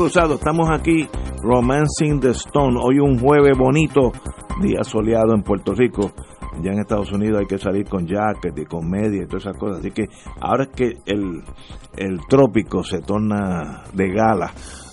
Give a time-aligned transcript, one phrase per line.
[0.00, 1.06] Fuego Cruzado, estamos aquí,
[1.42, 2.78] Romancing the Stone.
[2.82, 4.12] Hoy un jueves bonito,
[4.62, 6.12] día soleado en Puerto Rico.
[6.62, 9.58] Ya en Estados Unidos hay que salir con jacket y con media y todas esas
[9.58, 9.80] cosas.
[9.80, 10.04] Así que
[10.40, 11.42] ahora es que el,
[11.98, 14.52] el trópico se torna de gala.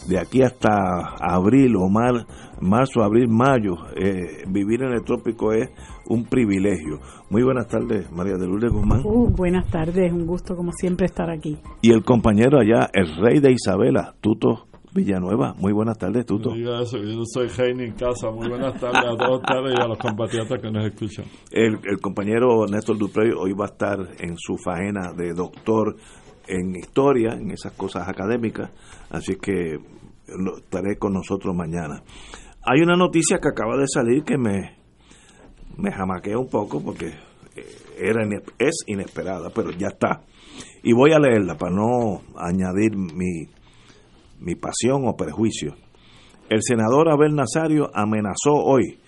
[0.09, 2.25] De aquí hasta abril o mar,
[2.61, 5.69] marzo, abril, mayo, eh, vivir en el trópico es
[6.09, 6.99] un privilegio.
[7.29, 9.01] Muy buenas tardes, María de Lourdes Guzmán.
[9.05, 11.57] Uh, buenas tardes, un gusto como siempre estar aquí.
[11.81, 15.53] Y el compañero allá, el rey de Isabela, Tuto Villanueva.
[15.57, 16.55] Muy buenas tardes, Tuto.
[16.55, 18.31] yo soy Heine en casa.
[18.31, 21.25] Muy buenas tardes a todos ustedes y a los compatriotas que nos escuchan.
[21.51, 25.95] El, el compañero Néstor Duprey hoy va a estar en su faena de doctor
[26.47, 28.71] en historia, en esas cosas académicas,
[29.09, 29.77] así que
[30.27, 32.01] lo, estaré con nosotros mañana.
[32.63, 34.77] Hay una noticia que acaba de salir que me,
[35.77, 37.13] me jamaquea un poco porque
[37.97, 38.23] era
[38.59, 40.21] es inesperada, pero ya está.
[40.83, 43.47] Y voy a leerla para no añadir mi
[44.39, 45.75] mi pasión o prejuicio.
[46.49, 48.99] El senador Abel Nazario amenazó hoy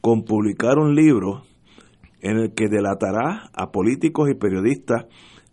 [0.00, 1.44] con publicar un libro
[2.20, 5.06] en el que delatará a políticos y periodistas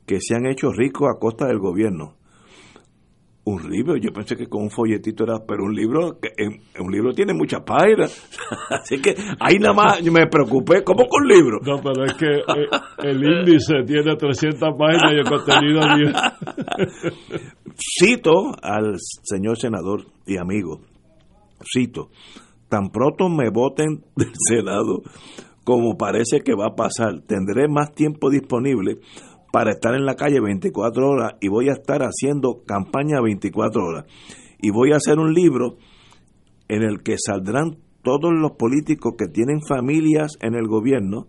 [0.06, 2.16] que se han hecho ricos a costa del gobierno.
[3.44, 6.20] Un libro, yo pensé que con un folletito era, pero un libro,
[6.80, 8.30] un libro tiene muchas páginas,
[8.70, 11.60] así que ahí nada más me preocupé, ¿cómo con libro?
[11.64, 12.68] No, pero es que eh,
[13.00, 17.54] el, índice tiene 300 páginas y el contenido 10.
[18.00, 20.82] Cito al señor senador y amigo,
[21.64, 22.12] cito,
[22.70, 25.02] tan pronto me voten del Senado
[25.64, 28.98] como parece que va a pasar, tendré más tiempo disponible
[29.52, 34.06] para estar en la calle 24 horas y voy a estar haciendo campaña 24 horas.
[34.62, 35.78] Y voy a hacer un libro
[36.68, 41.28] en el que saldrán todos los políticos que tienen familias en el gobierno,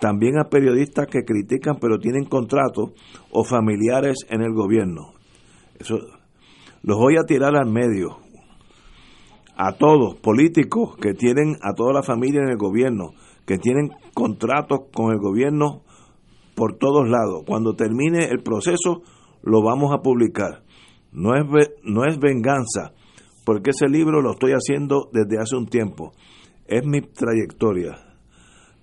[0.00, 2.90] también a periodistas que critican pero tienen contratos
[3.30, 5.12] o familiares en el gobierno.
[5.78, 5.98] Eso,
[6.82, 8.18] los voy a tirar al medio.
[9.56, 13.10] A todos, políticos que tienen a toda la familia en el gobierno,
[13.46, 15.82] que tienen contratos con el gobierno
[16.60, 17.44] por todos lados.
[17.46, 19.00] Cuando termine el proceso,
[19.42, 20.62] lo vamos a publicar.
[21.10, 21.46] No es,
[21.84, 22.92] no es venganza,
[23.46, 26.12] porque ese libro lo estoy haciendo desde hace un tiempo.
[26.66, 27.96] Es mi trayectoria.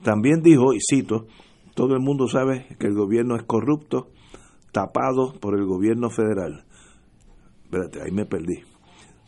[0.02, 1.28] También dijo, y cito,
[1.76, 4.08] todo el mundo sabe que el gobierno es corrupto,
[4.72, 6.66] tapado por el gobierno federal.
[7.66, 8.64] Espérate, ahí me perdí.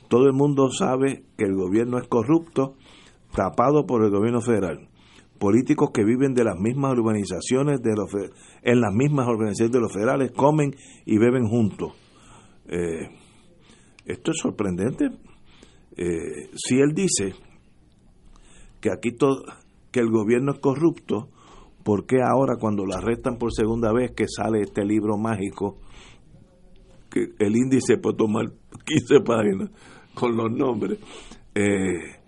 [0.07, 2.73] Todo el mundo sabe que el gobierno es corrupto,
[3.35, 4.89] tapado por el gobierno federal
[5.39, 8.09] políticos que viven de las mismas organizaciones de los
[8.61, 11.93] en las mismas organizaciones de los federales comen y beben juntos.
[12.67, 13.09] Eh,
[14.05, 15.09] esto es sorprendente.
[15.95, 17.33] Eh, si él dice
[18.81, 19.43] que aquí todo
[19.91, 21.29] que el gobierno es corrupto
[21.83, 25.77] ¿por qué ahora cuando la arrestan por segunda vez que sale este libro mágico
[27.09, 28.45] que el índice puede tomar
[28.85, 29.71] 15 páginas
[30.13, 30.99] con los nombres
[31.55, 32.18] eh,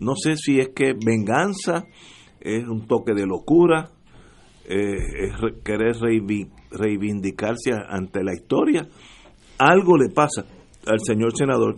[0.00, 1.84] no sé si es que venganza
[2.40, 3.90] es un toque de locura,
[4.68, 5.96] eh, es querer
[6.70, 8.86] reivindicarse ante la historia.
[9.58, 10.44] Algo le pasa
[10.86, 11.76] al señor senador,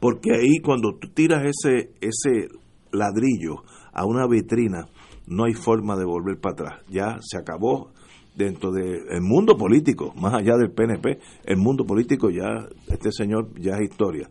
[0.00, 2.48] porque ahí cuando tú tiras ese, ese
[2.92, 4.86] ladrillo a una vitrina,
[5.26, 6.84] no hay forma de volver para atrás.
[6.88, 7.90] Ya se acabó
[8.36, 13.76] dentro del mundo político, más allá del PNP, el mundo político ya, este señor ya
[13.76, 14.28] es historia.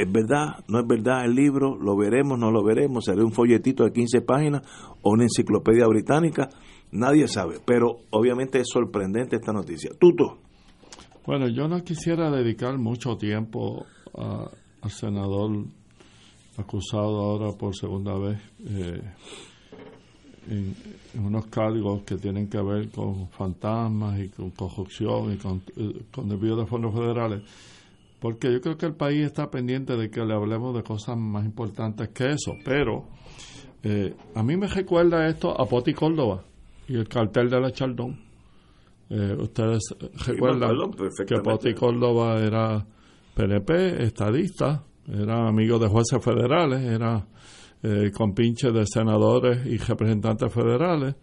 [0.00, 0.64] ¿Es verdad?
[0.66, 1.76] ¿No es verdad el libro?
[1.76, 2.38] ¿Lo veremos?
[2.38, 3.04] ¿No lo veremos?
[3.04, 4.62] ¿Será un folletito de 15 páginas
[5.02, 6.48] o una enciclopedia británica?
[6.90, 9.90] Nadie sabe, pero obviamente es sorprendente esta noticia.
[10.00, 10.38] Tuto.
[11.26, 15.66] Bueno, yo no quisiera dedicar mucho tiempo al senador
[16.56, 19.02] acusado ahora por segunda vez eh,
[20.48, 20.74] en,
[21.22, 26.26] unos cargos que tienen que ver con fantasmas y con corrupción y con, eh, con
[26.26, 27.42] desvío de fondos federales
[28.20, 31.44] porque yo creo que el país está pendiente de que le hablemos de cosas más
[31.44, 32.52] importantes que eso.
[32.64, 33.08] Pero
[33.82, 36.44] eh, a mí me recuerda esto a Poti Córdoba
[36.86, 38.18] y el cartel de la Chaldón.
[39.08, 39.82] Eh, ustedes
[40.26, 40.76] recuerdan
[41.26, 42.86] que Poti Córdoba era
[43.34, 47.26] PNP, estadista, era amigo de jueces federales, era
[47.82, 51.14] eh, compinche de senadores y representantes federales,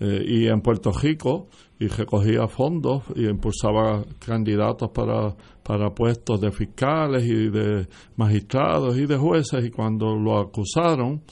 [0.00, 1.48] eh, y en Puerto Rico,
[1.80, 7.86] y recogía fondos y impulsaba candidatos para, para puestos de fiscales y de
[8.16, 11.22] magistrados y de jueces, y cuando lo acusaron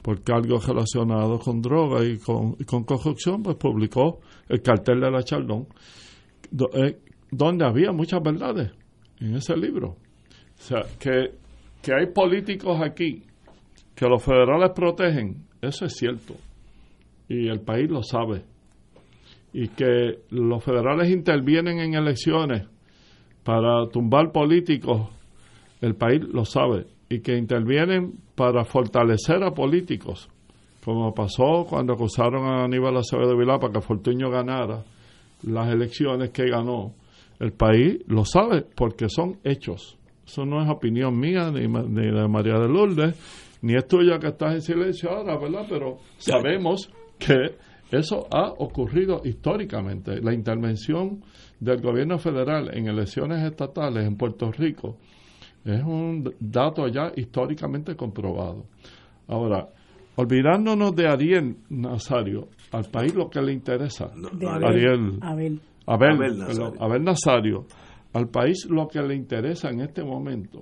[0.00, 2.54] por cargos relacionados con droga y con,
[2.84, 5.68] corrupción, pues publicó el cartel de la Chaldón,
[6.74, 6.98] eh,
[7.30, 8.72] donde había muchas verdades
[9.20, 9.90] en ese libro.
[9.90, 11.34] O sea, que,
[11.80, 13.22] que hay políticos aquí
[13.94, 16.34] que los federales protegen, eso es cierto.
[17.28, 18.44] Y el país lo sabe.
[19.52, 22.66] Y que los federales intervienen en elecciones
[23.44, 25.08] para tumbar políticos,
[25.80, 26.86] el país lo sabe.
[27.08, 30.30] Y que intervienen para fortalecer a políticos,
[30.84, 34.84] como pasó cuando acusaron a Aníbal Acevedo Vilá para que Fortuño ganara
[35.42, 36.94] las elecciones que ganó.
[37.38, 39.98] El país lo sabe porque son hechos.
[40.24, 43.14] Eso no es opinión mía ni, ni de María de Lourdes
[43.62, 45.64] ni es tuya que estás en silencio ahora, ¿verdad?
[45.68, 47.54] Pero sabemos que
[47.92, 50.20] eso ha ocurrido históricamente.
[50.22, 51.22] La intervención
[51.60, 54.96] del gobierno federal en elecciones estatales en Puerto Rico
[55.64, 58.64] es un dato ya históricamente comprobado.
[59.28, 59.68] Ahora,
[60.16, 64.10] olvidándonos de Ariel Nazario, al país lo que le interesa,
[64.62, 67.66] Ariel, Abel, Abel Nazario,
[68.14, 70.60] al país lo que le interesa en este momento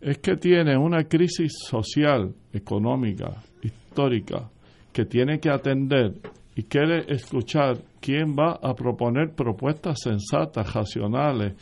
[0.00, 4.50] es que tiene una crisis social, económica, histórica,
[4.92, 6.14] que tiene que atender
[6.54, 11.54] y quiere escuchar quién va a proponer propuestas sensatas, racionales,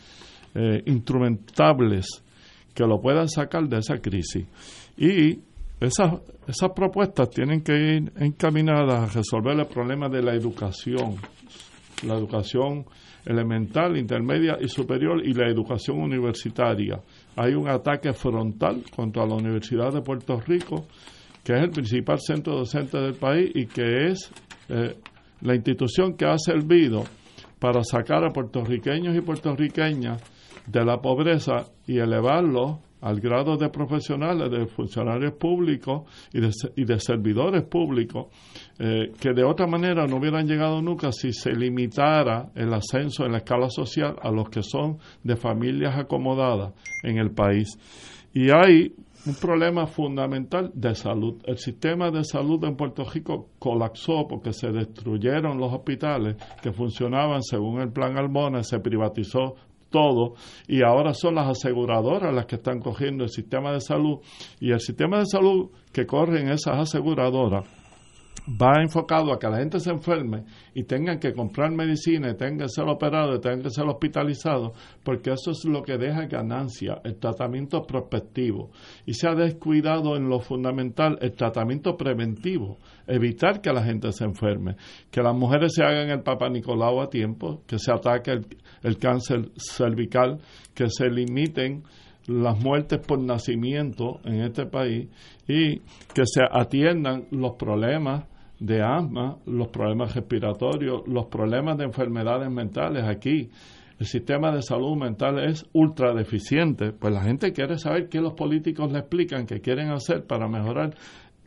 [0.55, 2.07] eh, instrumentables,
[2.75, 4.47] que lo puedan sacar de esa crisis.
[4.97, 5.39] Y
[5.81, 11.17] esas, esas propuestas tienen que ir encaminadas a resolver el problema de la educación,
[12.07, 12.85] la educación
[13.25, 17.01] elemental, intermedia y superior y la educación universitaria.
[17.37, 20.87] Hay un ataque frontal contra la Universidad de Puerto Rico,
[21.45, 24.31] que es el principal centro docente del país y que es
[24.71, 24.97] eh,
[25.43, 27.05] la institución que ha servido
[27.59, 30.23] para sacar a puertorriqueños y puertorriqueñas
[30.67, 36.03] de la pobreza y elevarlos al grado de profesionales, de funcionarios públicos
[36.33, 38.27] y de, y de servidores públicos,
[38.79, 43.33] eh, que de otra manera no hubieran llegado nunca si se limitara el ascenso en
[43.33, 47.69] la escala social a los que son de familias acomodadas en el país.
[48.35, 48.93] Y hay
[49.27, 51.43] un problema fundamental de salud.
[51.45, 57.43] El sistema de salud en Puerto Rico colapsó porque se destruyeron los hospitales que funcionaban
[57.43, 59.57] según el plan Almona, se privatizó
[59.91, 60.35] todo
[60.69, 64.21] y ahora son las aseguradoras las que están cogiendo el sistema de salud
[64.61, 67.80] y el sistema de salud que corren esas aseguradoras
[68.49, 70.45] va enfocado a que la gente se enferme
[70.75, 74.73] y tengan que comprar medicina, y tengan que ser operados, y tengan que ser hospitalizados,
[75.05, 78.71] porque eso es lo que deja ganancia, el tratamiento prospectivo.
[79.07, 84.25] Y se ha descuidado en lo fundamental el tratamiento preventivo, evitar que la gente se
[84.25, 84.77] enferme,
[85.11, 88.47] que las mujeres se hagan el Papa Nicolau a tiempo, que se ataque el,
[88.83, 90.39] el cáncer cervical,
[90.75, 91.83] que se limiten
[92.27, 95.09] las muertes por nacimiento en este país
[95.49, 95.79] y
[96.15, 98.25] que se atiendan los problemas
[98.59, 103.51] de asma, los problemas respiratorios, los problemas de enfermedades mentales aquí.
[103.99, 108.33] El sistema de salud mental es ultra deficiente, pues la gente quiere saber qué los
[108.33, 110.95] políticos le explican que quieren hacer para mejorar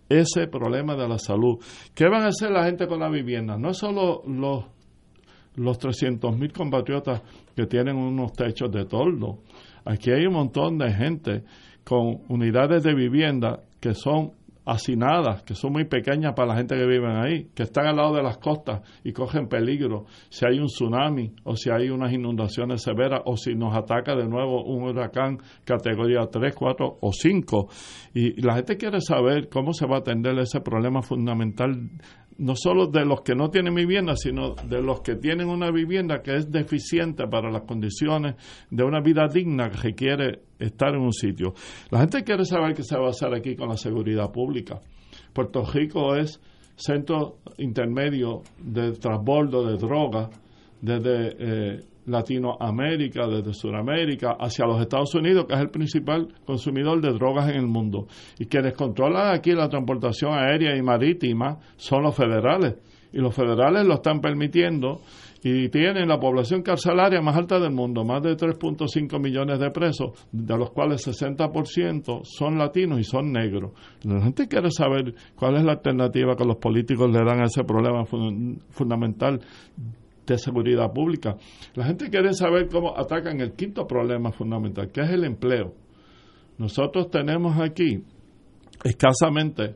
[0.10, 1.58] ese problema de la salud.
[1.96, 3.58] ¿Qué van a hacer la gente con la vivienda?
[3.58, 4.66] No es solo los,
[5.56, 7.22] los 300.000 compatriotas
[7.56, 9.40] que tienen unos techos de toldo.
[9.86, 11.44] Aquí hay un montón de gente
[11.84, 14.32] con unidades de vivienda que son
[14.66, 18.16] hacinadas, que son muy pequeñas para la gente que vive ahí, que están al lado
[18.16, 22.82] de las costas y cogen peligro si hay un tsunami o si hay unas inundaciones
[22.82, 27.68] severas o si nos ataca de nuevo un huracán categoría 3, 4 o 5.
[28.14, 31.90] Y la gente quiere saber cómo se va a atender ese problema fundamental
[32.38, 36.22] no solo de los que no tienen vivienda, sino de los que tienen una vivienda
[36.22, 38.36] que es deficiente para las condiciones
[38.70, 41.54] de una vida digna que requiere estar en un sitio.
[41.92, 44.80] La gente quiere saber qué se va a hacer aquí con la seguridad pública.
[45.34, 46.40] Puerto Rico es
[46.76, 50.30] centro intermedio de transbordo de drogas
[50.82, 57.14] desde eh, Latinoamérica, desde Sudamérica, hacia los Estados Unidos, que es el principal consumidor de
[57.14, 58.08] drogas en el mundo.
[58.40, 62.76] Y quienes controlan aquí la transportación aérea y marítima son los federales.
[63.12, 65.02] Y los federales lo están permitiendo
[65.44, 70.28] y tienen la población carcelaria más alta del mundo, más de 3.5 millones de presos,
[70.32, 73.74] de los cuales 60% son latinos y son negros.
[74.04, 77.64] La gente quiere saber cuál es la alternativa que los políticos le dan a ese
[77.66, 79.42] problema fundamental
[80.26, 81.36] de seguridad pública.
[81.76, 85.74] La gente quiere saber cómo atacan el quinto problema fundamental, que es el empleo.
[86.58, 88.04] Nosotros tenemos aquí
[88.84, 89.76] escasamente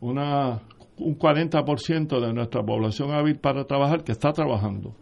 [0.00, 0.60] una,
[0.98, 4.94] un 40% de nuestra población hábil para trabajar que está trabajando.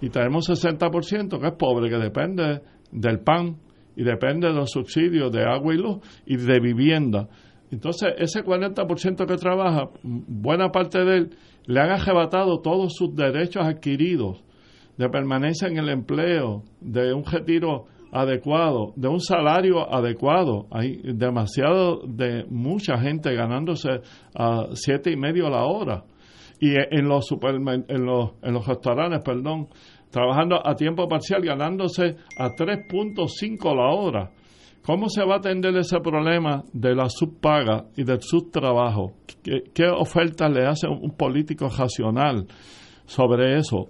[0.00, 2.60] Y tenemos 60% que es pobre, que depende
[2.92, 3.56] del pan
[3.96, 7.28] y depende de los subsidios de agua y luz y de vivienda.
[7.70, 11.30] Entonces, ese 40% que trabaja, buena parte de él,
[11.66, 14.42] le han arrebatado todos sus derechos adquiridos
[14.96, 20.66] de permanencia en el empleo, de un retiro adecuado, de un salario adecuado.
[20.70, 24.00] Hay demasiado de mucha gente ganándose
[24.34, 26.04] a siete y medio la hora.
[26.58, 29.68] Y en los, en los, en los restaurantes, perdón,
[30.10, 34.30] trabajando a tiempo parcial, ganándose a 3.5 la hora.
[34.86, 39.14] ¿Cómo se va a atender ese problema de la subpaga y del subtrabajo?
[39.42, 42.46] ¿Qué, qué ofertas le hace un político racional
[43.04, 43.88] sobre eso?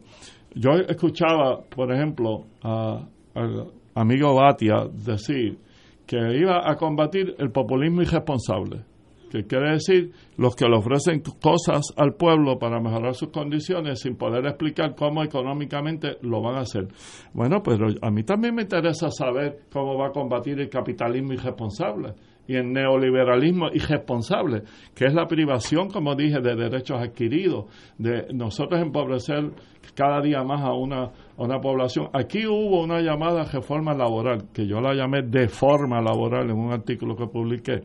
[0.55, 5.59] Yo escuchaba, por ejemplo, al amigo Batia decir
[6.07, 8.96] que iba a combatir el populismo irresponsable
[9.37, 14.16] que quiere decir los que le ofrecen cosas al pueblo para mejorar sus condiciones sin
[14.16, 16.88] poder explicar cómo económicamente lo van a hacer.
[17.33, 22.14] Bueno, pero a mí también me interesa saber cómo va a combatir el capitalismo irresponsable
[22.49, 24.62] y el neoliberalismo irresponsable,
[24.95, 27.66] que es la privación, como dije, de derechos adquiridos,
[27.99, 29.50] de nosotros empobrecer
[29.95, 31.12] cada día más a una, a
[31.43, 32.09] una población.
[32.12, 36.73] Aquí hubo una llamada reforma laboral, que yo la llamé de forma laboral en un
[36.73, 37.83] artículo que publiqué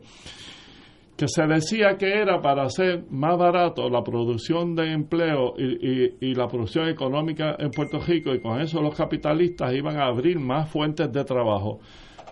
[1.22, 6.48] que se decía que era para hacer más barato la producción de empleo y, la
[6.48, 11.12] producción económica en Puerto Rico y con eso los capitalistas iban a abrir más fuentes
[11.12, 11.78] de trabajo.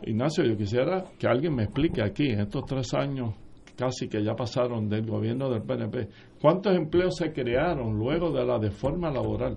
[0.03, 3.33] Ignacio, yo quisiera que alguien me explique aquí, en estos tres años
[3.77, 6.09] casi que ya pasaron del gobierno del PNP,
[6.41, 9.57] cuántos empleos se crearon luego de la deforma laboral.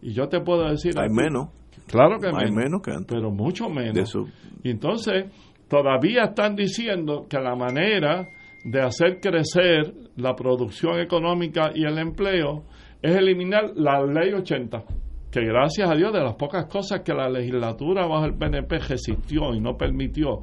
[0.00, 0.98] Y yo te puedo decir...
[0.98, 1.48] Hay menos.
[1.86, 3.06] Claro que hay menos, que antes.
[3.06, 4.16] Pero mucho menos.
[4.62, 5.26] Y entonces
[5.70, 8.28] todavía están diciendo que la manera
[8.64, 12.64] de hacer crecer la producción económica y el empleo
[13.00, 14.82] es eliminar la ley 80,
[15.30, 19.54] que gracias a Dios de las pocas cosas que la legislatura bajo el PNP resistió
[19.54, 20.40] y no permitió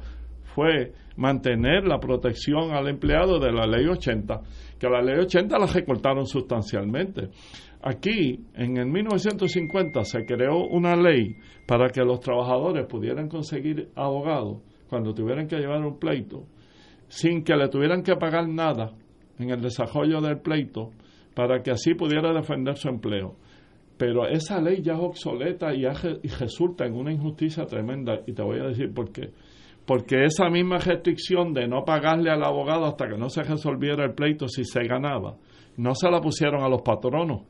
[0.54, 4.40] fue mantener la protección al empleado de la ley 80,
[4.80, 7.28] que la ley 80 la recortaron sustancialmente.
[7.82, 14.62] Aquí, en el 1950, se creó una ley para que los trabajadores pudieran conseguir abogados
[14.88, 16.44] cuando tuvieran que llevar un pleito,
[17.08, 18.92] sin que le tuvieran que pagar nada
[19.38, 20.90] en el desarrollo del pleito,
[21.34, 23.36] para que así pudiera defender su empleo.
[23.96, 28.42] Pero esa ley ya es obsoleta y, y resulta en una injusticia tremenda, y te
[28.42, 29.30] voy a decir por qué.
[29.86, 34.14] Porque esa misma restricción de no pagarle al abogado hasta que no se resolviera el
[34.14, 35.36] pleito si se ganaba,
[35.76, 37.42] no se la pusieron a los patronos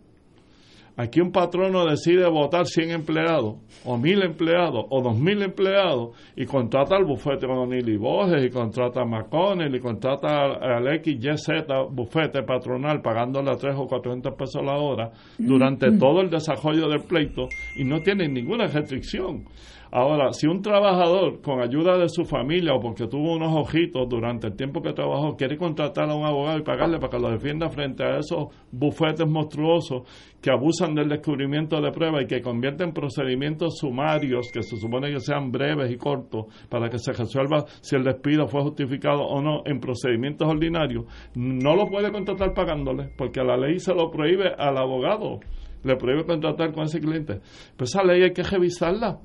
[1.00, 6.96] Aquí un patrono decide votar 100 empleados, o 1000 empleados, o 2000 empleados, y contrata
[6.96, 13.00] al bufete con Nili Borges, y contrata a McConnell, y contrata al XYZ bufete patronal,
[13.00, 17.84] pagándole a 3 o 400 pesos la hora, durante todo el desarrollo del pleito, y
[17.84, 19.44] no tiene ninguna restricción.
[19.90, 24.49] Ahora, si un trabajador, con ayuda de su familia o porque tuvo unos ojitos durante
[24.49, 27.71] el tiempo que trabajó, quiere contratar a un abogado y pagarle para que lo defienda
[27.71, 30.02] frente a esos bufetes monstruosos
[30.42, 35.21] que abusan del descubrimiento de pruebas y que convierten procedimientos sumarios, que se supone que
[35.21, 39.62] sean breves y cortos, para que se resuelva si el despido fue justificado o no
[39.64, 44.76] en procedimientos ordinarios, no lo puede contratar pagándole, porque la ley se lo prohíbe al
[44.76, 45.40] abogado
[45.85, 47.40] le prohíbe contratar con ese cliente.
[47.76, 49.21] Pues esa ley hay que revisarla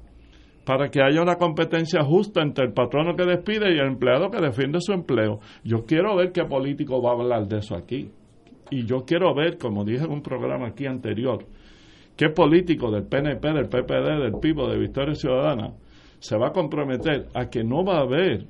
[0.65, 4.39] para que haya una competencia justa entre el patrono que despide y el empleado que
[4.39, 5.39] defiende su empleo.
[5.63, 8.09] Yo quiero ver qué político va a hablar de eso aquí.
[8.71, 11.45] Y yo quiero ver, como dije en un programa aquí anterior,
[12.15, 15.73] qué político del PNP, del PPD, del PIBO, de Victoria Ciudadana,
[16.19, 18.45] se va a comprometer a que no va a haber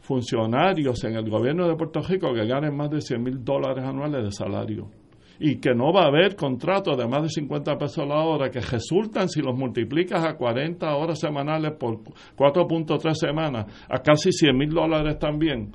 [0.00, 4.24] funcionarios en el gobierno de Puerto Rico que ganen más de 100 mil dólares anuales
[4.24, 4.99] de salario
[5.40, 8.60] y que no va a haber contratos de más de 50 pesos la hora que
[8.60, 12.02] resultan, si los multiplicas a 40 horas semanales por
[12.36, 15.72] 4.3 semanas, a casi 100 mil dólares también.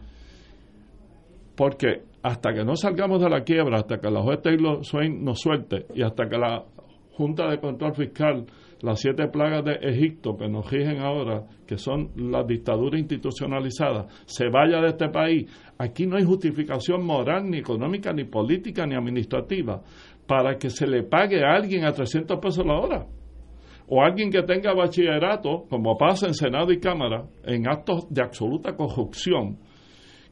[1.56, 5.40] Porque hasta que no salgamos de la quiebra, hasta que la juez Taylor Swain nos
[5.40, 6.64] suelte y hasta que la
[7.14, 8.46] Junta de Control Fiscal
[8.82, 14.50] las siete plagas de Egipto que nos rigen ahora, que son la dictadura institucionalizada, se
[14.50, 19.82] vaya de este país, aquí no hay justificación moral, ni económica, ni política, ni administrativa
[20.28, 23.06] para que se le pague a alguien a 300 pesos la hora.
[23.88, 28.76] O alguien que tenga bachillerato, como pasa en Senado y Cámara, en actos de absoluta
[28.76, 29.60] corrupción,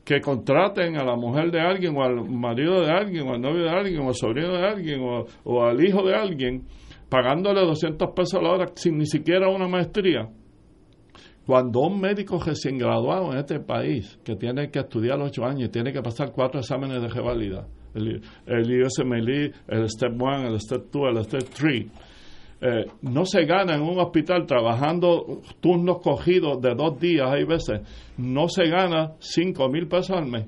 [0.03, 3.63] que contraten a la mujer de alguien, o al marido de alguien, o al novio
[3.63, 6.63] de alguien, o al sobrino de alguien, o, o al hijo de alguien,
[7.13, 10.27] pagándole 200 pesos a la hora sin ni siquiera una maestría.
[11.45, 15.71] Cuando un médico recién graduado en este país, que tiene que estudiar ocho años y
[15.71, 21.03] tiene que pasar cuatro exámenes de revalida, el, el el Step 1, el Step 2,
[21.15, 21.85] el Step 3,
[22.61, 27.81] eh, no se gana en un hospital trabajando turnos cogidos de dos días, hay veces,
[28.17, 30.47] no se gana cinco mil pesos al mes.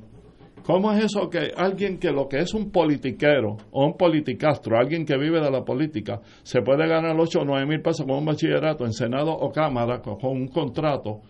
[0.66, 5.06] ¿Cómo es eso que alguien que lo que es un politiquero o un politicastro, alguien
[5.06, 8.26] que vive de la política, se puede ganar 8 o 9 mil pesos con un
[8.26, 11.22] bachillerato en Senado o Cámara, con, un contrato?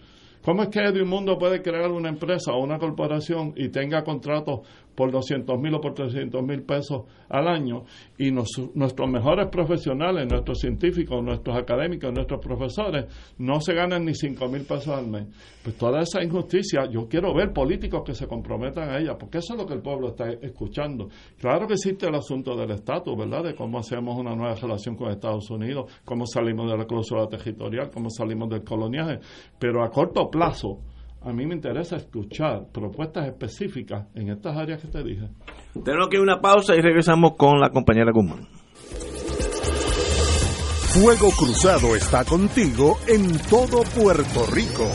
[0.42, 4.62] ¿Cómo es que Mundo puede crear una empresa o una corporación y tenga contratos
[4.96, 7.84] por 200 mil o por 300 mil pesos al año
[8.18, 13.06] y nuestros mejores profesionales, nuestros científicos, nuestros académicos, nuestros profesores
[13.38, 15.28] no se ganan ni 5 mil pesos al mes.
[15.64, 19.54] Pues toda esa injusticia, yo quiero ver políticos que se comprometan a ella, porque eso
[19.54, 21.10] es lo que el pueblo está escuchando.
[21.40, 23.44] Claro que existe el asunto del estatus, ¿verdad?
[23.44, 27.90] De cómo hacemos una nueva relación con Estados Unidos, cómo salimos de la cláusula territorial,
[27.92, 29.20] cómo salimos del coloniaje,
[29.60, 30.80] pero a corto plazo
[31.26, 35.28] a mí me interesa escuchar propuestas específicas en estas áreas que te dije.
[35.84, 38.48] Tenemos que ir una pausa y regresamos con la compañera Guzmán.
[40.94, 44.88] Fuego Cruzado está contigo en todo Puerto Rico.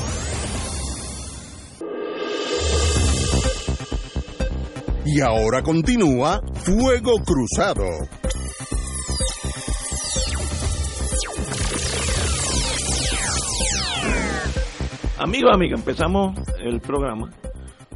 [5.05, 8.20] Y ahora continúa Fuego Cruzado.
[15.23, 17.31] Amigos, amigas, empezamos el programa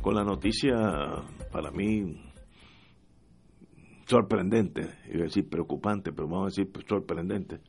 [0.03, 0.77] con la noticia
[1.51, 2.21] para mí
[4.05, 7.61] sorprendente, iba a decir preocupante, pero vamos a decir sorprendente,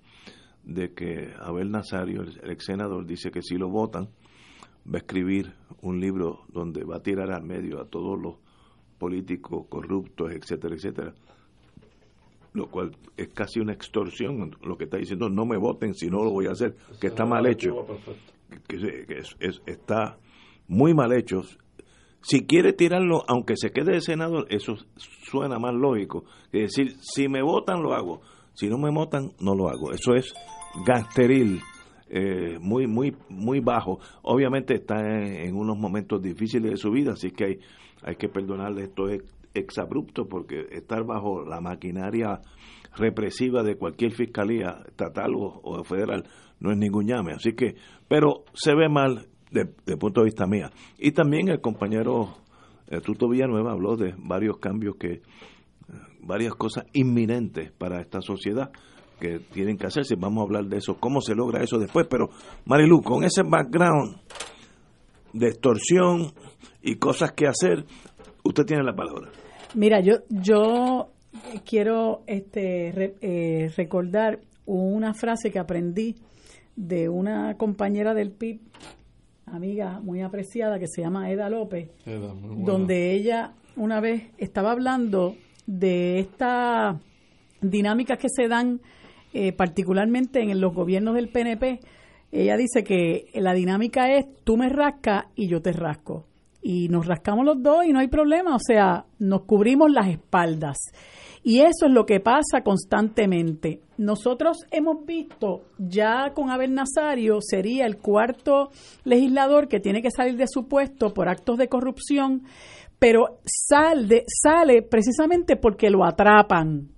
[0.66, 4.10] de que Abel Nazario, el ex senador, dice que si lo votan,
[4.86, 8.36] va a escribir un libro donde va a tirar al medio a todos los
[8.98, 11.14] políticos corruptos, etcétera, etcétera.
[12.52, 16.26] Lo cual es casi una extorsión, lo que está diciendo, no me voten si no
[16.26, 17.88] lo voy a hacer, que está mal hecho
[18.68, 18.78] que,
[19.66, 20.18] está
[20.68, 21.42] muy mal hecho.
[22.22, 26.26] Si quiere tirarlo, aunque se quede de senador, eso suena más lógico.
[26.52, 28.22] Es decir, si me votan, lo hago.
[28.54, 29.92] Si no me votan, no lo hago.
[29.92, 30.34] Eso es
[30.86, 31.62] gasteril,
[32.10, 34.00] eh, muy, muy, muy bajo.
[34.24, 37.60] Obviamente está en, unos momentos difíciles de su vida, así que hay,
[38.04, 39.22] hay que perdonarle esto es
[39.54, 42.42] exabrupto porque estar bajo la maquinaria
[42.96, 46.24] represiva de cualquier fiscalía estatal o federal
[46.66, 47.34] no es ningún llame.
[47.34, 47.76] Así que,
[48.08, 50.70] pero se ve mal de punto de vista mía.
[50.98, 52.36] Y también el compañero
[52.88, 55.22] eh, Tuto Villanueva habló de varios cambios que, eh,
[56.22, 58.72] varias cosas inminentes para esta sociedad
[59.20, 60.16] que tienen que hacerse.
[60.16, 62.06] Vamos a hablar de eso, cómo se logra eso después.
[62.10, 62.30] Pero,
[62.66, 64.18] Marilu, con ese background
[65.34, 66.34] de extorsión
[66.82, 67.86] y cosas que hacer,
[68.44, 69.32] usted tiene la palabra.
[69.74, 71.10] Mira, yo, yo
[71.66, 76.16] quiero este, eh, recordar una frase que aprendí
[76.76, 78.60] de una compañera del PIB,
[79.46, 85.36] amiga muy apreciada, que se llama Eda López, donde ella una vez estaba hablando
[85.68, 86.98] de estas
[87.62, 88.82] dinámicas que se dan
[89.34, 91.80] eh, particularmente en los gobiernos del PNP.
[92.32, 96.26] Ella dice que la dinámica es tú me rascas y yo te rasco.
[96.62, 100.78] Y nos rascamos los dos y no hay problema, o sea, nos cubrimos las espaldas.
[101.44, 103.82] Y eso es lo que pasa constantemente.
[103.98, 108.70] Nosotros hemos visto, ya con Abel Nazario, sería el cuarto
[109.06, 112.44] legislador que tiene que salir de su puesto por actos de corrupción,
[113.00, 116.90] pero sale, precisamente porque lo atrapan.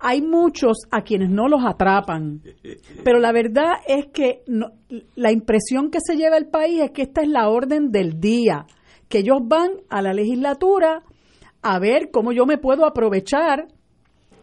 [0.00, 2.42] Hay muchos a quienes no los atrapan,
[3.04, 4.42] pero la verdad es que
[5.14, 8.66] la impresión que se lleva el país es que esta es la orden del día,
[9.08, 11.02] que ellos van a la legislatura
[11.62, 13.68] a ver cómo yo me puedo aprovechar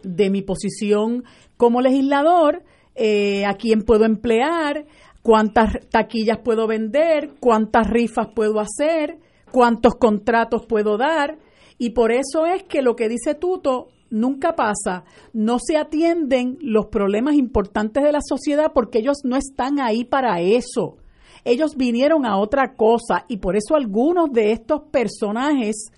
[0.04, 1.24] de mi posición
[1.62, 2.64] como legislador,
[2.96, 4.88] eh, a quién puedo emplear,
[5.22, 9.20] cuántas taquillas puedo vender, cuántas rifas puedo hacer,
[9.52, 11.38] cuántos contratos puedo dar.
[11.78, 16.88] Y por eso es que lo que dice Tuto nunca pasa, no se atienden los
[16.88, 20.98] problemas importantes de la sociedad porque ellos no están ahí para eso.
[21.46, 25.92] Ellos vinieron a otra cosa y por eso algunos de estos personajes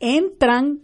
[0.00, 0.80] entran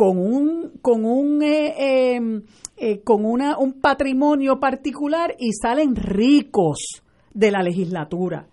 [0.00, 2.42] con un, con un, eh, em,
[2.78, 7.02] eh, con una, un patrimonio particular y salen ricos
[7.34, 8.46] de la legislatura.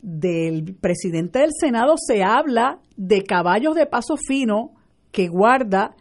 [0.00, 4.70] Del presidente del Senado se habla de caballos de paso fino
[5.12, 5.94] que guarda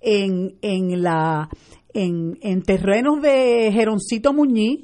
[0.00, 1.48] en, en, la,
[1.94, 4.80] en, en terrenos de Geroncito Muñiz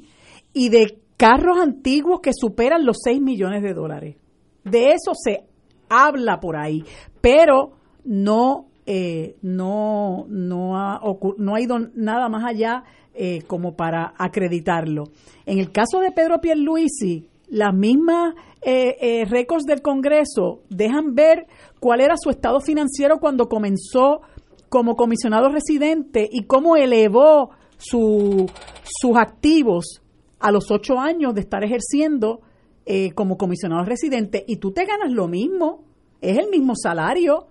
[0.53, 4.15] y de carros antiguos que superan los 6 millones de dólares.
[4.63, 5.43] De eso se
[5.89, 6.85] habla por ahí,
[7.19, 7.73] pero
[8.05, 10.99] no eh, no, no, ha
[11.37, 15.09] no ha ido nada más allá eh, como para acreditarlo.
[15.45, 21.47] En el caso de Pedro Pierluisi, las mismas eh, eh, récords del Congreso dejan ver
[21.79, 24.21] cuál era su estado financiero cuando comenzó
[24.69, 28.49] como comisionado residente y cómo elevó su,
[28.83, 30.01] sus activos
[30.39, 32.41] a los ocho años de estar ejerciendo
[32.85, 35.83] eh, como comisionado residente y tú te ganas lo mismo,
[36.21, 37.47] es el mismo salario,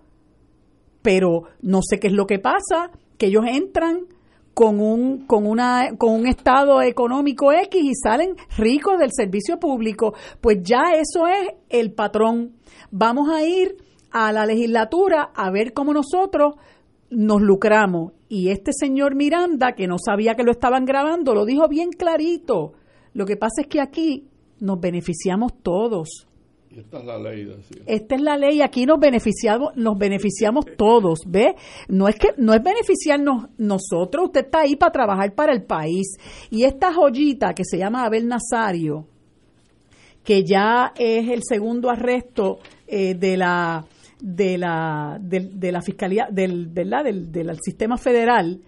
[1.07, 4.07] pero no sé qué es lo que pasa, que ellos entran
[4.55, 10.15] con un, con, una, con un estado económico X y salen ricos del servicio público,
[10.41, 12.57] pues ya eso es el patrón.
[12.91, 13.77] Vamos a ir
[14.11, 16.57] a la legislatura a ver cómo nosotros
[17.11, 18.13] nos lucramos.
[18.29, 22.73] Y este señor Miranda, que no sabía que lo estaban grabando, lo dijo bien clarito.
[23.13, 24.27] Lo que pasa es que aquí
[24.59, 26.27] nos beneficiamos todos.
[26.79, 27.53] Esta es la ley,
[27.87, 31.55] Esta es la ley, aquí nos beneficiamos, nos beneficiamos todos, ¿ve?
[31.89, 36.19] No es que no es beneficiarnos nosotros, usted está ahí para trabajar para el país.
[36.51, 39.07] Y esta joyita que se llama Abel Nazario,
[40.23, 43.85] que ya es el segundo arresto eh, de la
[44.21, 48.61] de la de, la fiscalía del verdad del, del sistema federal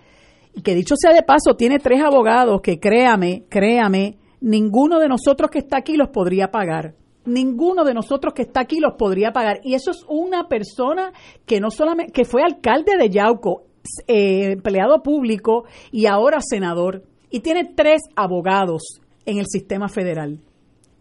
[0.55, 5.51] y que dicho sea de paso tiene tres abogados que créame créame ninguno de nosotros
[5.51, 6.95] que está aquí los podría pagar.
[7.29, 9.61] Ninguno de nosotros que está aquí los podría pagar.
[9.63, 11.13] Y eso es una persona
[11.47, 13.65] que no solamente, que fue alcalde de Yauco,
[14.07, 17.05] eh, empleado público y ahora senador.
[17.31, 20.41] Y tiene tres abogados en el sistema federal.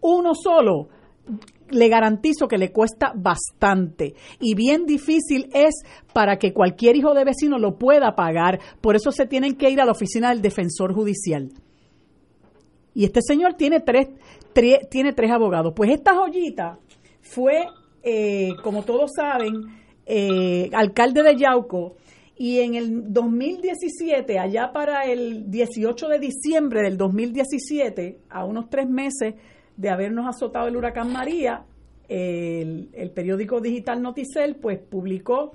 [0.01, 0.89] Uno solo
[1.69, 5.75] le garantizo que le cuesta bastante y bien difícil es
[6.13, 8.59] para que cualquier hijo de vecino lo pueda pagar.
[8.81, 11.49] Por eso se tienen que ir a la oficina del defensor judicial.
[12.93, 14.07] Y este señor tiene tres,
[14.89, 15.73] tiene tres abogados.
[15.75, 16.79] Pues esta joyita
[17.21, 17.65] fue,
[18.03, 19.63] eh, como todos saben,
[20.05, 21.95] eh, alcalde de Yauco.
[22.37, 28.87] Y en el 2017, allá para el 18 de diciembre del 2017, a unos tres
[28.87, 29.35] meses
[29.75, 31.65] de habernos azotado el huracán María,
[32.07, 35.53] el, el periódico digital Noticel pues publicó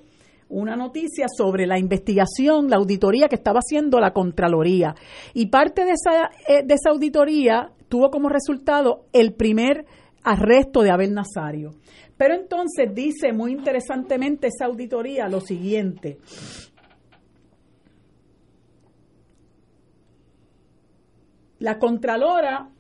[0.53, 4.95] una noticia sobre la investigación, la auditoría que estaba haciendo la Contraloría.
[5.33, 9.85] Y parte de esa, eh, de esa auditoría tuvo como resultado el primer
[10.25, 11.73] arresto de Abel Nazario.
[12.17, 16.17] Pero entonces dice muy interesantemente esa auditoría lo siguiente.
[21.59, 22.71] La Contralora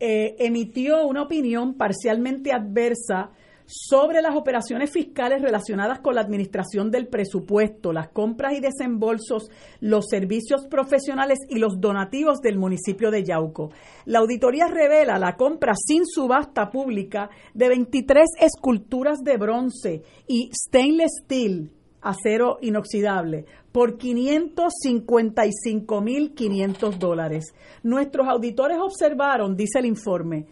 [0.00, 3.32] eh, emitió una opinión parcialmente adversa
[3.66, 9.50] sobre las operaciones fiscales relacionadas con la administración del presupuesto, las compras y desembolsos,
[9.80, 13.70] los servicios profesionales y los donativos del municipio de Yauco.
[14.04, 21.22] La auditoría revela la compra sin subasta pública de 23 esculturas de bronce y stainless
[21.24, 21.70] steel,
[22.02, 27.54] acero inoxidable, por 555.500 dólares.
[27.82, 30.46] Nuestros auditores observaron, dice el informe,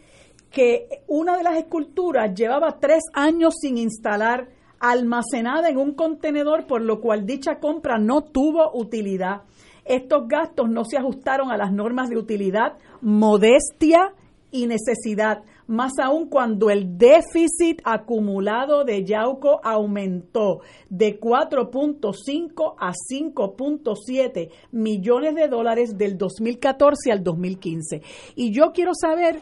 [0.52, 6.82] que una de las esculturas llevaba tres años sin instalar, almacenada en un contenedor, por
[6.82, 9.42] lo cual dicha compra no tuvo utilidad.
[9.84, 14.12] Estos gastos no se ajustaron a las normas de utilidad, modestia
[14.50, 20.60] y necesidad, más aún cuando el déficit acumulado de Yauco aumentó
[20.90, 28.02] de 4.5 a 5.7 millones de dólares del 2014 al 2015.
[28.34, 29.40] Y yo quiero saber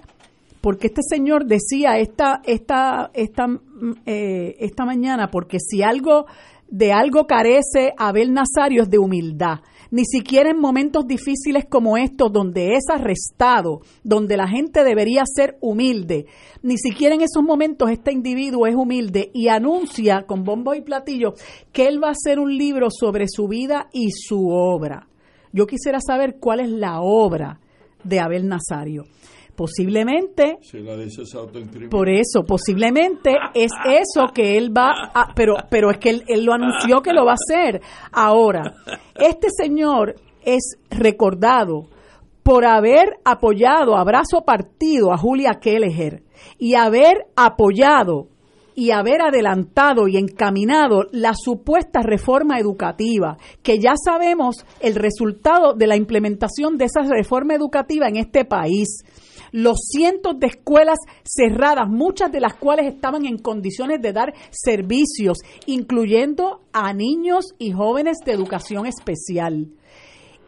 [0.61, 3.46] porque este señor decía esta, esta, esta,
[4.07, 6.27] eh, esta mañana, porque si algo
[6.70, 9.59] de algo carece Abel Nazario es de humildad.
[9.90, 15.59] Ni siquiera en momentos difíciles como estos, donde es arrestado, donde la gente debería ser
[15.61, 16.27] humilde,
[16.62, 21.35] ni siquiera en esos momentos este individuo es humilde y anuncia con bombo y platillo
[21.73, 25.09] que él va a hacer un libro sobre su vida y su obra.
[25.53, 27.59] Yo quisiera saber cuál es la obra
[28.05, 29.07] de Abel Nazario
[29.61, 30.59] posiblemente
[31.90, 36.44] por eso posiblemente es eso que él va a pero pero es que él, él,
[36.44, 37.83] lo anunció que lo va a hacer.
[38.11, 38.73] Ahora
[39.16, 41.90] este señor es recordado
[42.42, 46.23] por haber apoyado a brazo partido a Julia Kelleher
[46.59, 48.29] y haber apoyado
[48.75, 55.87] y haber adelantado y encaminado la supuesta reforma educativa, que ya sabemos el resultado de
[55.87, 59.05] la implementación de esa reforma educativa en este país
[59.53, 65.39] los cientos de escuelas cerradas, muchas de las cuales estaban en condiciones de dar servicios,
[65.67, 69.69] incluyendo a niños y jóvenes de educación especial.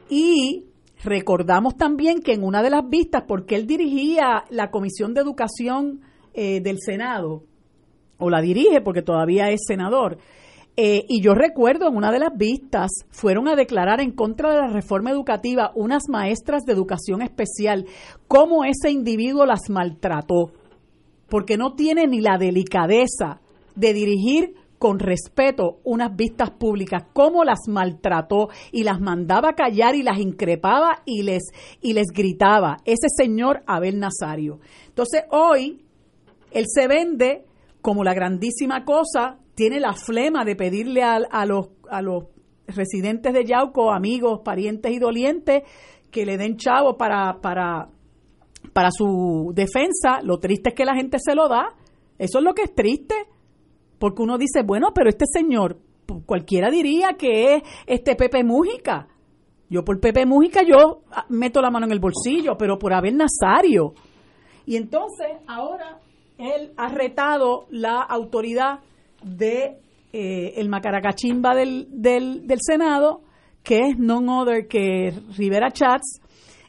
[0.08, 0.66] Y
[1.02, 6.00] recordamos también que en una de las vistas, porque él dirigía la Comisión de Educación
[6.34, 7.44] eh, del Senado,
[8.18, 10.18] o la dirige porque todavía es senador,
[10.76, 14.60] Eh, y yo recuerdo en una de las vistas, fueron a declarar en contra de
[14.60, 17.86] la reforma educativa unas maestras de educación especial,
[18.26, 20.52] cómo ese individuo las maltrató,
[21.28, 23.42] porque no tiene ni la delicadeza
[23.74, 30.02] de dirigir con respeto unas vistas públicas, cómo las maltrató y las mandaba callar y
[30.02, 31.44] las increpaba y les,
[31.80, 34.58] y les gritaba, ese señor Abel Nazario.
[34.88, 35.84] Entonces hoy
[36.50, 37.44] él se vende
[37.80, 42.24] como la grandísima cosa, tiene la flema de pedirle a, a, los, a los
[42.66, 45.62] residentes de Yauco, amigos, parientes y dolientes,
[46.10, 47.88] que le den chavo para, para,
[48.72, 50.20] para su defensa.
[50.22, 51.68] Lo triste es que la gente se lo da.
[52.18, 53.14] Eso es lo que es triste
[54.02, 55.78] porque uno dice, bueno, pero este señor,
[56.26, 59.06] cualquiera diría que es este Pepe Mújica.
[59.70, 63.16] Yo por Pepe Mújica yo ah, meto la mano en el bolsillo, pero por Abel
[63.16, 63.94] Nazario.
[64.66, 66.00] Y entonces ahora
[66.36, 68.80] él ha retado la autoridad
[69.22, 69.78] de
[70.12, 73.22] eh, el macaracachimba del, del, Senado,
[73.62, 76.20] que es none other que Rivera Chats,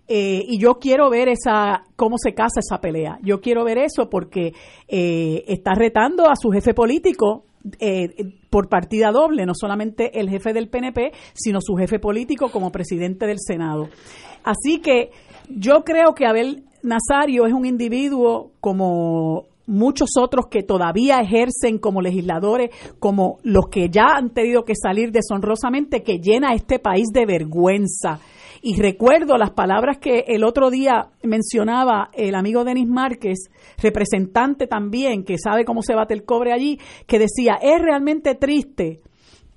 [0.07, 3.17] eh, y yo quiero ver esa cómo se casa esa pelea.
[3.21, 4.53] Yo quiero ver eso porque
[4.87, 7.45] eh, está retando a su jefe político
[7.79, 8.09] eh,
[8.49, 13.25] por partida doble, no solamente el jefe del PNP, sino su jefe político como presidente
[13.25, 13.87] del Senado.
[14.43, 15.11] Así que
[15.49, 22.01] yo creo que Abel Nazario es un individuo como muchos otros que todavía ejercen como
[22.01, 27.25] legisladores, como los que ya han tenido que salir deshonrosamente, que llena este país de
[27.25, 28.19] vergüenza.
[28.61, 33.49] Y recuerdo las palabras que el otro día mencionaba el amigo Denis Márquez,
[33.81, 39.01] representante también, que sabe cómo se bate el cobre allí, que decía, es realmente triste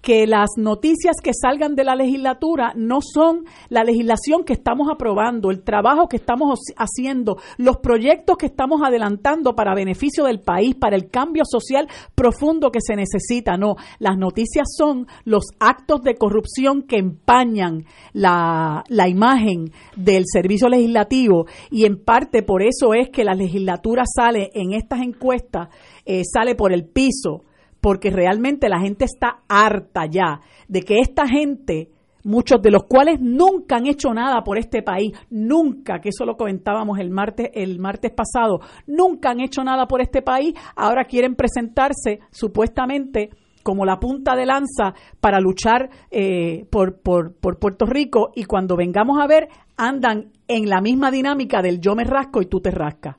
[0.06, 5.50] que las noticias que salgan de la legislatura no son la legislación que estamos aprobando,
[5.50, 10.94] el trabajo que estamos haciendo, los proyectos que estamos adelantando para beneficio del país, para
[10.94, 13.56] el cambio social profundo que se necesita.
[13.56, 21.46] No, las noticias son los actos de corrupción que empañan la, imagen del servicio legislativo
[21.68, 25.68] y en parte por eso es que la legislatura sale en estas encuestas,
[26.04, 27.45] eh, sale por el piso
[27.86, 31.92] porque realmente la gente está harta ya de que esta gente,
[32.24, 36.36] muchos de los cuales nunca han hecho nada por este país, nunca, que eso lo
[36.36, 41.36] comentábamos el martes, el martes pasado, nunca han hecho nada por este país, ahora quieren
[41.36, 43.30] presentarse supuestamente
[43.62, 48.74] como la punta de lanza para luchar eh, por, por, por Puerto Rico y cuando
[48.74, 49.46] vengamos a ver
[49.76, 53.14] andan en la misma dinámica del yo me rasco y tú te rascas.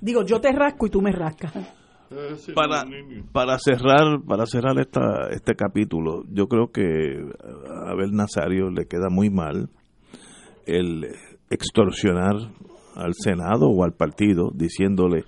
[0.00, 1.77] Digo, yo te rasco y tú me rascas
[2.54, 2.84] para,
[3.32, 6.82] para cerrar para cerrar esta, este capítulo yo creo que
[7.68, 9.68] a Abel Nazario le queda muy mal
[10.66, 11.06] el
[11.50, 12.34] extorsionar
[12.94, 15.24] al Senado o al partido diciéndole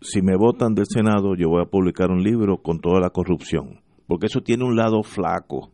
[0.00, 3.80] si me votan del Senado yo voy a publicar un libro con toda la corrupción
[4.06, 5.70] porque eso tiene un lado flaco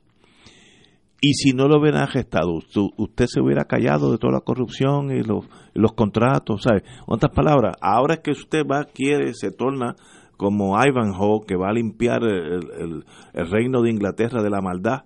[1.24, 5.22] y si no lo hubieran gestado, usted se hubiera callado de toda la corrupción y
[5.22, 6.82] los, contratos, ¿sabe?
[7.06, 9.94] Otras palabras, ahora es que usted va, quiere, se torna
[10.36, 13.04] como Ivanhoe, que va a limpiar el,
[13.34, 15.04] el, reino de Inglaterra de la maldad,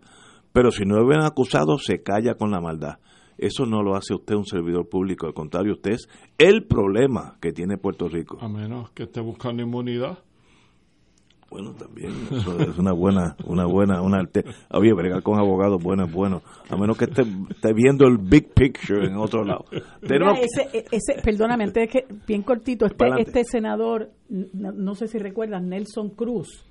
[0.55, 2.97] pero si no lo hubieran acusado, se calla con la maldad.
[3.37, 7.53] Eso no lo hace usted un servidor público, al contrario, usted es el problema que
[7.53, 8.39] tiene Puerto Rico.
[8.41, 10.21] A menos que esté buscando inmunidad.
[11.49, 14.29] Bueno, también eso es una buena, una buena, una
[14.73, 18.53] oye, bregar con abogados bueno es bueno, a menos que esté, esté, viendo el big
[18.53, 19.65] picture en otro lado.
[20.03, 26.11] ese, ese, perdóname, antes que bien cortito, este, este senador, no, sé si recuerdas, Nelson
[26.11, 26.65] Cruz,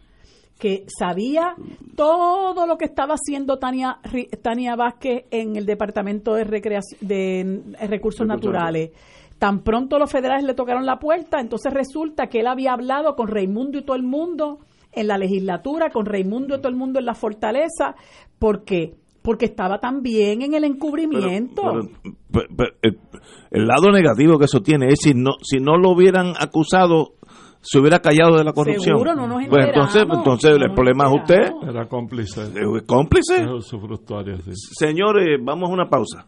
[0.59, 1.55] que sabía
[1.95, 3.99] todo lo que estaba haciendo Tania,
[4.41, 8.91] Tania Vázquez en el Departamento de, Recreación, de Recursos Naturales.
[9.39, 13.27] Tan pronto los federales le tocaron la puerta, entonces resulta que él había hablado con
[13.27, 14.59] Raimundo y todo el mundo
[14.93, 17.95] en la legislatura, con Raimundo y todo el mundo en la fortaleza,
[18.39, 21.63] porque porque estaba también en el encubrimiento.
[23.49, 27.15] el, lado negativo que eso tiene es si no si no lo hubieran acusado
[27.59, 28.95] se hubiera callado de la corrupción.
[28.97, 31.67] Seguro, no nos pues entonces, entonces el problema es usted.
[31.67, 32.43] Era cómplice.
[32.85, 33.43] ¿Cómplice?
[34.77, 36.27] Señores, vamos a una pausa.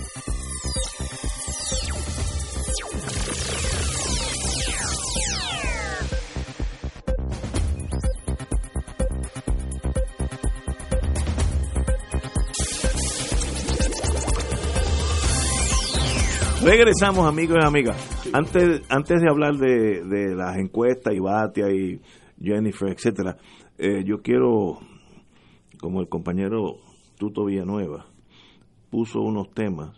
[16.63, 18.29] Regresamos, amigos y amigas.
[18.33, 21.99] Antes, antes de hablar de, las encuestas y Batia y
[22.39, 23.37] Jennifer, etcétera,
[23.79, 24.77] eh, yo quiero
[25.79, 26.75] como el compañero
[27.17, 28.05] Tuto Villanueva
[28.91, 29.97] puso unos temas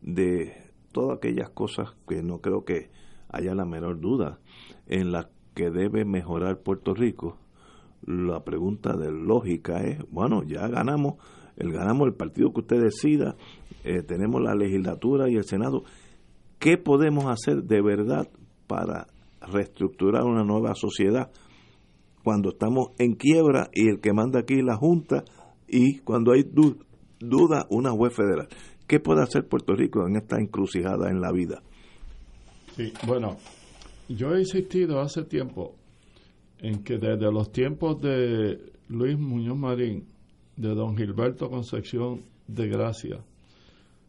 [0.00, 2.90] de todas aquellas cosas que no creo que
[3.28, 4.38] haya la menor duda
[4.86, 7.36] en las que debe mejorar Puerto Rico.
[8.06, 11.16] La pregunta de lógica es, bueno, ya ganamos,
[11.56, 13.36] el ganamos el partido que usted decida,
[13.84, 15.84] eh, tenemos la legislatura y el Senado.
[16.58, 18.28] ¿Qué podemos hacer de verdad
[18.66, 19.08] para
[19.40, 21.30] reestructurar una nueva sociedad
[22.22, 25.24] cuando estamos en quiebra y el que manda aquí es la Junta
[25.66, 28.48] y cuando hay duda una juez federal?
[28.86, 31.62] ¿Qué puede hacer Puerto Rico en esta encrucijada en la vida?
[32.76, 33.36] Sí, bueno,
[34.08, 35.74] yo he insistido hace tiempo
[36.58, 40.06] en que desde los tiempos de Luis Muñoz Marín,
[40.56, 43.24] de don Gilberto Concepción de Gracia,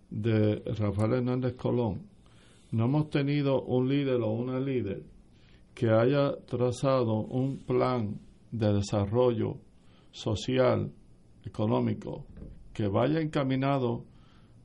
[0.09, 2.07] de Rafael Hernández Colón,
[2.71, 5.03] no hemos tenido un líder o una líder
[5.73, 8.19] que haya trazado un plan
[8.51, 9.57] de desarrollo
[10.11, 10.91] social,
[11.43, 12.25] económico,
[12.73, 14.05] que vaya encaminado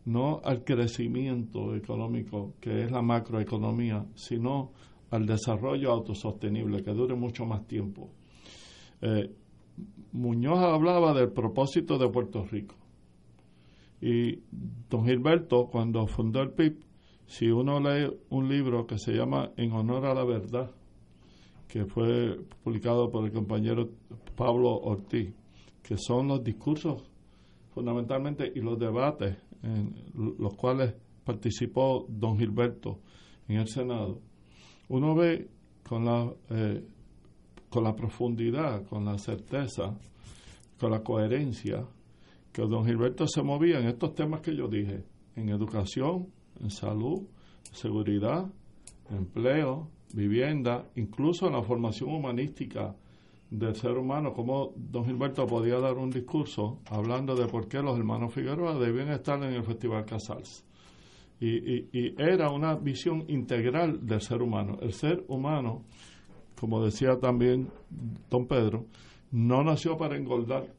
[0.04, 4.72] no al crecimiento económico, que es la macroeconomía, sino
[5.10, 8.10] al desarrollo autosostenible, que dure mucho más tiempo.
[9.02, 9.30] Eh,
[10.12, 12.74] Muñoz hablaba del propósito de Puerto Rico.
[14.00, 14.40] Y
[14.88, 16.78] don Gilberto, cuando fundó el PIB,
[17.26, 20.70] si uno lee un libro que se llama En honor a la verdad,
[21.68, 23.90] que fue publicado por el compañero
[24.34, 25.34] Pablo Ortiz,
[25.82, 27.02] que son los discursos
[27.74, 29.94] fundamentalmente y los debates en
[30.38, 33.00] los cuales participó don Gilberto
[33.46, 34.20] en el Senado,
[34.88, 35.48] uno ve
[35.86, 36.84] con la, eh,
[37.68, 39.96] con la profundidad, con la certeza,
[40.78, 41.84] con la coherencia,
[42.52, 45.04] que don Gilberto se movía en estos temas que yo dije,
[45.36, 46.28] en educación,
[46.60, 47.22] en salud,
[47.72, 48.46] seguridad,
[49.10, 52.96] empleo, vivienda, incluso en la formación humanística
[53.50, 57.98] del ser humano, como don Gilberto podía dar un discurso hablando de por qué los
[57.98, 60.64] hermanos Figueroa debían estar en el Festival Casals.
[61.40, 64.78] Y, y, era una visión integral del ser humano.
[64.82, 65.84] El ser humano,
[66.58, 67.68] como decía también
[68.28, 68.86] don Pedro,
[69.30, 70.74] no nació para engordar,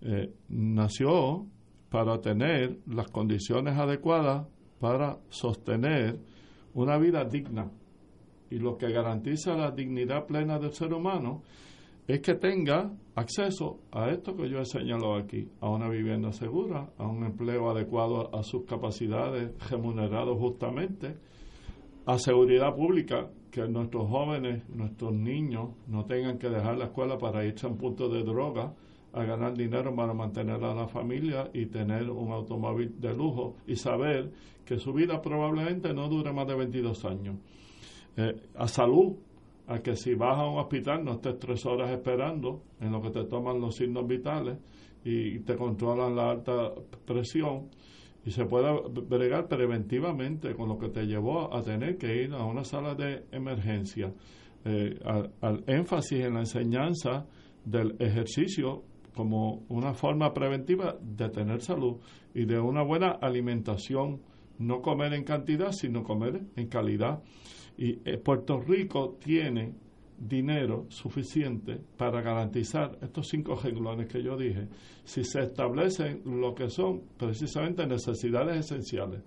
[0.00, 1.46] eh, nació
[1.90, 4.46] para tener las condiciones adecuadas
[4.80, 6.18] para sostener
[6.74, 7.70] una vida digna.
[8.50, 11.42] Y lo que garantiza la dignidad plena del ser humano
[12.06, 16.90] es que tenga acceso a esto que yo he señalado aquí, a una vivienda segura,
[16.98, 21.16] a un empleo adecuado a sus capacidades, remunerado justamente,
[22.04, 27.44] a seguridad pública, que nuestros jóvenes, nuestros niños no tengan que dejar la escuela para
[27.44, 28.72] irse a un punto de droga,
[29.12, 33.76] a ganar dinero para mantener a la familia y tener un automóvil de lujo y
[33.76, 34.32] saber
[34.64, 37.36] que su vida probablemente no dure más de 22 años.
[38.16, 39.16] Eh, a salud,
[39.66, 43.10] a que si vas a un hospital no estés tres horas esperando en lo que
[43.10, 44.56] te toman los signos vitales
[45.04, 46.72] y te controlan la alta
[47.04, 47.68] presión
[48.24, 52.44] y se pueda bregar preventivamente con lo que te llevó a tener que ir a
[52.44, 54.12] una sala de emergencia.
[54.64, 54.98] Eh,
[55.40, 57.26] al, énfasis en la enseñanza
[57.64, 61.96] del ejercicio como una forma preventiva de tener salud
[62.32, 64.22] y de una buena alimentación,
[64.58, 67.22] no comer en cantidad, sino comer en calidad.
[67.76, 69.74] Y eh, Puerto Rico tiene
[70.28, 74.68] dinero suficiente para garantizar estos cinco renglones que yo dije,
[75.04, 79.20] si se establecen lo que son precisamente necesidades esenciales.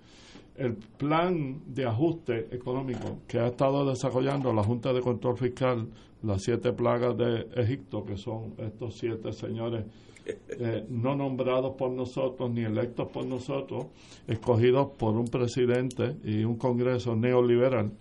[0.56, 5.88] El plan de ajuste económico que ha estado desarrollando la Junta de Control Fiscal,
[6.24, 9.84] las siete plagas de Egipto, que son estos siete señores
[10.26, 13.88] eh, no nombrados por nosotros ni electos por nosotros,
[14.28, 17.92] escogidos por un presidente y un Congreso neoliberal,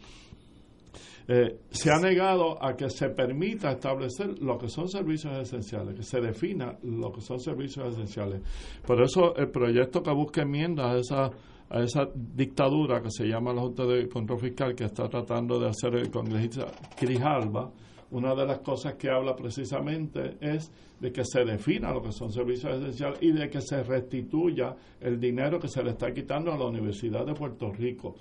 [1.27, 6.03] eh, se ha negado a que se permita establecer lo que son servicios esenciales, que
[6.03, 8.43] se defina lo que son servicios esenciales.
[8.87, 11.31] Por eso el proyecto que busca enmiendas a esa,
[11.71, 15.69] a esa dictadura que se llama la Junta de Control Fiscal que está tratando de
[15.69, 17.73] hacer el congresista Crijalba,
[18.11, 22.31] una de las cosas que habla precisamente es de que se defina lo que son
[22.31, 26.59] servicios esenciales y de que se restituya el dinero que se le está quitando a
[26.59, 28.15] la Universidad de Puerto Rico.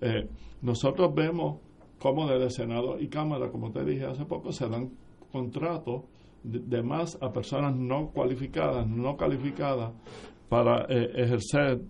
[0.00, 0.28] Eh,
[0.60, 1.58] nosotros vemos
[2.02, 4.90] como desde Senado y Cámara, como te dije hace poco, se dan
[5.30, 6.02] contratos
[6.42, 9.92] de, más a personas no cualificadas, no calificadas
[10.48, 11.80] para eh, ejercer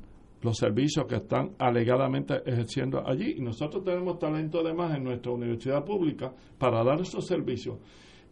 [0.42, 3.36] los servicios que están alegadamente ejerciendo allí.
[3.38, 7.78] Y nosotros tenemos talento de más en nuestra universidad pública para dar esos servicios,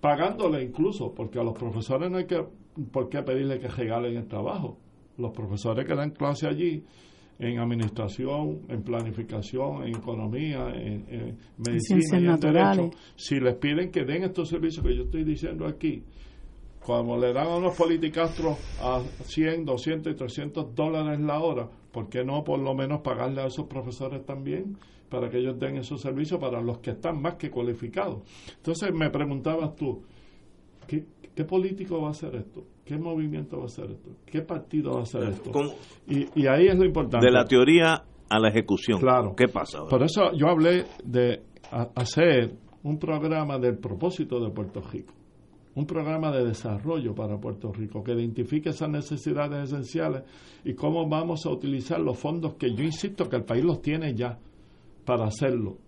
[0.03, 2.45] pagándole incluso, porque a los profesores no hay que,
[2.93, 4.77] por qué pedirle que regalen el trabajo.
[5.17, 6.85] Los profesores que dan clase allí
[7.41, 14.05] en administración, en planificación, en economía, en, medicina y en derecho, si les piden que
[14.05, 16.03] den estos servicios que yo estoy diciendo aquí,
[16.85, 22.11] como le dan a unos politicastros a 100, 200 y 300 dólares la hora, ¿por
[22.11, 24.77] qué no por lo menos pagarle a esos profesores también
[25.09, 28.21] para que ellos den esos servicios para los que están más que cualificados?
[28.57, 30.03] Entonces me preguntabas tú,
[30.87, 32.67] ¿qué, qué político va a hacer esto?
[32.91, 34.11] ¿Qué movimiento va a hacer esto?
[34.27, 35.53] ¿Qué partido va a hacer esto?
[36.09, 37.25] Y, y ahí es lo importante.
[37.25, 38.99] De la teoría a la ejecución.
[38.99, 39.33] Claro.
[39.37, 39.85] ¿Qué pasa?
[39.89, 41.41] Por eso yo hablé de
[41.95, 45.15] hacer un programa del propósito de Puerto Rico
[45.77, 50.25] un programa de desarrollo para Puerto Rico que identifique esas necesidades esenciales
[50.65, 54.17] y cómo vamos a utilizar los fondos que yo insisto que el país los tiene
[54.17, 54.37] ya
[55.07, 55.79] para hacerlo.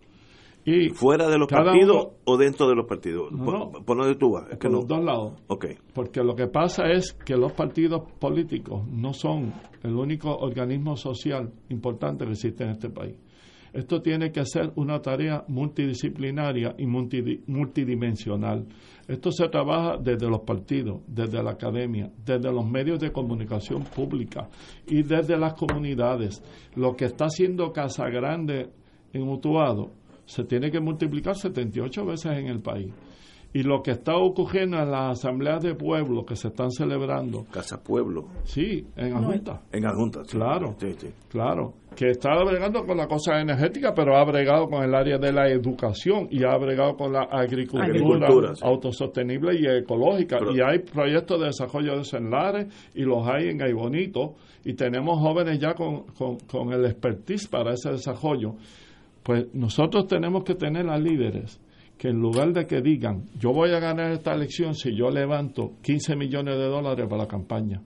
[0.65, 3.33] Y ¿Fuera de los partidos o dentro de los partidos?
[3.33, 4.45] No, por, donde tú vas.
[4.57, 5.33] por los dos lados.
[5.49, 5.77] Okay.
[5.93, 9.53] Porque lo que pasa es que los partidos políticos no son
[9.83, 13.17] el único organismo social importante que existe en este país.
[13.73, 18.67] Esto tiene que ser una tarea multidisciplinaria y multidimensional.
[19.09, 24.49] Esto se trabaja desde los partidos, desde la academia, desde los medios de comunicación pública
[24.87, 26.43] y desde las comunidades.
[26.77, 28.69] Lo que está haciendo Casa Grande
[29.15, 29.91] en Utuado
[30.27, 32.93] se tiene que multiplicar 78 veces en el país.
[33.55, 37.45] Y lo que está ocurriendo en las asambleas de pueblo que se están celebrando.
[37.53, 38.29] Casa Pueblo.
[38.45, 39.61] Sí, en Ajunta.
[39.71, 40.75] En Ajunta, Claro,
[41.29, 41.75] claro.
[41.95, 45.51] Que está bregando con la cosa energética, pero ha bregado con el área de la
[45.51, 50.39] educación y ha bregado con la agricultura, autosostenible y ecológica.
[50.55, 54.35] y hay proyectos de desarrollo de Senlares y los hay en Gaibonito.
[54.65, 58.55] Y tenemos jóvenes ya con, con, con el expertise para ese desarrollo.
[59.23, 61.61] Pues nosotros tenemos que tener a líderes
[61.97, 65.75] que en lugar de que digan, yo voy a ganar esta elección si yo levanto
[65.83, 67.81] 15 millones de dólares para la campaña,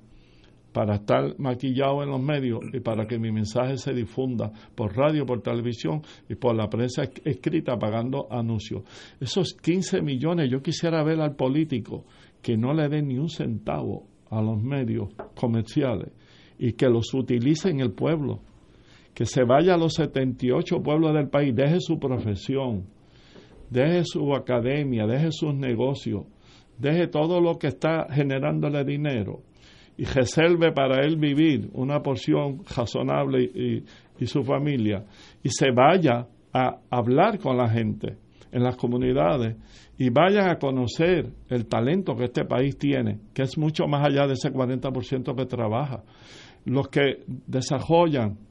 [0.73, 5.27] para estar maquillado en los medios y para que mi mensaje se difunda por radio,
[5.27, 8.85] por televisión y por la prensa escrita pagando anuncios.
[9.21, 12.07] Esos 15 millones yo quisiera ver al político
[12.41, 16.11] que no le dé ni un centavo a los medios comerciales
[16.59, 18.41] y que los utilice en el pueblo,
[19.17, 22.85] que se vaya a los 78 pueblos del país, deje su profesión,
[23.71, 26.27] deje su academia, deje sus negocios,
[26.77, 29.41] deje todo lo que está generándole dinero
[29.97, 33.85] y reserve para él vivir una porción razonable y,
[34.23, 35.07] y, su familia
[35.43, 38.19] y se vaya a hablar con la gente
[38.53, 39.57] en las comunidades
[39.97, 44.27] y vayan a conocer el talento que este país tiene, que es mucho más allá
[44.27, 46.05] de ese 40% que trabaja.
[46.67, 48.46] Los que desarrollan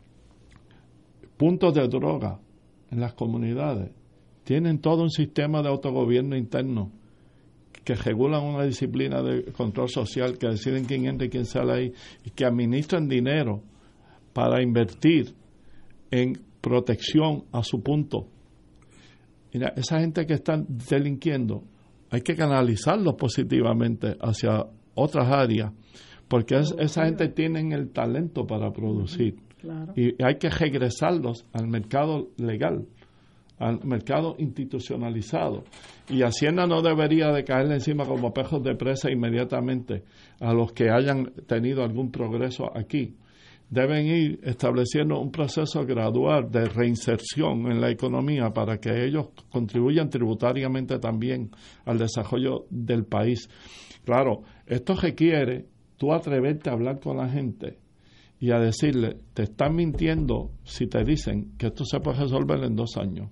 [1.38, 2.40] puntos de droga
[2.92, 3.92] en las comunidades,
[4.44, 6.92] tienen todo un sistema de autogobierno interno
[7.84, 11.94] que regulan una disciplina de control social, que deciden quién entra y quién sale ahí,
[12.24, 13.62] y que administran dinero
[14.34, 15.36] para invertir
[16.10, 18.28] en protección a su punto.
[19.52, 21.64] Esa gente que está delinquiendo,
[22.10, 24.66] hay que canalizarlos positivamente hacia
[24.96, 25.72] otras áreas,
[26.28, 29.45] porque esa gente tiene el talento para producir.
[29.96, 32.86] Y hay que regresarlos al mercado legal
[33.60, 35.64] al mercado institucionalizado.
[36.10, 40.04] Y Hacienda no debería de caerle encima como pejos de presa inmediatamente
[40.40, 43.16] a los que hayan tenido algún progreso aquí.
[43.70, 50.10] Deben ir estableciendo un proceso gradual de reinserción en la economía para que ellos contribuyan
[50.10, 51.50] tributariamente también
[51.86, 53.50] al desarrollo del país.
[54.04, 55.66] Claro, esto requiere
[55.98, 57.85] tú atreverte a hablar con la gente
[58.46, 62.76] y a decirle, te están mintiendo si te dicen que esto se puede resolver en
[62.76, 63.32] dos años.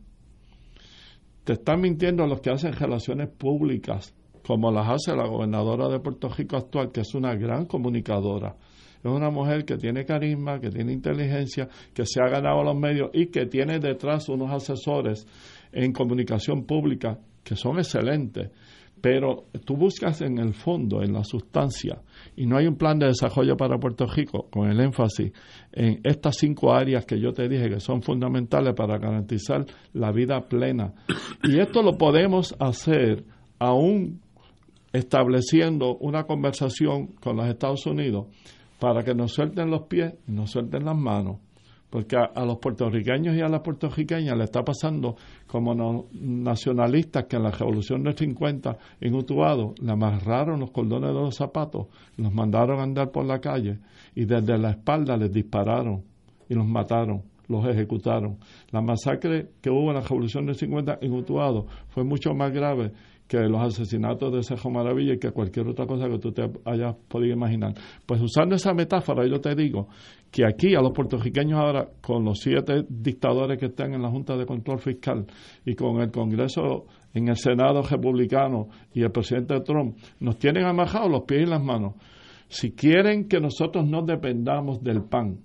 [1.44, 6.30] Te están mintiendo los que hacen relaciones públicas, como las hace la gobernadora de Puerto
[6.30, 8.56] Rico actual, que es una gran comunicadora.
[9.04, 13.12] Es una mujer que tiene carisma, que tiene inteligencia, que se ha ganado los medios
[13.14, 15.28] y que tiene detrás unos asesores
[15.72, 18.50] en comunicación pública que son excelentes.
[19.04, 22.02] Pero tú buscas en el fondo, en la sustancia,
[22.38, 25.34] y no hay un plan de desarrollo para Puerto Rico con el énfasis
[25.74, 30.48] en estas cinco áreas que yo te dije que son fundamentales para garantizar la vida
[30.48, 30.94] plena.
[31.44, 33.26] Y esto lo podemos hacer
[33.60, 34.22] aún
[34.94, 38.28] estableciendo una conversación con los Estados Unidos
[38.80, 41.40] para que nos suelten los pies y nos suelten las manos
[41.94, 45.16] porque a, los puertorriqueños y a las puertorriqueñas le está pasando
[45.46, 51.10] como los nacionalistas que en la revolución del 50 en Utuado le amarraron los cordones
[51.10, 51.86] de los zapatos,
[52.18, 53.78] los mandaron a andar por la calle
[54.16, 56.02] y desde la espalda les dispararon
[56.50, 58.40] y los mataron, los ejecutaron.
[58.72, 62.92] La masacre que hubo en la revolución del 50 en Utuado fue mucho más grave
[63.28, 66.96] que los asesinatos de Cejo Maravilla y que cualquier otra cosa que tú te hayas
[67.08, 67.74] podido imaginar.
[68.06, 69.88] Pues usando esa metáfora, yo te digo
[70.32, 74.36] que aquí a los puertorriqueños ahora, con los siete dictadores que están en la Junta
[74.36, 75.26] de Control Fiscal
[75.66, 81.10] y con el Congreso en el Senado republicano y el presidente Trump, nos tienen amajados
[81.10, 81.94] los pies y las manos.
[82.48, 85.40] Si quieren que nosotros no dependamos del PAN,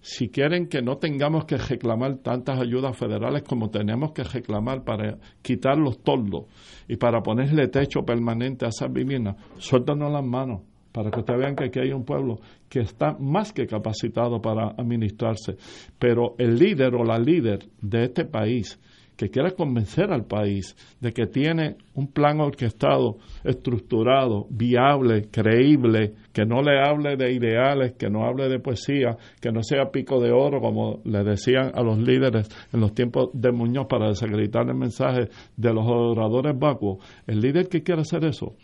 [0.00, 5.18] si quieren que no tengamos que reclamar tantas ayudas federales como tenemos que reclamar para
[5.42, 6.44] quitar los toldos
[6.88, 11.54] y para ponerle techo permanente a esas viviendas, suéltanos las manos para que ustedes vean
[11.54, 15.56] que aquí hay un pueblo que está más que capacitado para administrarse.
[15.98, 18.78] Pero el líder o la líder de este país
[19.20, 26.46] que quiera convencer al país de que tiene un plan orquestado, estructurado, viable, creíble, que
[26.46, 30.32] no le hable de ideales, que no hable de poesía, que no sea pico de
[30.32, 34.76] oro, como le decían a los líderes en los tiempos de Muñoz para desacreditar el
[34.76, 37.04] mensaje de los oradores vacuos.
[37.26, 38.54] El líder que quiera hacer eso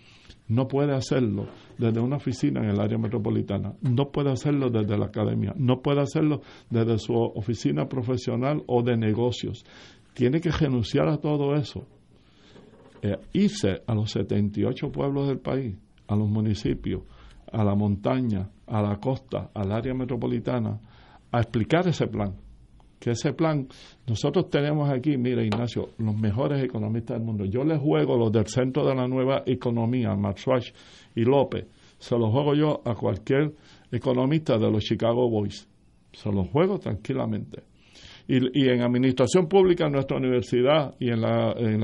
[0.49, 5.07] no puede hacerlo desde una oficina en el área metropolitana, no puede hacerlo desde la
[5.07, 6.41] academia, no puede hacerlo
[6.71, 9.65] desde su oficina profesional o de negocios
[10.17, 11.87] tiene que renunciar a todo eso,
[13.03, 15.77] eh, irse a los 78 pueblos del país,
[16.09, 17.03] a los municipios,
[17.53, 20.81] a la montaña, a la costa, al área metropolitana,
[21.31, 22.35] a explicar ese plan.
[22.99, 23.69] Que ese plan,
[24.07, 27.45] nosotros tenemos aquí, mira Ignacio, los mejores economistas del mundo.
[27.45, 30.71] Yo les juego los del Centro de la Nueva Economía, Marswatch
[31.14, 31.67] y López.
[31.99, 33.53] Se los juego yo a cualquier
[33.93, 35.69] economista de los Chicago Boys.
[36.11, 37.76] Se los juego tranquilamente
[38.29, 41.81] y, en administración pública en nuestra universidad y en la, en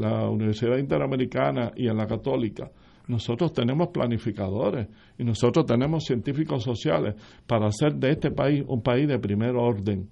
[0.00, 2.70] la, Universidad Interamericana y en la Católica,
[3.08, 4.88] nosotros tenemos planificadores
[5.18, 7.14] y nosotros tenemos científicos sociales
[7.46, 10.08] para hacer de este país un país de primer orden.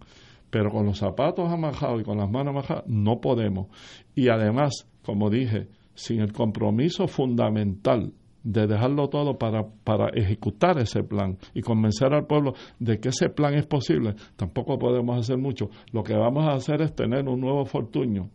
[0.49, 3.67] Pero con los zapatos amajados y con las manos amajadas no podemos.
[4.15, 8.13] Y además, como dije, sin el compromiso fundamental
[8.45, 13.31] de dejarlo todo para, para ejecutar ese plan y convencer al pueblo de que ese
[13.31, 15.71] plan es posible, tampoco podemos hacer mucho.
[15.93, 18.31] Lo que vamos a hacer es tener un nuevo fortuño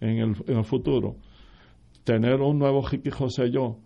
[0.00, 1.16] en el, en el futuro,
[2.04, 3.78] tener un nuevo Jiqui José yo,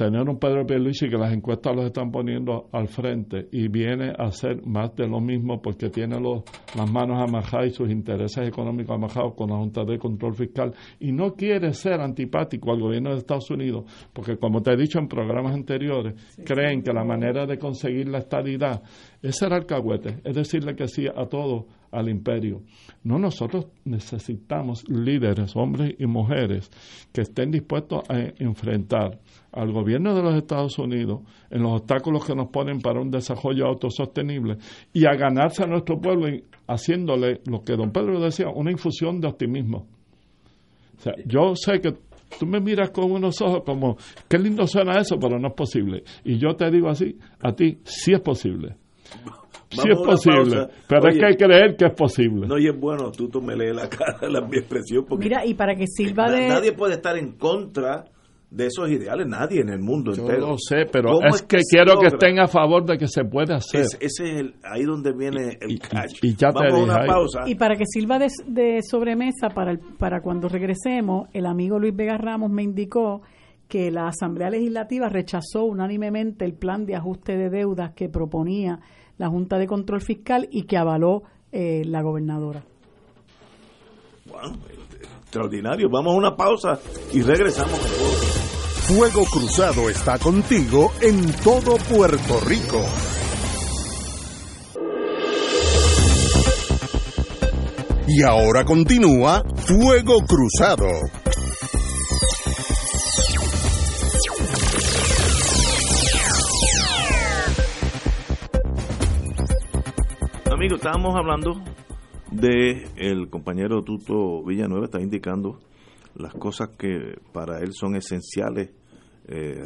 [0.00, 4.28] tener un Pedro Pierluisi que las encuestas los están poniendo al frente y viene a
[4.28, 6.42] hacer más de lo mismo porque tiene los,
[6.74, 11.12] las manos amajadas y sus intereses económicos amajados con la Junta de Control Fiscal y
[11.12, 13.84] no quiere ser antipático al gobierno de Estados Unidos
[14.14, 16.14] porque como te he dicho en programas anteriores
[16.46, 18.82] creen que la manera de conseguir la estabilidad
[19.22, 22.62] es ser alcahuete, es decirle que sí a todo al imperio.
[23.02, 26.70] No, nosotros necesitamos líderes, hombres y mujeres,
[27.12, 29.18] que estén dispuestos a enfrentar
[29.52, 33.66] al gobierno de los Estados Unidos en los obstáculos que nos ponen para un desarrollo
[33.66, 34.58] autosostenible
[34.92, 36.28] y a ganarse a nuestro pueblo
[36.66, 39.86] haciéndole lo que don Pedro decía, una infusión de optimismo.
[40.98, 41.94] O sea, yo sé que
[42.38, 43.96] tú me miras con unos ojos como,
[44.28, 46.04] qué lindo suena eso, pero no es posible.
[46.24, 48.76] Y yo te digo así, a ti sí es posible.
[49.70, 52.46] Sí es posible, pero es que hay que creer que es posible.
[52.46, 55.04] No, y es bueno, tú, tú me lees la cara, la, mi expresión.
[55.08, 56.48] Porque Mira, y para que sirva de...
[56.48, 58.04] Nadie puede estar en contra
[58.50, 60.48] de esos ideales, nadie en el mundo Yo entero.
[60.48, 63.82] lo sé, pero es que, quiero que estén a favor de que se puede hacer.
[63.82, 66.18] ese es el, ahí donde viene el catch.
[66.22, 67.40] Y, ya Vamos a una pausa.
[67.46, 71.94] Y para que sirva de, de sobremesa para, el, para cuando regresemos, el amigo Luis
[71.94, 73.22] Vega Ramos me indicó
[73.68, 78.80] que la Asamblea Legislativa rechazó unánimemente el plan de ajuste de deudas que proponía
[79.20, 82.62] la Junta de Control Fiscal y que avaló eh, la gobernadora.
[84.24, 84.56] Bueno,
[85.20, 85.90] extraordinario.
[85.90, 86.80] Vamos a una pausa
[87.12, 87.78] y regresamos.
[88.88, 92.82] Fuego Cruzado está contigo en todo Puerto Rico.
[98.08, 100.86] Y ahora continúa Fuego Cruzado.
[110.60, 111.54] Amigos, estábamos hablando
[112.30, 115.58] de el compañero Tuto Villanueva, está indicando
[116.14, 118.70] las cosas que para él son esenciales
[119.26, 119.56] eh,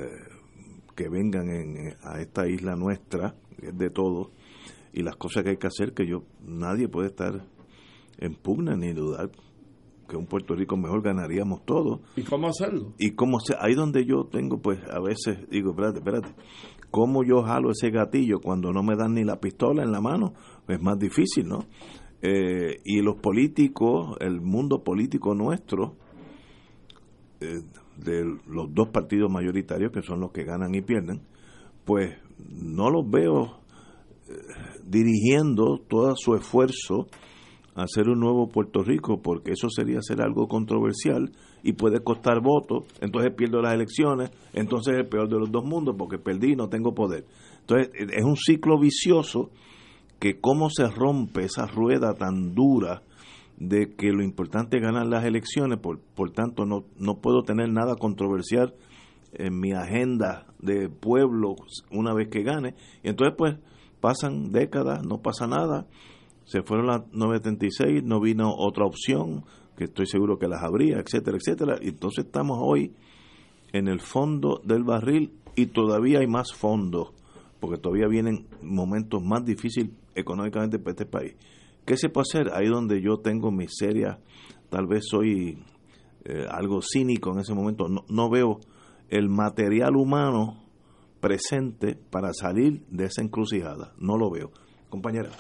[0.95, 1.49] que vengan
[2.01, 4.31] a esta isla nuestra, es de todo,
[4.93, 7.45] y las cosas que hay que hacer que yo nadie puede estar
[8.19, 9.33] en pugna ni dudar
[10.09, 12.03] que un Puerto Rico mejor ganaríamos todo.
[12.17, 12.93] ¿Y cómo hacerlo?
[12.99, 16.29] Y cómo se, ahí donde yo tengo, pues a veces digo, espérate, espérate,
[16.91, 20.35] ¿cómo yo jalo ese gatillo cuando no me dan ni la pistola en la mano?
[20.69, 21.67] Es más difícil, ¿no?
[22.23, 25.97] Eh, y los políticos, el mundo político nuestro,
[27.41, 27.61] eh,
[27.99, 31.21] de los dos partidos mayoritarios, que son los que ganan y pierden,
[31.85, 33.61] pues no los veo
[34.29, 34.33] eh,
[34.87, 37.07] dirigiendo todo su esfuerzo
[37.75, 41.31] a hacer un nuevo Puerto Rico, porque eso sería ser algo controversial
[41.63, 45.65] y puede costar votos, entonces pierdo las elecciones, entonces es el peor de los dos
[45.65, 47.27] mundos porque perdí y no tengo poder.
[47.61, 49.51] Entonces es un ciclo vicioso
[50.25, 53.03] que cómo se rompe esa rueda tan dura
[53.59, 57.69] de que lo importante es ganar las elecciones, por, por tanto no, no puedo tener
[57.69, 58.73] nada controversial
[59.35, 61.57] en mi agenda de pueblo
[61.91, 62.75] una vez que gane.
[63.03, 63.57] Y entonces pues
[64.01, 65.89] pasan décadas, no pasa nada,
[66.47, 69.45] se fueron las 936, no vino otra opción,
[69.77, 71.77] que estoy seguro que las habría, etcétera, etcétera.
[71.83, 72.95] Y entonces estamos hoy
[73.75, 77.13] en el fondo del barril y todavía hay más fondos,
[77.61, 81.35] porque todavía vienen momentos más difíciles económicamente para este país.
[81.85, 82.53] ¿Qué se puede hacer?
[82.55, 84.19] Ahí donde yo tengo mis serias,
[84.71, 85.63] tal vez soy
[86.25, 88.61] eh, algo cínico en ese momento, no, no veo
[89.11, 90.65] el material humano
[91.21, 93.93] presente para salir de esa encrucijada.
[93.99, 94.51] No lo veo.
[94.89, 95.31] Compañera.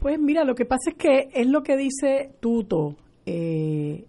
[0.00, 2.96] Pues mira, lo que pasa es que es lo que dice Tuto.
[3.26, 4.06] Eh,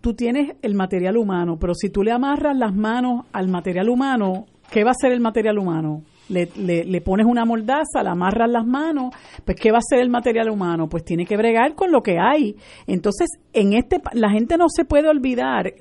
[0.00, 4.46] tú tienes el material humano, pero si tú le amarras las manos al material humano,
[4.72, 6.02] ¿qué va a ser el material humano?
[6.30, 6.48] Le,
[6.84, 9.12] le, pones una mordaza, le amarras las manos,
[9.44, 10.88] pues ¿qué va a ser el material humano?
[10.88, 12.56] Pues tiene que bregar con lo que hay.
[12.86, 15.74] Entonces, en este, la gente no se puede olvidar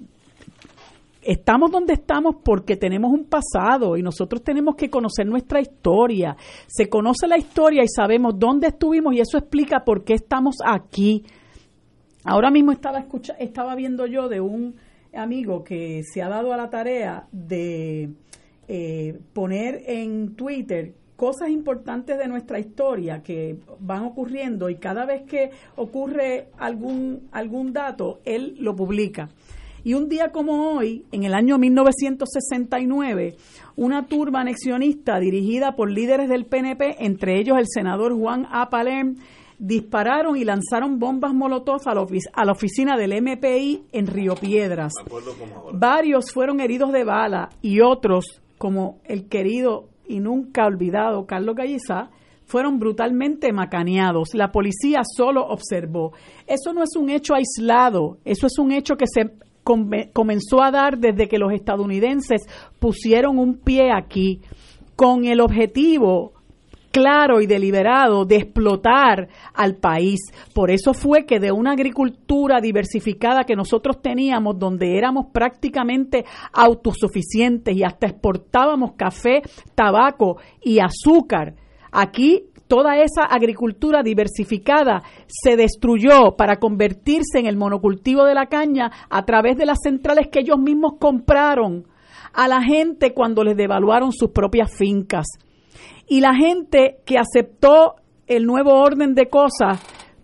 [1.22, 6.36] estamos donde estamos porque tenemos un pasado y nosotros tenemos que conocer nuestra historia.
[6.68, 11.24] Se conoce la historia y sabemos dónde estuvimos y eso explica por qué estamos aquí.
[12.24, 14.76] Ahora mismo estaba escucha, estaba viendo yo de un
[15.14, 18.10] amigo que se ha dado a la tarea de
[18.72, 25.24] eh, poner en Twitter cosas importantes de nuestra historia que van ocurriendo y cada vez
[25.24, 29.30] que ocurre algún algún dato él lo publica.
[29.84, 33.38] Y un día como hoy, en el año 1969,
[33.76, 38.70] una turba anexionista dirigida por líderes del PNP, entre ellos el senador Juan A.
[38.70, 39.16] Palerm,
[39.58, 44.94] dispararon y lanzaron bombas molotov a la, oficina del MPI en Río Piedras.
[45.74, 52.12] Varios fueron heridos de bala y otros, como el querido y nunca olvidado Carlos Gallizá,
[52.45, 54.34] fueron brutalmente macaneados.
[54.34, 56.14] La policía solo observó.
[56.45, 59.32] Eso no es un hecho aislado, eso es un hecho que se
[60.14, 62.41] comenzó a dar desde que los estadounidenses
[62.80, 64.41] pusieron un pie aquí
[64.95, 66.34] con el objetivo
[66.92, 70.20] claro y deliberado de explotar al país.
[70.54, 77.76] Por eso fue que de una agricultura diversificada que nosotros teníamos, donde éramos prácticamente autosuficientes
[77.76, 79.42] y hasta exportábamos café,
[79.76, 81.56] tabaco y azúcar,
[81.92, 88.92] aquí toda esa agricultura diversificada se destruyó para convertirse en el monocultivo de la caña
[89.10, 91.86] a través de las centrales que ellos mismos compraron
[92.32, 95.26] a la gente cuando les devaluaron sus propias fincas.
[96.10, 97.95] Y la gente que aceptó
[98.28, 99.80] el nuevo orden de cosas,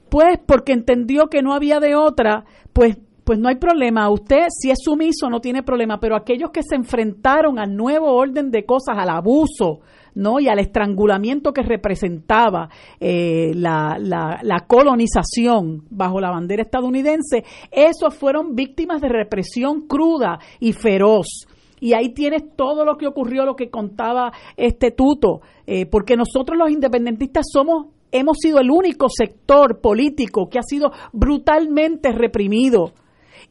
[0.09, 4.09] pues porque entendió que no había de otra, pues pues no hay problema.
[4.09, 5.99] Usted, si es sumiso, no tiene problema.
[5.99, 9.81] Pero aquellos que se enfrentaron al nuevo orden de cosas, al abuso,
[10.13, 10.39] ¿no?
[10.39, 12.69] y al estrangulamiento que representaba
[12.99, 20.71] eh, la, la, colonización bajo la bandera estadounidense, esos fueron víctimas de represión cruda y
[20.71, 21.47] feroz.
[21.85, 26.57] Y ahí tienes todo lo que ocurrió, lo que contaba este tuto, eh, porque nosotros
[26.57, 32.93] los independentistas somos hemos sido el único sector político que ha sido brutalmente reprimido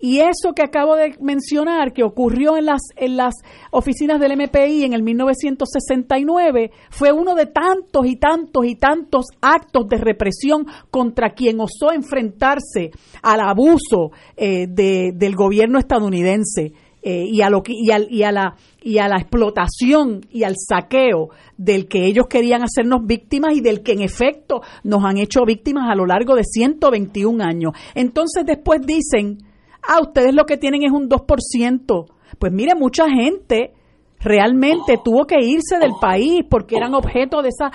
[0.00, 3.34] y eso que acabo de mencionar, que ocurrió en las, en las
[3.70, 9.88] oficinas del MPI en el 1969, fue uno de tantos y tantos y tantos actos
[9.88, 12.90] de represión contra quien osó enfrentarse
[13.22, 16.72] al abuso eh, del gobierno estadounidense.
[17.06, 21.28] Eh, y, a lo y, y, a la, y a la explotación y al saqueo
[21.58, 25.90] del que ellos querían hacernos víctimas y del que en efecto nos han hecho víctimas
[25.90, 27.72] a lo largo de 121 años.
[27.94, 29.36] Entonces después dicen,
[29.82, 32.06] ah, ustedes lo que tienen es un 2%.
[32.38, 33.74] Pues mire, mucha gente
[34.18, 37.70] realmente tuvo que irse del país porque eran objeto de esa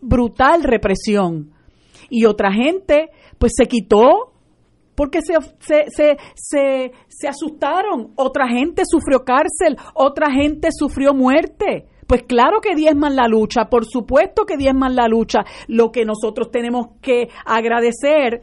[0.00, 1.52] brutal represión.
[2.10, 4.31] Y otra gente, pues se quitó
[4.94, 8.12] porque se, se, se, se, asustaron.
[8.16, 11.86] Otra gente sufrió cárcel, otra gente sufrió muerte.
[12.06, 15.44] Pues claro que diezman la lucha, por supuesto que diezman la lucha.
[15.66, 18.42] Lo que nosotros tenemos que agradecer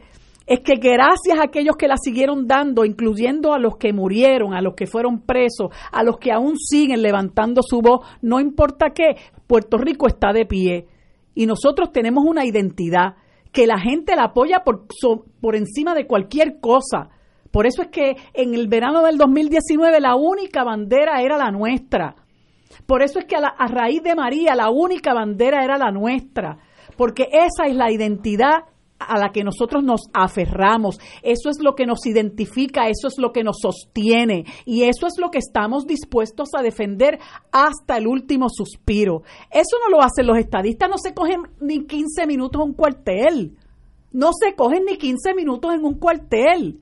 [0.50, 4.60] es que gracias a aquellos que la siguieron dando, incluyendo a los que murieron, a
[4.60, 9.14] los que fueron presos, a los que aún siguen levantando su voz, no importa qué,
[9.46, 10.88] Puerto Rico está de pie.
[11.36, 13.14] Y nosotros tenemos una identidad
[13.52, 14.86] que la gente la apoya por,
[15.40, 17.08] por encima de cualquier cosa.
[17.50, 22.14] Por eso es que en el verano del 2019 la única bandera era la nuestra.
[22.86, 26.58] Por eso es que a, a raíz de María la única bandera era la nuestra.
[26.96, 28.64] Porque esa es la identidad
[29.00, 33.32] a la que nosotros nos aferramos, eso es lo que nos identifica, eso es lo
[33.32, 37.18] que nos sostiene y eso es lo que estamos dispuestos a defender
[37.50, 39.22] hasta el último suspiro.
[39.50, 43.56] Eso no lo hacen los estadistas, no se cogen ni 15 minutos en un cuartel,
[44.12, 46.80] no se cogen ni 15 minutos en un cuartel.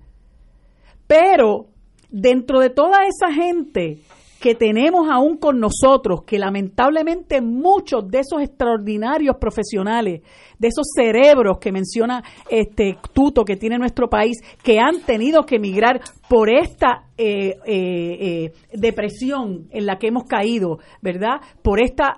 [1.07, 1.69] Pero
[2.11, 4.01] dentro de toda esa gente
[4.41, 10.23] que tenemos aún con nosotros, que lamentablemente muchos de esos extraordinarios profesionales,
[10.59, 15.57] de esos cerebros que menciona este Tuto que tiene nuestro país, que han tenido que
[15.57, 18.17] emigrar por esta eh, eh,
[18.47, 21.41] eh, depresión en la que hemos caído, ¿verdad?
[21.63, 22.17] Por esta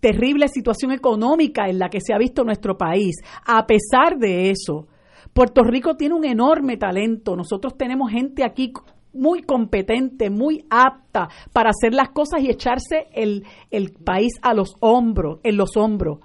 [0.00, 3.16] terrible situación económica en la que se ha visto nuestro país.
[3.46, 4.86] A pesar de eso,
[5.34, 7.36] Puerto Rico tiene un enorme talento.
[7.36, 8.72] Nosotros tenemos gente aquí
[9.12, 14.74] muy competente, muy apta para hacer las cosas y echarse el, el país a los
[14.80, 16.20] hombros, en los hombros.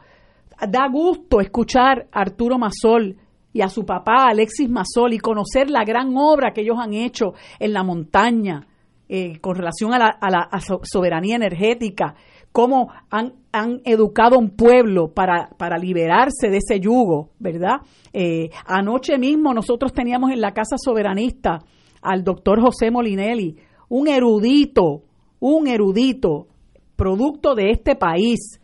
[0.69, 3.17] Da gusto escuchar a Arturo Masol
[3.51, 7.33] y a su papá Alexis Masol y conocer la gran obra que ellos han hecho
[7.59, 8.67] en la montaña
[9.07, 10.49] eh, con relación a la, a la
[10.83, 12.15] soberanía energética,
[12.51, 17.81] cómo han, han educado a un pueblo para, para, liberarse de ese yugo, ¿verdad?
[18.13, 21.59] Eh, anoche mismo nosotros teníamos en la Casa Soberanista
[22.05, 23.57] al doctor José Molinelli,
[23.89, 25.03] un erudito,
[25.39, 26.47] un erudito,
[26.95, 28.59] producto de este país,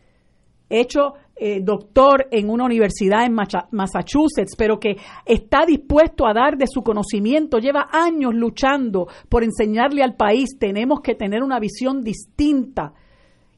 [0.69, 6.67] hecho eh, doctor en una universidad en Massachusetts, pero que está dispuesto a dar de
[6.67, 12.93] su conocimiento, lleva años luchando por enseñarle al país, tenemos que tener una visión distinta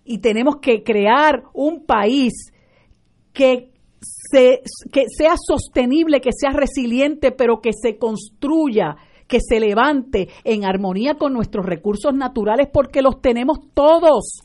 [0.06, 2.54] y tenemos que crear un país
[3.34, 4.62] que, se,
[4.92, 8.96] que sea sostenible, que sea resiliente, pero que se construya
[9.28, 14.42] que se levante en armonía con nuestros recursos naturales porque los tenemos todos.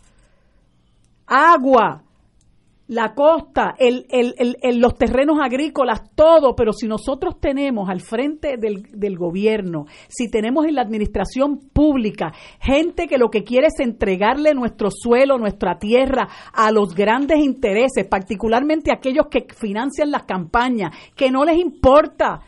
[1.27, 2.03] Agua,
[2.89, 8.85] la costa, el, el, los terrenos agrícolas, todo, pero si nosotros tenemos al frente del,
[8.93, 14.55] del, gobierno, si tenemos en la administración pública gente que lo que quiere es entregarle
[14.55, 21.31] nuestro suelo, nuestra tierra a los grandes intereses, particularmente aquellos que financian las campañas, que
[21.31, 22.41] no les importa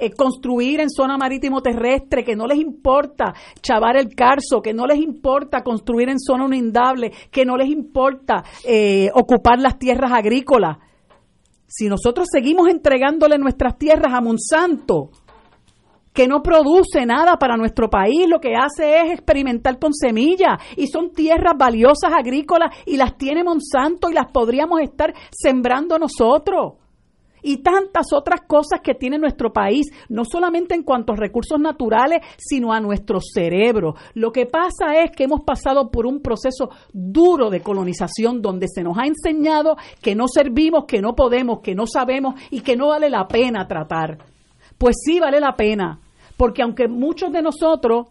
[0.00, 4.86] eh, construir en zona marítimo terrestre, que no les importa chavar el carso, que no
[4.86, 10.78] les importa construir en zona inundable, que no les importa eh, ocupar las tierras agrícolas.
[11.66, 15.10] Si nosotros seguimos entregándole nuestras tierras a Monsanto,
[16.12, 20.86] que no produce nada para nuestro país, lo que hace es experimentar con semillas y
[20.86, 26.74] son tierras valiosas agrícolas y las tiene Monsanto y las podríamos estar sembrando nosotros
[27.42, 32.20] y tantas otras cosas que tiene nuestro país, no solamente en cuanto a recursos naturales,
[32.36, 33.94] sino a nuestro cerebro.
[34.14, 38.82] Lo que pasa es que hemos pasado por un proceso duro de colonización donde se
[38.82, 42.88] nos ha enseñado que no servimos, que no podemos, que no sabemos y que no
[42.88, 44.18] vale la pena tratar.
[44.76, 46.00] Pues sí vale la pena,
[46.36, 48.06] porque aunque muchos de nosotros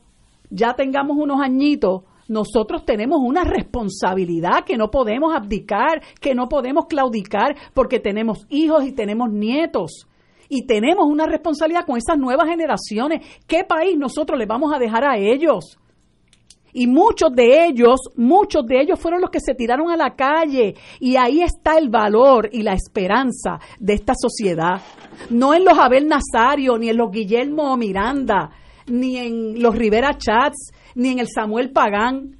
[0.49, 6.85] ya tengamos unos añitos, nosotros tenemos una responsabilidad que no podemos abdicar, que no podemos
[6.87, 10.07] claudicar, porque tenemos hijos y tenemos nietos.
[10.49, 13.25] Y tenemos una responsabilidad con esas nuevas generaciones.
[13.47, 15.77] ¿Qué país nosotros les vamos a dejar a ellos?
[16.73, 20.75] Y muchos de ellos, muchos de ellos fueron los que se tiraron a la calle.
[20.99, 24.81] Y ahí está el valor y la esperanza de esta sociedad.
[25.29, 28.51] No en los Abel Nazario, ni en los Guillermo Miranda,
[28.85, 32.37] ni en los Rivera Chats, ni en el Samuel Pagán,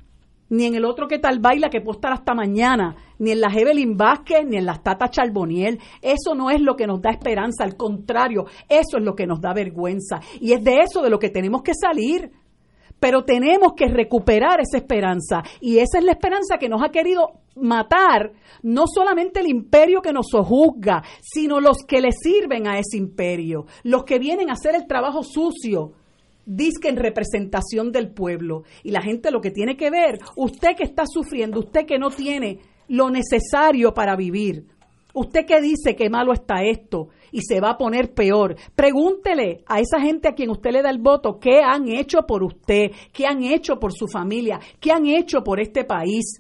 [0.50, 3.54] ni en el otro que tal baila que puede estar hasta mañana, ni en la
[3.54, 5.80] Evelyn Vázquez, ni en las Tata Charboniel.
[6.02, 9.42] Eso no es lo que nos da esperanza, al contrario, eso es lo que nos
[9.42, 10.22] da vergüenza.
[10.42, 12.32] Y es de eso de lo que tenemos que salir.
[13.00, 15.44] Pero tenemos que recuperar esa esperanza.
[15.62, 18.32] Y esa es la esperanza que nos ha querido matar
[18.64, 23.68] no solamente el imperio que nos sojuzga, sino los que le sirven a ese imperio,
[23.84, 25.94] los que vienen a hacer el trabajo sucio
[26.48, 28.64] disque en representación del pueblo.
[28.84, 32.10] Y la gente lo que tiene que ver, usted que está sufriendo, usted que no
[32.10, 34.66] tiene lo necesario para vivir,
[35.14, 39.82] usted que dice que malo está esto y se va a poner peor, pregúntele a
[39.82, 43.28] esa gente a quien usted le da el voto qué han hecho por usted, qué
[43.28, 46.40] han hecho por su familia, qué han hecho por este país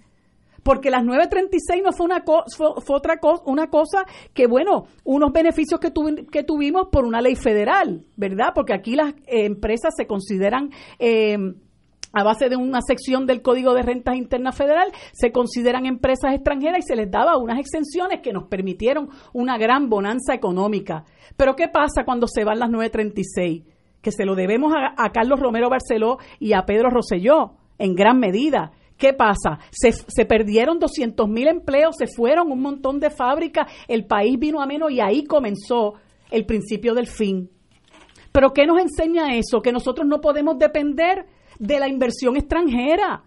[0.67, 4.03] porque las 936 no fue una fue, otra cosa, una cosa
[4.33, 5.93] que bueno, unos beneficios que,
[6.29, 8.47] que tuvimos por una ley federal, ¿verdad?
[8.53, 11.55] Porque aquí las eh, empresas se consideran em,
[12.11, 16.79] a base de una sección del Código de Rentas Internas Federal, se consideran empresas extranjeras
[16.79, 21.05] y se les daba unas exenciones que nos permitieron una gran bonanza económica.
[21.37, 23.63] Pero ¿qué pasa cuando se van las 936?
[24.01, 28.19] Que se lo debemos a, a Carlos Romero Barceló y a Pedro Rosselló, en gran
[28.19, 29.59] medida ¿Qué pasa?
[29.69, 34.61] Se, se perdieron 200 mil empleos, se fueron un montón de fábricas, el país vino
[34.61, 35.93] a menos y ahí comenzó
[36.31, 37.49] el principio del fin.
[38.31, 39.61] Pero ¿qué nos enseña eso?
[39.61, 41.25] Que nosotros no podemos depender
[41.59, 43.23] de la inversión extranjera.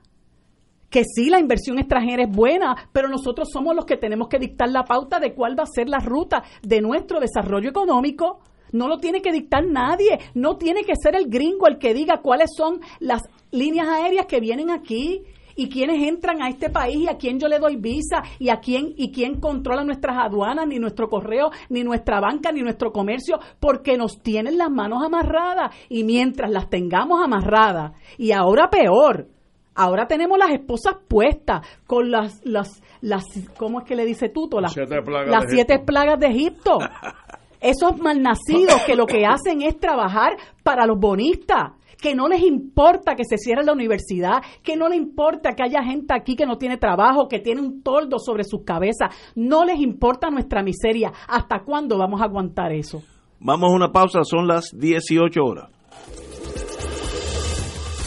[0.88, 4.68] Que sí, la inversión extranjera es buena, pero nosotros somos los que tenemos que dictar
[4.68, 8.40] la pauta de cuál va a ser la ruta de nuestro desarrollo económico.
[8.72, 12.20] No lo tiene que dictar nadie, no tiene que ser el gringo el que diga
[12.22, 15.24] cuáles son las líneas aéreas que vienen aquí
[15.60, 18.60] y quiénes entran a este país y a quién yo le doy visa y a
[18.60, 23.38] quién y quién controla nuestras aduanas, ni nuestro correo, ni nuestra banca, ni nuestro comercio,
[23.60, 29.28] porque nos tienen las manos amarradas y mientras las tengamos amarradas y ahora peor,
[29.74, 33.24] ahora tenemos las esposas puestas con las las las
[33.58, 34.62] ¿cómo es que le dice Tuto?
[34.62, 35.86] Las siete plagas las de siete Egipto.
[35.92, 36.78] plagas de Egipto.
[37.60, 43.14] Esos malnacidos que lo que hacen es trabajar para los bonistas, que no les importa
[43.14, 46.58] que se cierre la universidad, que no les importa que haya gente aquí que no
[46.58, 51.12] tiene trabajo, que tiene un toldo sobre sus cabezas, no les importa nuestra miseria.
[51.28, 53.02] ¿Hasta cuándo vamos a aguantar eso?
[53.38, 55.70] Vamos a una pausa, son las 18 horas.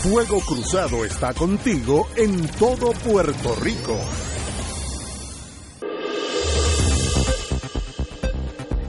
[0.04, 3.98] Fuego Cruzado está contigo en todo Puerto Rico.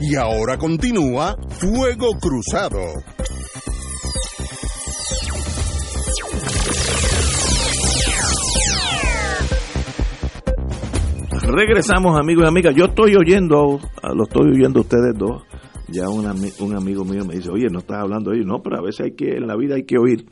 [0.01, 3.14] Y ahora continúa Fuego Cruzado.
[11.47, 12.75] Regresamos, amigos y amigas.
[12.75, 15.43] Yo estoy oyendo, a- lo estoy oyendo ustedes dos.
[15.87, 18.47] Ya un, ami- un amigo mío me dice, oye, no estás hablando de ellos.
[18.47, 20.25] No, pero a veces hay que, en la vida hay que oír.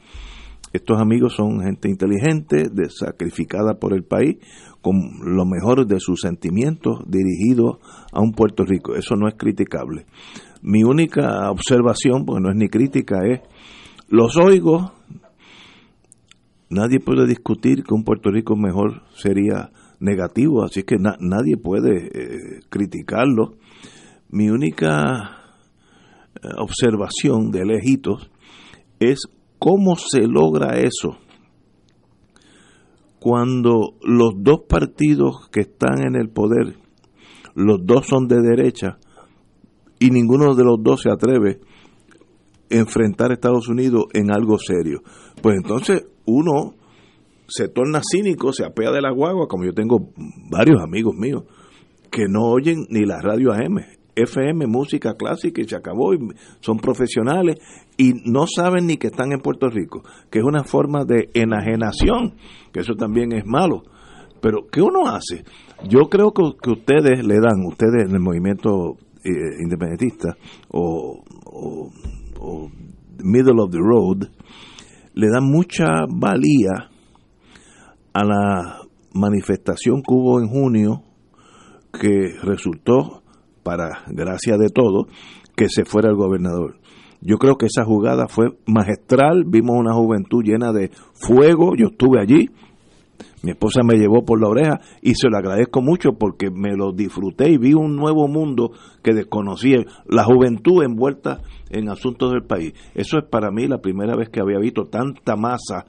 [0.71, 4.37] Estos amigos son gente inteligente, sacrificada por el país,
[4.81, 7.77] con lo mejor de sus sentimientos dirigidos
[8.11, 8.95] a un Puerto Rico.
[8.95, 10.07] Eso no es criticable.
[10.63, 13.41] Mi única observación, porque no es ni crítica, es,
[14.07, 14.93] los oigo,
[16.69, 22.07] nadie puede discutir que un Puerto Rico mejor sería negativo, así que na- nadie puede
[22.07, 23.55] eh, criticarlo.
[24.29, 25.37] Mi única
[26.35, 28.29] eh, observación de lejitos
[28.99, 29.21] es
[29.59, 31.17] cómo se logra eso
[33.19, 36.75] cuando los dos partidos que están en el poder,
[37.55, 38.97] los dos son de derecha
[39.97, 41.61] y ninguno de los dos se atreve
[42.77, 45.01] enfrentar a Estados Unidos en algo serio.
[45.41, 46.75] Pues entonces uno
[47.47, 50.09] se torna cínico, se apea de la guagua, como yo tengo
[50.49, 51.43] varios amigos míos
[52.09, 53.79] que no oyen ni la radio AM,
[54.15, 56.19] FM, música clásica y se acabó, y
[56.59, 57.57] son profesionales
[57.97, 62.35] y no saben ni que están en Puerto Rico, que es una forma de enajenación,
[62.71, 63.83] que eso también es malo.
[64.41, 65.43] Pero, ¿qué uno hace?
[65.89, 69.31] Yo creo que, que ustedes le dan, ustedes en el movimiento eh,
[69.63, 70.37] independentista
[70.69, 71.89] o, o-
[72.43, 72.69] o
[73.23, 74.27] middle of the road,
[75.13, 76.89] le dan mucha valía
[78.13, 78.79] a la
[79.13, 81.03] manifestación que hubo en junio
[81.91, 83.23] que resultó,
[83.63, 85.07] para gracia de todo,
[85.55, 86.79] que se fuera el gobernador.
[87.21, 92.19] Yo creo que esa jugada fue magistral, vimos una juventud llena de fuego, yo estuve
[92.19, 92.49] allí,
[93.43, 96.93] mi esposa me llevó por la oreja y se lo agradezco mucho porque me lo
[96.93, 98.71] disfruté y vi un nuevo mundo
[99.03, 102.73] que desconocía, la juventud envuelta en asuntos del país.
[102.95, 105.85] Eso es para mí la primera vez que había visto tanta masa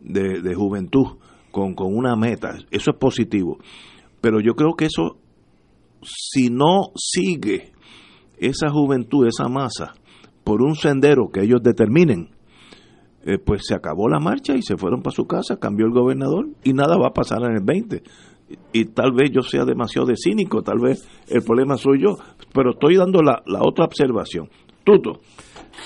[0.00, 1.18] de, de juventud
[1.52, 2.58] con, con una meta.
[2.72, 3.58] Eso es positivo.
[4.20, 5.18] Pero yo creo que eso,
[6.02, 7.72] si no sigue
[8.38, 9.94] esa juventud, esa masa,
[10.42, 12.35] por un sendero que ellos determinen,
[13.26, 16.48] eh, pues se acabó la marcha y se fueron para su casa, cambió el gobernador
[16.64, 18.02] y nada va a pasar en el 20.
[18.72, 22.16] Y, y tal vez yo sea demasiado de cínico, tal vez el problema soy yo,
[22.54, 24.48] pero estoy dando la, la otra observación.
[24.84, 25.20] Tuto,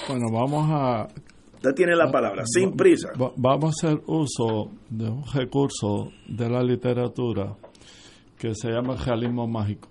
[0.08, 1.08] Bueno, vamos a
[1.54, 3.08] usted tiene la palabra, sin prisa.
[3.20, 7.56] Va- vamos a hacer uso de un recurso de la literatura
[8.38, 9.88] que se llama realismo mágico.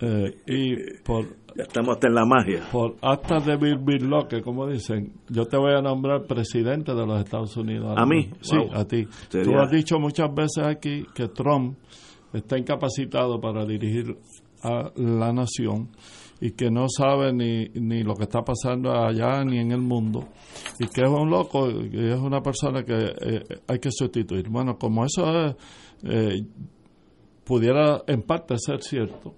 [0.00, 1.24] Eh, y por,
[1.56, 2.62] Ya estamos hasta en la magia.
[2.72, 7.56] por actas de birloque, como dicen, yo te voy a nombrar presidente de los Estados
[7.56, 7.94] Unidos.
[7.96, 8.30] ¿A mí?
[8.40, 8.74] Sí, Wow.
[8.74, 9.06] a ti.
[9.28, 11.76] Sería- Tú has dicho muchas veces aquí que Trump
[12.32, 14.16] está incapacitado para dirigir
[14.62, 15.90] a la nación
[16.40, 20.26] y que no sabe ni, ni lo que está pasando allá ni en el mundo
[20.80, 24.48] y que es un loco y es una persona que eh, hay que sustituir.
[24.48, 25.56] Bueno, como eso es,
[26.02, 26.42] eh,
[27.44, 29.34] pudiera en parte ser cierto,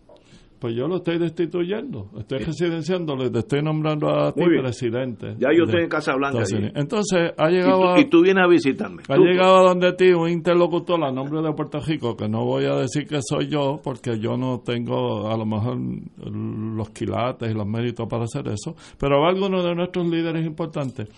[0.59, 5.35] pues yo lo estoy destituyendo, estoy residenciándolo y te estoy nombrando a ti presidente.
[5.39, 6.71] Ya yo estoy en Casa Blanca Estados allí.
[6.75, 9.03] Entonces, ha Y llegado tú, y tú vienes a visitarme.
[9.09, 12.65] Ha llegado a donde ti un interlocutor a nombre de Puerto Rico, que no voy
[12.65, 15.79] a decir que soy yo, porque yo no tengo a lo mejor
[16.25, 21.09] los quilates y los méritos para hacer eso, pero va alguno de nuestros líderes importantes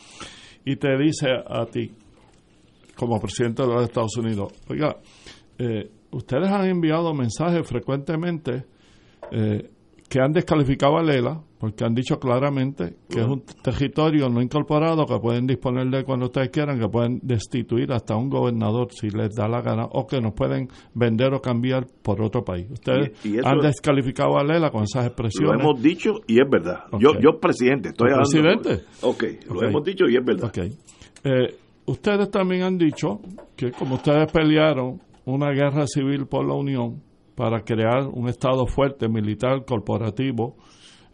[0.65, 1.91] y te dice a ti,
[2.97, 4.53] como presidente de los Estados Unidos.
[4.69, 4.97] Oiga,
[5.59, 8.65] eh, ustedes han enviado mensajes frecuentemente
[9.33, 9.71] eh,
[10.09, 15.05] que han descalificado a Lela porque han dicho claramente que es un territorio no incorporado
[15.07, 19.35] que pueden disponer de cuando ustedes quieran, que pueden destituir hasta un gobernador si les
[19.35, 22.69] da la gana o que nos pueden vender o cambiar por otro país.
[22.71, 23.13] Ustedes
[23.45, 25.57] han descalificado a Lela con esas expresiones.
[25.57, 26.85] Lo hemos dicho y es verdad.
[27.01, 28.31] Yo, yo presidente, estoy hablando.
[28.31, 28.85] Presidente.
[29.03, 30.49] Ok, lo hemos dicho y es verdad.
[30.49, 30.73] Okay.
[31.25, 31.57] Eh,
[31.87, 33.21] ustedes también han dicho
[33.57, 37.03] que como ustedes pelearon una guerra civil por la Unión
[37.39, 40.57] para crear un Estado fuerte, militar, corporativo,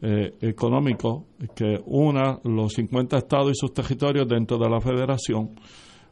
[0.00, 5.50] eh, económico, que una los 50 estados y sus territorios dentro de la federación,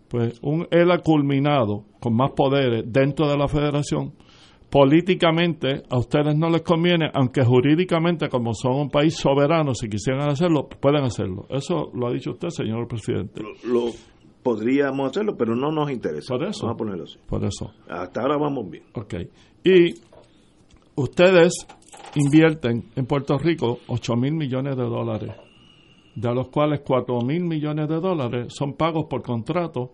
[0.09, 4.13] pues un, él ha culminado con más poderes dentro de la federación.
[4.69, 10.29] Políticamente a ustedes no les conviene, aunque jurídicamente, como son un país soberano, si quisieran
[10.29, 11.47] hacerlo, pueden hacerlo.
[11.49, 13.41] Eso lo ha dicho usted, señor presidente.
[13.65, 13.87] Lo,
[14.43, 16.35] podríamos hacerlo, pero no nos interesa.
[16.35, 16.67] Por eso.
[16.67, 17.19] Vamos a ponerlo así.
[17.27, 17.73] Por eso.
[17.89, 18.85] Hasta ahora vamos bien.
[18.95, 19.15] Ok.
[19.65, 19.95] Y
[20.97, 21.67] ustedes
[22.15, 25.35] invierten en Puerto Rico 8 mil millones de dólares,
[26.15, 29.93] de los cuales 4 mil millones de dólares son pagos por contrato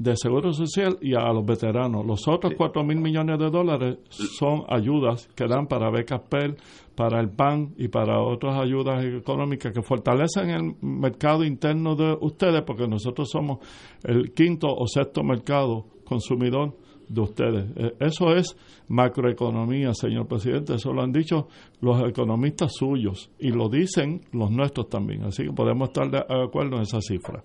[0.00, 2.06] de seguro social y a los veteranos.
[2.06, 6.56] Los otros 4 mil millones de dólares son ayudas que dan para becas PEL,
[6.94, 12.62] para el PAN y para otras ayudas económicas que fortalecen el mercado interno de ustedes,
[12.62, 13.58] porque nosotros somos
[14.02, 17.64] el quinto o sexto mercado consumidor de ustedes.
[17.76, 18.56] E, eso es
[18.88, 20.76] macroeconomía, señor presidente.
[20.76, 21.48] Eso lo han dicho
[21.82, 25.24] los economistas suyos y lo dicen los nuestros también.
[25.24, 27.44] Así que podemos estar de acuerdo en esa cifra.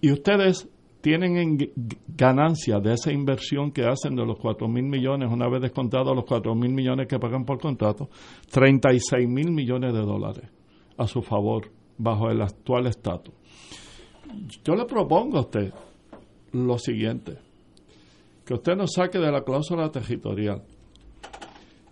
[0.00, 0.68] Y ustedes
[1.00, 1.58] tienen en
[2.16, 6.24] ganancia de esa inversión que hacen de los 4 mil millones, una vez descontados los
[6.24, 8.08] 4 mil millones que pagan por contrato,
[8.50, 10.50] 36 mil millones de dólares
[10.98, 13.34] a su favor bajo el actual estatus.
[14.64, 15.72] Yo le propongo a usted
[16.52, 17.50] lo siguiente
[18.44, 20.64] que usted nos saque de la cláusula territorial,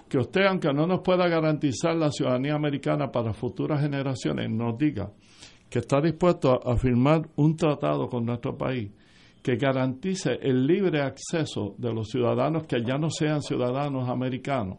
[0.08, 5.12] que usted, aunque no nos pueda garantizar la ciudadanía americana para futuras generaciones, nos diga
[5.68, 8.90] que está dispuesto a, firmar un tratado con nuestro país
[9.42, 14.78] que garantice el libre acceso de los ciudadanos que ya no sean ciudadanos americanos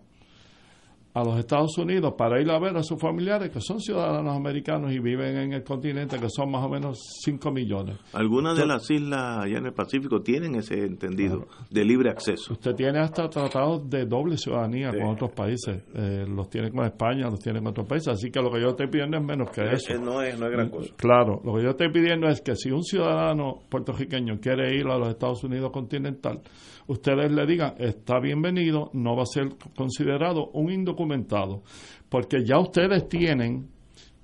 [1.14, 4.92] a los Estados Unidos para ir a ver a sus familiares que son ciudadanos americanos
[4.92, 7.98] y viven en el continente, que son más o menos 5 millones.
[8.14, 12.54] Algunas de las islas allá en el Pacífico tienen ese entendido de libre acceso.
[12.54, 15.84] Usted tiene hasta tratados de doble ciudadanía con otros países.
[15.94, 18.10] Eh, los tiene con España, los tiene con otros países.
[18.10, 19.94] Así que lo que yo estoy pidiendo es menos que eso.
[20.00, 20.94] No es, no es gran cosa.
[20.96, 24.98] Claro, lo que yo estoy pidiendo es que si un ciudadano puertorriqueño quiere ir a
[24.98, 26.42] los Estados Unidos continental,
[26.90, 31.62] ustedes le digan, está bienvenido, no va a ser considerado un indocumentado,
[32.10, 33.70] porque ya ustedes tienen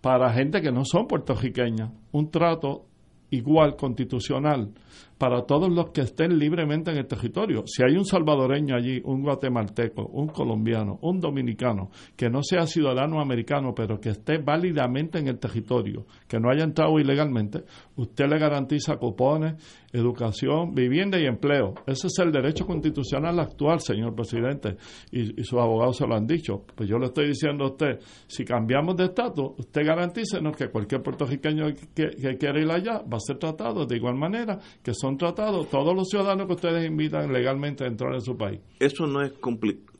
[0.02, 2.88] para gente que no son puertorriqueñas un trato
[3.30, 4.72] igual constitucional
[5.18, 7.64] para todos los que estén libremente en el territorio.
[7.66, 13.22] Si hay un salvadoreño allí, un guatemalteco, un colombiano, un dominicano, que no sea ciudadano
[13.22, 17.64] americano, pero que esté válidamente en el territorio, que no haya entrado ilegalmente,
[17.96, 19.54] usted le garantiza cupones,
[19.96, 21.74] educación, vivienda y empleo.
[21.86, 24.78] Ese es el derecho constitucional actual, señor presidente,
[25.12, 26.64] y, sus abogados se lo han dicho.
[26.76, 31.02] Pues yo le estoy diciendo a usted, si cambiamos de estatus, usted garantícenos que cualquier
[31.02, 35.18] puertorriqueño que, que quiera ir allá va a ser tratado de igual manera que son
[35.18, 38.60] tratados todos los ciudadanos que ustedes invitan legalmente a entrar en su país.
[38.80, 39.95] Eso no es complicado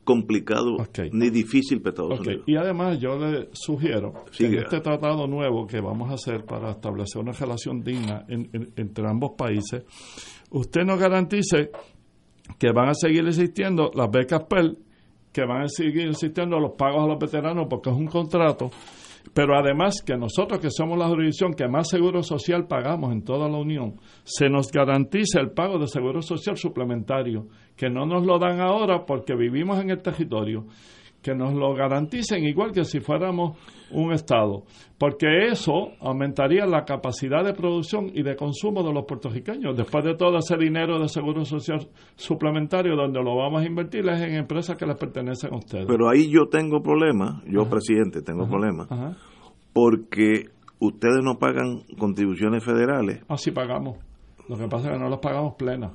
[1.12, 5.80] ni difícil para Estados Y además yo le sugiero que en este tratado nuevo que
[5.80, 9.84] vamos a hacer para establecer una relación digna entre ambos países,
[10.50, 11.70] usted nos garantice
[12.58, 14.78] que van a seguir existiendo las becas PEL,
[15.32, 18.70] que van a seguir existiendo los pagos a los veteranos porque es un contrato
[19.34, 23.48] pero además que nosotros, que somos la jurisdicción que más seguro social pagamos en toda
[23.48, 27.46] la Unión, se nos garantice el pago de seguro social suplementario,
[27.76, 30.66] que no nos lo dan ahora porque vivimos en el territorio
[31.26, 33.58] que nos lo garanticen igual que si fuéramos
[33.90, 34.62] un Estado,
[34.96, 39.76] porque eso aumentaría la capacidad de producción y de consumo de los puertorriqueños.
[39.76, 44.20] Después de todo ese dinero de seguro social suplementario, donde lo vamos a invertir es
[44.20, 45.86] en empresas que les pertenecen a ustedes.
[45.86, 48.88] Pero ahí yo tengo problemas, yo presidente tengo problemas,
[49.72, 50.44] porque
[50.78, 53.24] ustedes no pagan contribuciones federales.
[53.28, 53.98] Así ah, pagamos.
[54.48, 55.90] Lo que pasa es que no las pagamos plenas.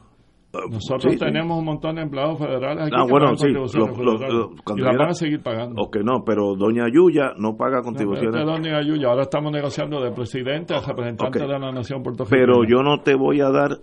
[0.54, 5.10] Nosotros tenemos un montón de empleados federales aquí ah, que bueno, sí, y las van
[5.10, 5.82] a seguir pagando.
[5.82, 8.44] O que no, pero doña Yuya no paga contribuciones.
[8.46, 12.46] No, doña Yuya, ahora estamos negociando de presidente a representante de la nación puertorriqueña.
[12.46, 13.80] Pero yo no te voy a dar,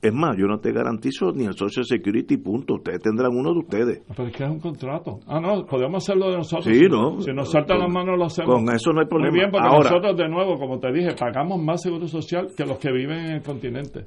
[0.00, 2.76] es más, yo no te garantizo ni el Social Security, punto.
[2.76, 4.02] Ustedes tendrán uno de ustedes.
[4.08, 5.20] Pero es que es un contrato.
[5.26, 6.74] Ah, no, podemos hacerlo de nosotros.
[6.74, 7.20] Sí, no.
[7.20, 8.54] Si nos saltan las manos, lo hacemos.
[8.54, 9.32] Con eso no hay problema.
[9.32, 12.78] Muy bien, porque nosotros, de nuevo, como te dije, pagamos más seguro social que los
[12.78, 14.06] que viven en el continente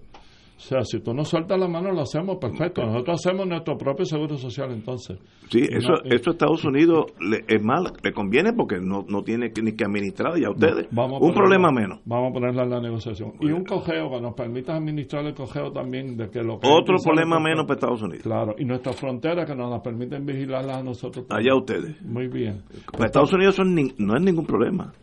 [0.61, 2.85] O sea, si tú no sueltas la mano, lo hacemos perfecto.
[2.85, 5.17] Nosotros hacemos nuestro propio seguro social entonces.
[5.49, 9.51] Sí, eso, eso a Estados Unidos le, es mal, le conviene porque no, no tiene
[9.59, 10.87] ni que administrar ya ustedes.
[10.91, 12.01] un problema menos.
[12.05, 13.33] Vamos a ponerla en la negociación.
[13.39, 16.97] Y un cojeo que nos permita administrar el cojeo también de que lo que Otro
[17.03, 18.21] problema menos para Estados Unidos.
[18.21, 21.25] Claro, y nuestras fronteras que nos las permiten vigilarlas a nosotros.
[21.29, 21.99] Allá ustedes.
[22.03, 22.61] Muy bien.
[22.91, 23.57] Para Estados Unidos
[23.97, 24.93] no es ningún problema.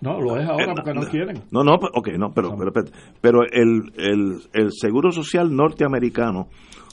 [0.00, 1.42] No, lo es ahora eh, porque no, quieren.
[1.50, 2.70] No, no, ok, no, pero, pero,
[3.20, 6.48] pero el, el, el Seguro Social norteamericano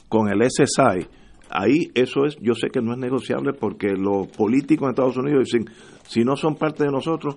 [0.08, 1.06] con el SSI,
[1.50, 5.44] ahí eso es, yo sé que no es negociable porque los políticos en Estados Unidos
[5.44, 5.66] dicen,
[6.06, 7.36] si no son parte de nosotros,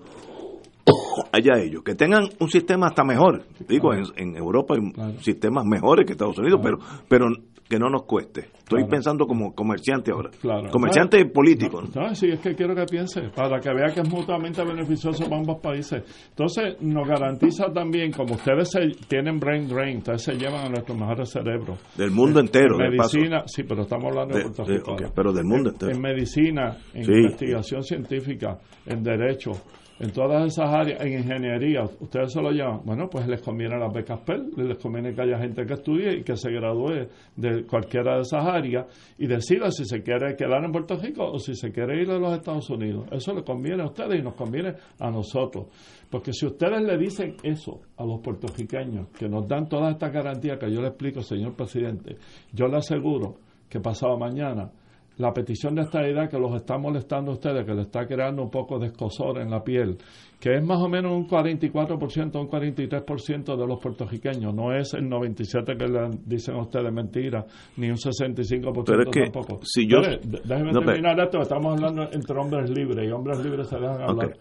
[1.32, 3.46] allá ellos, que tengan un sistema hasta mejor.
[3.68, 6.78] Digo, en, en Europa hay sistemas mejores que Estados Unidos, pero
[7.08, 7.28] pero
[7.70, 8.50] que no nos cueste.
[8.58, 10.32] Estoy pensando como comerciante ahora.
[10.72, 11.82] Comerciante político.
[11.82, 12.16] ¿no?
[12.16, 15.62] sí, es que quiero que piense, para que vea que es mutuamente beneficioso para ambos
[15.62, 16.04] países.
[16.30, 18.72] Entonces, nos garantiza también, como ustedes
[19.08, 21.80] tienen brain drain, ustedes se llevan a nuestros mejores cerebros.
[21.96, 24.96] Del mundo entero, en medicina, sí, pero estamos hablando de, Puerto Rico.
[25.16, 25.92] pero del mundo entero.
[25.92, 29.52] En medicina, en investigación científica, en derecho,
[30.00, 33.94] en todas esas áreas, en ingeniería, ustedes se lo llaman, bueno, pues les conviene las
[33.94, 38.16] becas PEL, les conviene que haya gente que estudie y que se gradúe de cualquiera
[38.16, 38.86] de esas áreas
[39.18, 42.18] y decida si se quiere quedar en Puerto Rico o si se quiere ir a
[42.18, 43.08] los Estados Unidos.
[43.12, 45.68] Eso les conviene a ustedes y nos conviene a nosotros.
[46.10, 50.58] Porque si ustedes le dicen eso a los puertorriqueños, que nos dan todas estas garantías
[50.58, 52.16] que yo le explico, señor presidente,
[52.54, 53.36] yo le aseguro
[53.70, 54.72] que pasado mañana
[55.20, 58.42] la petición de esta idea que los está molestando a ustedes, que le está creando
[58.42, 59.98] un poco de escosor en la piel,
[60.40, 65.10] que es más o menos un 44%, un 43% de los puertorriqueños, no es el
[65.10, 67.46] 97% que le dicen a ustedes mentira,
[67.76, 69.60] ni un 65% Pero es que tampoco.
[69.64, 74.02] Si yo, déjeme terminar esto, estamos hablando entre hombres libres y hombres libres se dejan
[74.02, 74.38] hablar.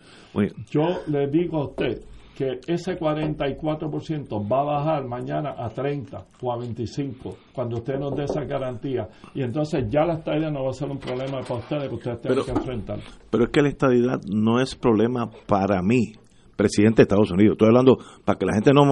[0.71, 2.03] Yo le digo a usted
[2.39, 8.15] que ese 44% va a bajar mañana a 30 o a 25 cuando usted nos
[8.15, 9.09] dé esa garantía.
[9.35, 12.21] Y entonces ya la estadidad no va a ser un problema para ustedes que ustedes
[12.21, 12.99] tengan que enfrentar.
[13.29, 16.13] Pero es que la estadidad no es problema para mí,
[16.55, 17.55] presidente de Estados Unidos.
[17.55, 18.85] Estoy hablando para que la gente no,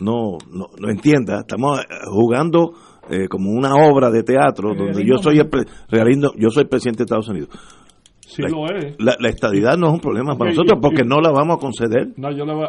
[0.00, 1.40] no, no, entienda.
[1.40, 1.78] Estamos
[2.10, 2.72] jugando
[3.10, 5.50] eh, como una obra de teatro donde yo soy el
[6.38, 7.50] yo soy presidente de Estados Unidos
[8.98, 12.08] la, estadidad no es un problema para nosotros porque no la vamos a conceder.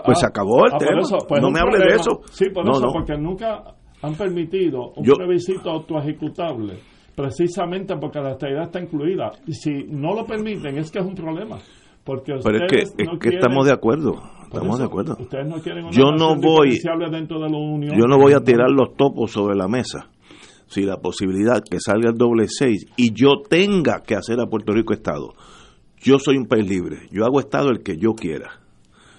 [0.06, 1.02] pues se ah, acabó el ah, tema.
[1.28, 2.22] Pues no me hable de eso.
[2.32, 3.64] Sí, por eso, porque nunca
[4.02, 6.80] han permitido un plebiscito autoejecutable
[7.16, 9.32] precisamente porque la estadidad está incluida.
[9.48, 11.58] Y si no lo permiten, es que es un problema.
[12.04, 14.14] Porque Pero es que, es que estamos de acuerdo.
[14.44, 15.18] Estamos de acuerdo.
[15.20, 16.80] No yo no voy,
[17.12, 17.98] dentro de la Unión.
[17.98, 20.10] Yo no voy a tirar los topos sobre la mesa
[20.68, 24.74] si la posibilidad que salga el doble seis y yo tenga que hacer a Puerto
[24.74, 25.34] Rico Estado.
[26.02, 28.52] Yo soy un país libre, yo hago Estado el que yo quiera.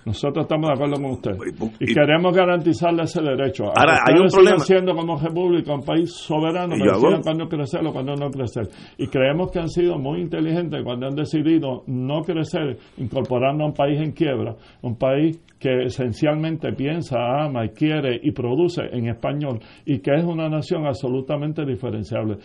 [0.08, 1.32] Nosotros estamos de acuerdo con usted.
[1.80, 3.64] Y, queremos garantizarle ese derecho.
[3.64, 4.58] Ahora, hay un problema.
[4.60, 8.68] siendo como república un país soberano, pero cuando crecer o cuando no crecer.
[8.96, 13.74] Y creemos que han sido muy inteligentes cuando han decidido no crecer, incorporando a un
[13.74, 19.58] país en quiebra, un país que esencialmente piensa, ama y quiere y produce en español
[19.84, 22.38] y que es una nación absolutamente diferenciable.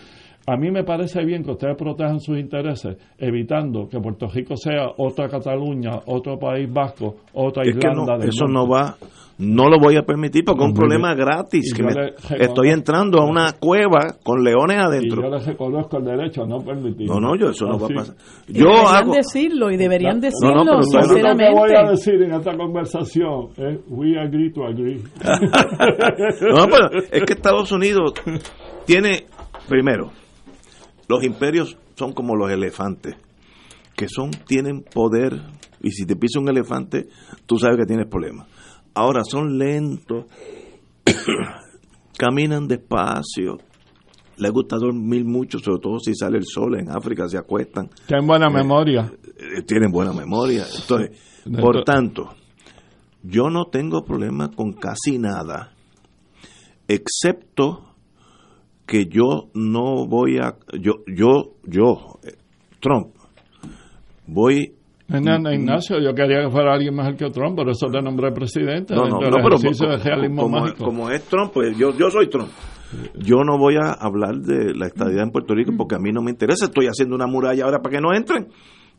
[0.46, 4.88] A mí me parece bien que ustedes protejan sus intereses, evitando que Puerto Rico sea
[4.98, 8.18] otra Cataluña, otro país vasco, otra Irlanda.
[8.26, 8.98] eso no va,
[9.38, 11.74] no lo voy a permitir porque es un problema gratis.
[11.74, 11.84] Que
[12.44, 15.22] estoy entrando a una cueva con leones adentro.
[15.22, 17.08] Y yo les reconozco el derecho a no permitir.
[17.08, 18.16] No, no, yo eso no va a pasar.
[18.48, 21.52] Yo deberían decirlo y deberían decirlo no, sinceramente.
[21.52, 24.98] Lo que voy a decir en esta conversación es we agree to agree.
[25.24, 28.14] no, pero es que Estados Unidos
[28.86, 29.26] tiene,
[29.70, 30.12] primero,
[31.08, 33.16] los imperios son como los elefantes,
[33.96, 35.42] que son tienen poder
[35.82, 37.08] y si te pisa un elefante,
[37.46, 38.48] tú sabes que tienes problemas.
[38.94, 40.26] Ahora son lentos,
[42.18, 43.58] caminan despacio,
[44.38, 47.90] les gusta dormir mucho, sobre todo si sale el sol en África, se acuestan.
[48.08, 49.12] Tienen buena eh, memoria.
[49.38, 50.66] Eh, tienen buena memoria.
[50.80, 51.20] Entonces,
[51.60, 52.34] por tanto,
[53.22, 55.74] yo no tengo problema con casi nada,
[56.88, 57.93] excepto
[58.86, 62.20] que yo no voy a yo yo yo
[62.80, 63.14] Trump
[64.28, 64.76] voy
[65.10, 68.96] Ignacio, yo quería que fuera alguien mejor que Trump, por eso le nombré presidente.
[68.96, 69.58] No, no, no pero
[70.36, 72.50] como, como, es Trump, pues yo, yo soy Trump.
[73.20, 76.22] Yo no voy a hablar de la estadidad en Puerto Rico porque a mí no
[76.22, 76.66] me interesa.
[76.66, 78.48] Estoy haciendo una muralla ahora para que no entren.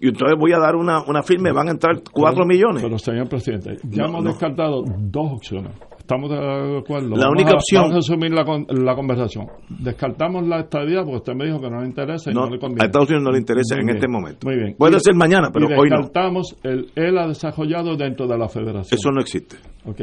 [0.00, 2.82] Y entonces voy a dar una, una firma y van a entrar cuatro millones.
[2.82, 5.72] Pero, señor presidente, ya hemos descartado dos opciones.
[6.04, 7.16] Estamos de acuerdo.
[7.16, 7.84] La única opción.
[7.84, 9.46] Vamos a asumir la, la, conversación.
[9.70, 12.82] Descartamos la estadía porque usted me dijo que no le interesa y no, le conviene.
[12.82, 14.46] A Estados Unidos no le interesa en este momento.
[14.46, 14.74] Muy bien.
[14.76, 16.02] Puede ser mañana, pero hoy no.
[16.02, 18.98] Descartamos el él ha desarrollado dentro de la federación.
[18.98, 19.56] Eso no existe.
[19.86, 20.00] Ok.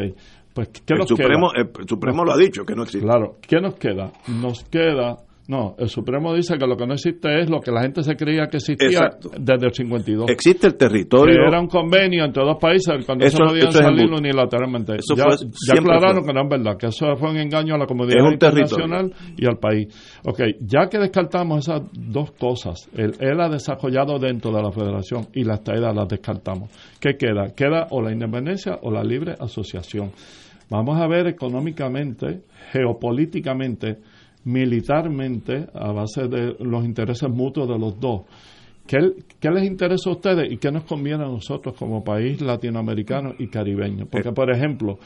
[0.55, 1.69] Pues, ¿qué el, nos Supremo, queda?
[1.79, 3.05] el Supremo lo ha dicho, que no existe.
[3.05, 4.11] Claro, ¿qué nos queda?
[4.27, 7.81] Nos queda no, el Supremo dice que lo que no existe es lo que la
[7.81, 9.31] gente se creía que existía Exacto.
[9.37, 10.29] desde el 52.
[10.29, 11.35] Existe el que territorio.
[11.47, 14.93] era un convenio entre dos países cuando Eso- se podían es salir unilateralmente.
[14.95, 16.27] Eso ya fue- ya aclararon fue.
[16.27, 19.57] que no es verdad, que eso fue un engaño a la comunidad internacional y al
[19.57, 19.87] país.
[20.25, 25.43] Ok, ya que descartamos esas dos cosas, el ELA desarrollado dentro de la federación y
[25.43, 26.69] la estadidad las descartamos.
[26.99, 27.53] ¿Qué queda?
[27.55, 30.11] Queda o la independencia o la libre asociación.
[30.69, 33.97] Vamos a ver económicamente, geopolíticamente,
[34.45, 38.21] militarmente, a base de los intereses mutuos de los dos.
[38.87, 38.97] ¿Qué,
[39.39, 43.47] qué les interesa a ustedes y qué nos conviene a nosotros como país latinoamericano y
[43.47, 44.07] caribeño?
[44.07, 44.99] Porque, por ejemplo,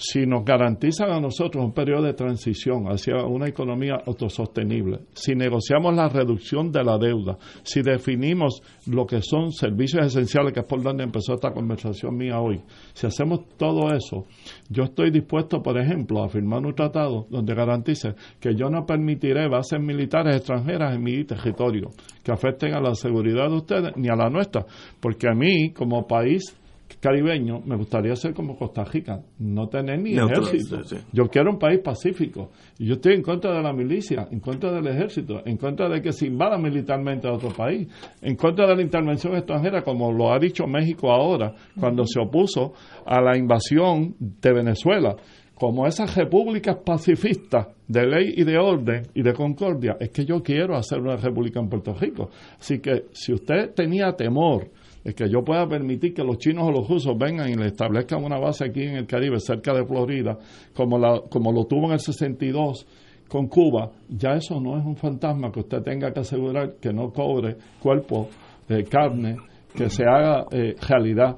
[0.00, 5.94] si nos garantizan a nosotros un periodo de transición hacia una economía autosostenible, si negociamos
[5.94, 10.82] la reducción de la deuda, si definimos lo que son servicios esenciales, que es por
[10.82, 12.62] donde empezó esta conversación mía hoy,
[12.94, 14.24] si hacemos todo eso,
[14.70, 19.48] yo estoy dispuesto, por ejemplo, a firmar un tratado donde garantice que yo no permitiré
[19.48, 21.90] bases militares extranjeras en mi territorio
[22.24, 24.64] que afecten a la seguridad de ustedes ni a la nuestra,
[24.98, 26.56] porque a mí, como país
[26.98, 30.82] caribeño, me gustaría ser como Costa Rica, no tener ni ejército.
[30.84, 31.04] sí, sí.
[31.12, 32.50] Yo quiero un país pacífico.
[32.78, 36.02] Y yo estoy en contra de la milicia, en contra del ejército, en contra de
[36.02, 37.88] que se invada militarmente a otro país,
[38.22, 42.72] en contra de la intervención extranjera, como lo ha dicho México ahora, cuando se opuso
[43.06, 45.16] a la invasión de Venezuela.
[45.54, 50.42] Como esas repúblicas pacifistas de ley y de orden y de concordia, es que yo
[50.42, 52.30] quiero hacer una república en Puerto Rico.
[52.58, 54.70] Así que si usted tenía temor
[55.04, 58.22] de que yo pueda permitir que los chinos o los rusos vengan y le establezcan
[58.22, 60.38] una base aquí en el Caribe, cerca de Florida,
[60.74, 62.86] como, la, como lo tuvo en el 62
[63.28, 67.10] con Cuba, ya eso no es un fantasma que usted tenga que asegurar que no
[67.12, 68.28] cobre cuerpo,
[68.68, 69.36] eh, carne,
[69.74, 71.36] que se haga eh, realidad.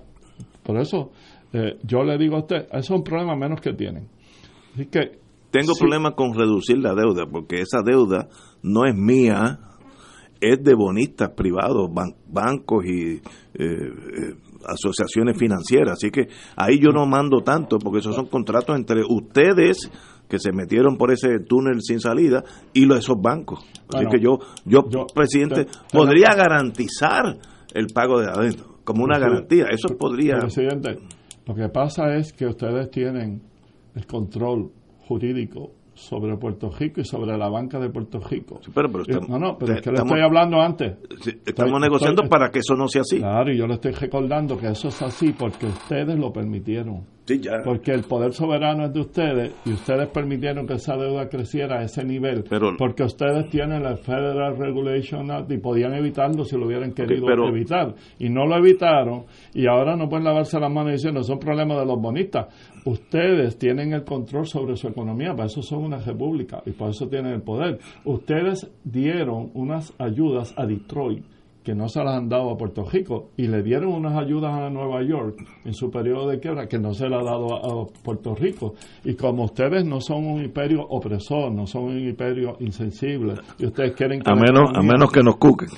[0.62, 1.10] Por eso
[1.52, 4.08] eh, yo le digo a usted, eso es un problema menos que tienen.
[4.74, 5.20] Así que
[5.50, 5.80] Tengo Sí.
[5.80, 8.26] problemas con reducir la deuda, porque esa deuda
[8.62, 9.58] no es mía,
[10.42, 13.20] es de bonistas privados, ban- bancos y eh,
[13.54, 14.34] eh,
[14.66, 15.92] asociaciones financieras.
[15.92, 19.90] Así que ahí yo no mando tanto, porque esos son contratos entre ustedes
[20.28, 22.42] que se metieron por ese túnel sin salida
[22.72, 23.60] y los, esos bancos.
[23.60, 27.38] Así Bueno, que yo, yo, yo- presidente, te- te- podría garantizar
[27.74, 29.66] el pago de adentro, como una garantía.
[29.70, 30.38] Eso podría...
[30.38, 30.98] Presidente,
[31.46, 33.42] lo que pasa es que ustedes tienen
[33.94, 34.70] el control
[35.06, 35.72] jurídico
[36.02, 38.58] sobre Puerto Rico y sobre la banca de Puerto Rico.
[38.62, 40.96] Sí, pero- pero Eh, estamos- no, no, pero es que le estamos- estoy hablando antes.
[41.20, 43.18] Sí, Estamos Estoy- negociando estoy- para que eso no sea así.
[43.18, 47.04] Claro, y yo le estoy recordando que eso es así porque ustedes lo permitieron.
[47.24, 47.52] Sí, ya.
[47.64, 51.84] Porque el poder soberano es de ustedes y ustedes permitieron que esa deuda creciera a
[51.84, 52.42] ese nivel.
[52.50, 57.24] Pero- porque ustedes tienen el Federal Regulation Act y podían evitarlo si lo hubieran querido
[57.26, 57.94] pero- evitar.
[58.18, 59.24] Y no lo evitaron
[59.54, 62.46] y ahora no pueden lavarse las manos diciendo es un problema de los bonistas.
[62.84, 67.08] Ustedes tienen el control sobre su economía, para eso son una república y por eso
[67.08, 67.78] tienen el poder.
[68.04, 71.24] Ustedes dieron unas ayudas a Detroit
[71.62, 74.68] que no se las han dado a Puerto Rico y le dieron unas ayudas a
[74.70, 77.86] Nueva York en su periodo de quiebra que no se le ha dado a, a
[78.02, 78.74] Puerto Rico
[79.04, 83.92] y como ustedes no son un imperio opresor no son un imperio insensible y ustedes
[83.94, 85.68] quieren que A menos, a menos que nos cuquen.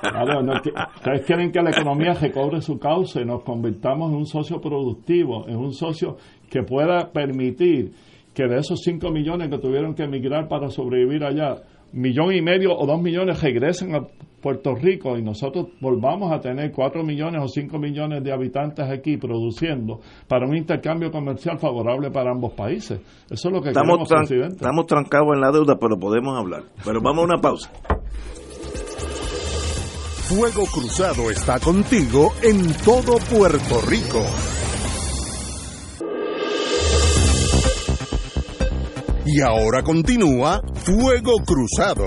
[0.00, 4.16] Claro, no, que- ustedes quieren que la economía recobre su cauce y nos convirtamos en
[4.18, 6.16] un socio productivo, en un socio
[6.50, 7.92] que pueda permitir
[8.34, 11.62] que de esos 5 millones que tuvieron que emigrar para sobrevivir allá,
[11.92, 14.00] millón y medio o dos millones regresen a
[14.44, 19.16] Puerto Rico y nosotros volvamos a tener 4 millones o 5 millones de habitantes aquí
[19.16, 23.00] produciendo para un intercambio comercial favorable para ambos países.
[23.30, 24.56] Eso es lo que Estamos, queremos, tran- presidente.
[24.56, 26.64] estamos trancados en la deuda, pero podemos hablar.
[26.84, 27.70] Pero vamos a una pausa.
[30.28, 34.20] Fuego Cruzado está contigo en todo Puerto Rico.
[39.26, 42.04] Y ahora continúa Fuego Cruzado.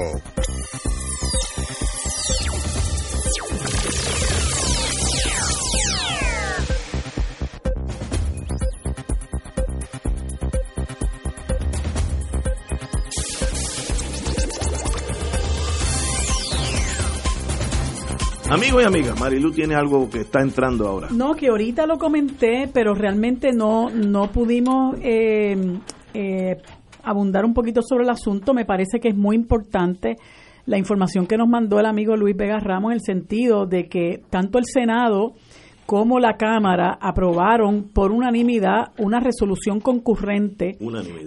[18.49, 21.09] Amigos y amigas, Marilu tiene algo que está entrando ahora.
[21.11, 25.79] No, que ahorita lo comenté, pero realmente no, no pudimos eh,
[26.13, 26.55] eh,
[27.03, 28.53] abundar un poquito sobre el asunto.
[28.53, 30.15] Me parece que es muy importante
[30.65, 34.21] la información que nos mandó el amigo Luis Vega Ramos en el sentido de que
[34.29, 35.33] tanto el Senado
[35.85, 40.77] como la Cámara aprobaron por unanimidad una resolución concurrente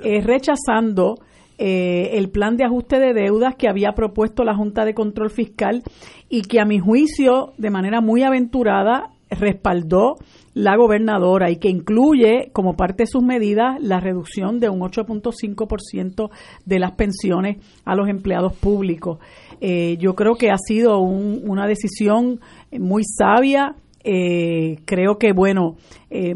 [0.05, 1.17] eh, rechazando
[1.63, 5.83] eh, el plan de ajuste de deudas que había propuesto la Junta de Control Fiscal
[6.31, 10.16] y que a mi juicio, de manera muy aventurada, respaldó
[10.55, 16.31] la gobernadora y que incluye como parte de sus medidas la reducción de un 8.5%
[16.65, 19.19] de las pensiones a los empleados públicos.
[19.61, 22.40] Eh, yo creo que ha sido una decisión
[22.73, 23.74] muy sabia.
[24.02, 25.77] Eh, creo que, bueno,
[26.11, 26.35] eh,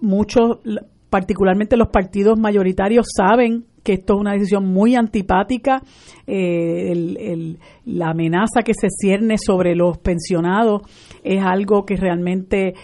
[0.00, 0.60] muchos,
[1.10, 5.80] particularmente los partidos mayoritarios, saben que esto es una decisión muy antipática.
[6.26, 10.82] la amenaza que se cierne sobre los pensionados
[11.22, 12.74] es algo que realmente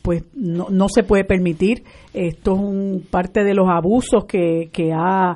[0.00, 1.82] pues no, no, se puede permitir.
[2.14, 5.34] Esto es un, parte de los abusos que, ha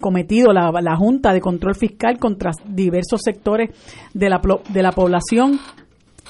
[0.00, 3.70] cometido la, la Junta de Control Fiscal contra diversos sectores
[4.14, 5.58] de la, de la población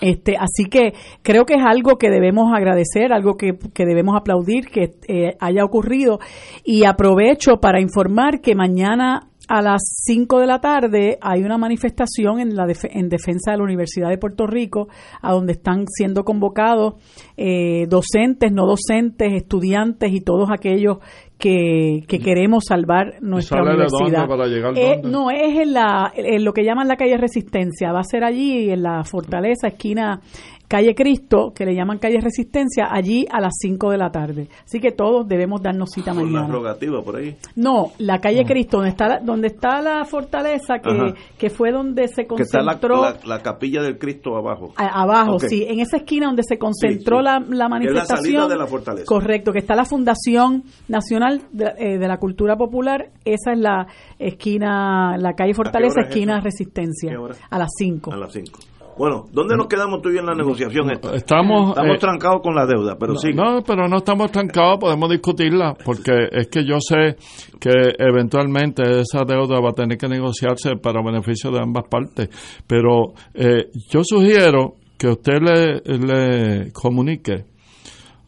[0.00, 0.92] este, así que
[1.22, 5.64] creo que es algo que debemos agradecer, algo que, que debemos aplaudir que eh, haya
[5.64, 6.18] ocurrido.
[6.64, 12.38] Y aprovecho para informar que mañana a las 5 de la tarde hay una manifestación
[12.38, 14.88] en, la en defensa de la Universidad de Puerto Rico,
[15.22, 16.94] a donde están siendo convocados
[17.36, 20.98] eh, docentes, no docentes, estudiantes y todos aquellos
[21.38, 24.28] que, queremos salvar nuestra universidad.
[24.76, 27.92] Eh, no, es en, la, en lo que llaman la calle Resistencia.
[27.92, 30.20] Va a ser allí en la Fortaleza, esquina
[30.68, 34.48] Calle Cristo, que le llaman Calle Resistencia, allí a las 5 de la tarde.
[34.64, 36.46] Así que todos debemos darnos cita mañana.
[36.46, 37.36] rogativa por ahí?
[37.56, 42.06] No, la Calle Cristo, donde está la, donde está la fortaleza, que, que fue donde
[42.08, 43.00] se concentró...
[43.02, 44.74] Que está la, capilla del Cristo abajo.
[44.76, 48.42] abajo, sí, en esa esquina donde se concentró La, la, manifestación.
[48.42, 49.06] la de la fortaleza.
[49.06, 53.86] Correcto, que está la Fundación Nacional de, eh, la Cultura Popular, esa es la
[54.18, 57.16] esquina, la calle Fortaleza, esquina Resistencia,
[57.48, 58.12] a las 5.
[58.12, 58.58] A las 5.
[58.98, 61.14] Bueno, ¿dónde nos quedamos tú y en la negociación esta?
[61.14, 63.30] Estamos, estamos eh, trancados con la deuda, pero sí.
[63.32, 67.16] No, pero no estamos trancados, podemos discutirla, porque es que yo sé
[67.60, 72.28] que eventualmente esa deuda va a tener que negociarse para beneficio de ambas partes.
[72.66, 77.44] Pero eh, yo sugiero que usted le, le comunique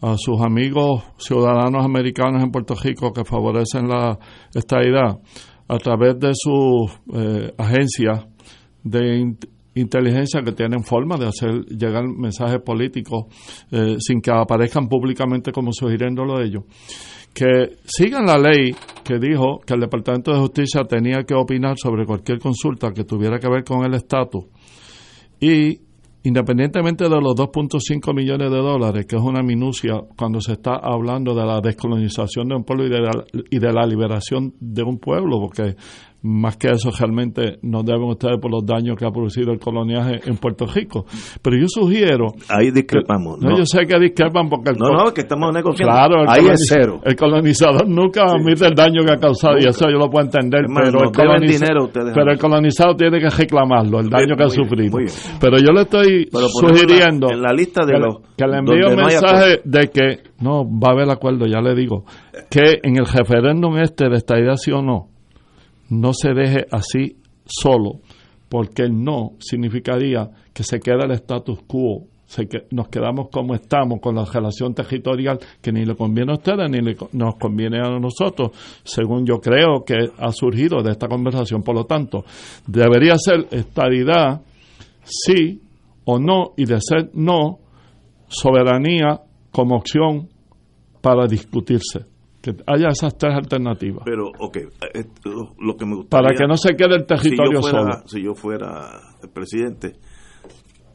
[0.03, 4.19] a sus amigos ciudadanos americanos en Puerto Rico que favorecen la
[4.55, 5.19] estabilidad
[5.69, 8.27] a través de sus eh, agencias
[8.83, 9.35] de
[9.75, 13.25] inteligencia que tienen forma de hacer llegar mensajes políticos
[13.71, 16.65] eh, sin que aparezcan públicamente como sugiriéndolo ellos.
[17.33, 18.75] Que sigan la ley
[19.05, 23.39] que dijo que el Departamento de Justicia tenía que opinar sobre cualquier consulta que tuviera
[23.39, 24.47] que ver con el estatus
[25.39, 25.81] y
[26.23, 31.35] independientemente de los 2.5 millones de dólares, que es una minucia cuando se está hablando
[31.35, 34.99] de la descolonización de un pueblo y de la, y de la liberación de un
[34.99, 35.77] pueblo, porque
[36.23, 40.21] más que eso realmente no deben ustedes por los daños que ha producido el coloniaje
[40.27, 41.07] en Puerto Rico.
[41.43, 42.27] Pero yo sugiero...
[42.49, 43.39] Ahí discrepamos.
[43.41, 44.71] no, yo sé que discrepan porque...
[44.71, 45.93] El no, no, que estamos negociando.
[45.93, 47.01] Claro, ahí es cero.
[47.05, 50.67] El colonizador nunca admite el daño que ha causado y eso yo lo puedo entender,
[50.67, 54.99] pero, el colonizador, pero el colonizado tiene que reclamarlo, el daño que ha sufrido.
[55.41, 56.29] Pero yo le estoy
[56.61, 57.29] sugiriendo...
[57.31, 58.17] En la lista de que, los...
[58.37, 62.05] Que le envíe un mensaje de que no, va a haber acuerdo, ya le digo,
[62.51, 65.10] que en el referéndum este de esta idea sí o no,
[65.91, 68.01] no se deje así solo,
[68.49, 73.55] porque el no significaría que se queda el status quo, se que nos quedamos como
[73.55, 76.79] estamos con la relación territorial que ni le conviene a ustedes ni
[77.13, 78.53] nos conviene a nosotros,
[78.85, 81.63] según yo creo que ha surgido de esta conversación.
[81.63, 82.25] Por lo tanto,
[82.67, 84.43] debería ser estabilidad
[85.03, 85.61] sí
[86.05, 87.59] o no, y de ser no,
[88.29, 90.29] soberanía como opción
[91.01, 92.07] para discutirse
[92.41, 94.03] que haya esas tres alternativas.
[94.05, 95.05] Pero, ok, eh,
[95.59, 96.29] lo, que me gustaría...
[96.29, 98.03] Para que no se quede el territorio si solo.
[98.07, 99.95] Si yo fuera el presidente,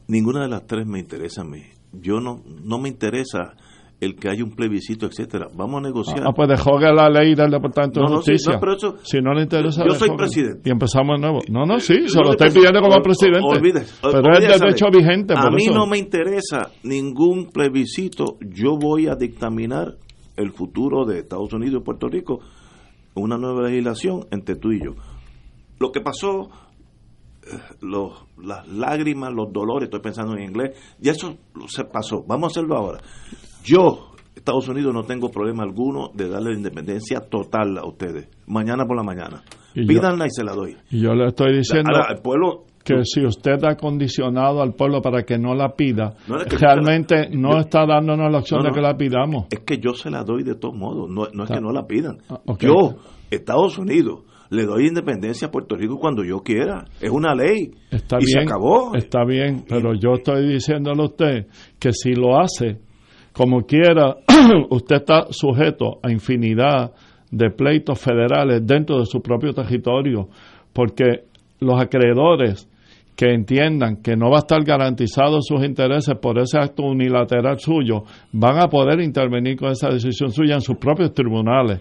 [0.08, 1.62] ninguna de las tres me interesa a mí.
[1.92, 3.54] Yo no, no me interesa
[4.00, 5.48] el que haya un plebiscito, etcétera.
[5.54, 6.20] Vamos a negociar.
[6.26, 8.60] Ah, pues dejó que la ley del Departamento de Justicia.
[9.02, 9.84] si no le interesa.
[9.86, 10.68] Yo soy presidente.
[10.68, 11.40] Y empezamos de nuevo.
[11.48, 13.40] No, no, sí, se lo estoy pidiendo como presidente.
[13.42, 15.34] Olvides, pero es el derecho vigente.
[15.36, 18.36] a mí no me interesa ningún plebiscito.
[18.40, 19.96] Yo voy a dictaminar
[20.36, 22.40] el futuro de Estados Unidos y Puerto Rico,
[23.14, 24.92] una nueva legislación entre tú y yo.
[25.78, 26.50] Lo que pasó,
[27.42, 31.36] eh, los, las lágrimas, los dolores, estoy pensando en inglés, ya eso
[31.68, 33.00] se pasó, vamos a hacerlo ahora.
[33.64, 38.84] Yo, Estados Unidos, no tengo problema alguno de darle la independencia total a ustedes, mañana
[38.86, 39.42] por la mañana.
[39.74, 40.76] Pídanla y se la doy.
[40.90, 41.90] Y yo le estoy diciendo...
[41.96, 46.14] al pueblo que si usted ha condicionado al pueblo para que no la pida,
[46.60, 49.46] realmente no está dándonos la opción de que la pidamos.
[49.50, 52.18] Es que yo se la doy de todos modos, no, es que no la pidan.
[52.30, 52.96] Ah, yo,
[53.28, 56.84] Estados Unidos, le doy independencia a Puerto Rico cuando yo quiera.
[57.00, 57.72] Es una ley.
[57.90, 58.94] Está y bien, se acabó.
[58.94, 61.46] Está bien, pero yo estoy diciéndole a usted
[61.80, 62.78] que si lo hace
[63.32, 64.16] como quiera,
[64.70, 66.92] usted está sujeto a infinidad
[67.30, 70.28] de pleitos federales dentro de su propio territorio,
[70.72, 71.24] porque
[71.60, 72.68] los acreedores
[73.16, 78.04] que entiendan que no va a estar garantizado sus intereses por ese acto unilateral suyo,
[78.32, 81.80] van a poder intervenir con esa decisión suya en sus propios tribunales.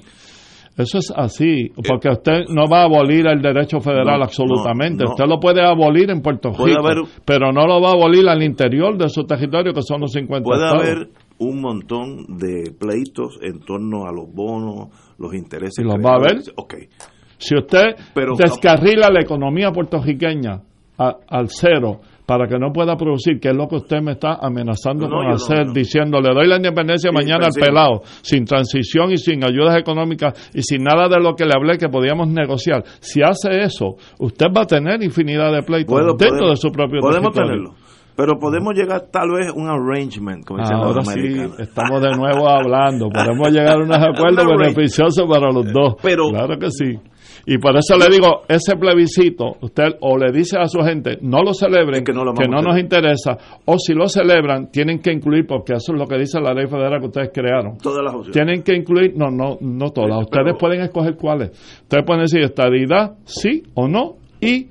[0.78, 5.06] Eso es así, porque usted no va a abolir el derecho federal absolutamente.
[5.08, 8.98] Usted lo puede abolir en Puerto Rico, pero no lo va a abolir al interior
[8.98, 14.06] de su territorio, que son los 50 Puede haber un montón de pleitos en torno
[14.06, 15.80] a los bonos, los intereses.
[15.80, 16.42] ¿Y los va a haber?
[16.58, 16.90] Okay.
[17.38, 17.96] Si usted
[18.38, 20.62] descarrila la economía puertorriqueña
[20.98, 25.08] al cero para que no pueda producir, que es lo que usted me está amenazando
[25.08, 29.78] con hacer, diciendo, le doy la independencia mañana al pelado, sin transición y sin ayudas
[29.78, 32.84] económicas y sin nada de lo que le hablé que podíamos negociar.
[33.00, 37.34] Si hace eso, usted va a tener infinidad de pleitos dentro de su propio Podemos
[37.34, 37.76] tenerlo.
[38.18, 41.20] Pero podemos llegar tal vez a un arrangement, como dicen Ahora sí,
[41.60, 43.10] estamos de nuevo hablando.
[43.10, 45.96] Podemos llegar a unos acuerdos beneficiosos para los dos.
[46.02, 46.98] Pero, claro que sí.
[47.46, 51.44] Y por eso le digo, ese plebiscito, usted o le dice a su gente, no
[51.44, 55.94] lo celebren, que no, nos interesa, o si lo celebran, tienen que incluir, porque eso
[55.94, 57.78] es lo que dice la ley federal que ustedes crearon.
[57.78, 58.34] Todas las opciones.
[58.34, 60.22] Tienen que incluir, no, no, no todas.
[60.22, 61.52] Ustedes pueden escoger cuáles.
[61.84, 64.70] Ustedes pueden decir estadidad, sí o no, y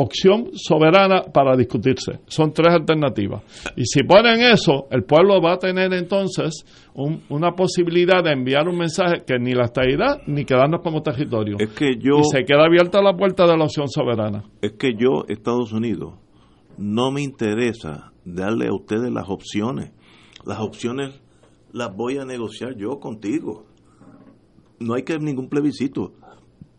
[0.00, 2.20] opción soberana para discutirse.
[2.26, 3.42] Son tres alternativas.
[3.76, 6.64] Y si ponen eso, el pueblo va a tener entonces
[7.28, 11.56] una posibilidad de enviar un mensaje que ni la estabilidad ni quedarnos como territorio.
[11.58, 14.44] Es que yo, y se queda abierta la puerta de la opción soberana.
[14.62, 16.14] Es que yo, Estados Unidos,
[16.76, 19.92] no me interesa darle a ustedes las opciones.
[20.44, 21.20] Las opciones
[21.72, 23.66] las voy a negociar yo contigo.
[24.80, 26.12] No hay que ningún plebiscito.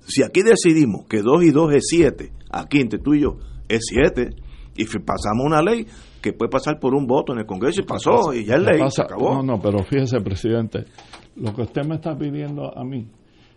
[0.10, 3.38] Si aquí decidimos que 2 y 2 es 7, aquí entre tú y yo
[3.68, 4.30] es 7,
[4.76, 5.86] y pasamos una ley
[6.22, 8.82] que puede pasar por un voto en el Congreso y pasó, y ya es ley,
[8.90, 9.36] se acabó.
[9.36, 10.86] No, no, pero fíjese, presidente,
[11.36, 13.08] lo que usted me está pidiendo a mí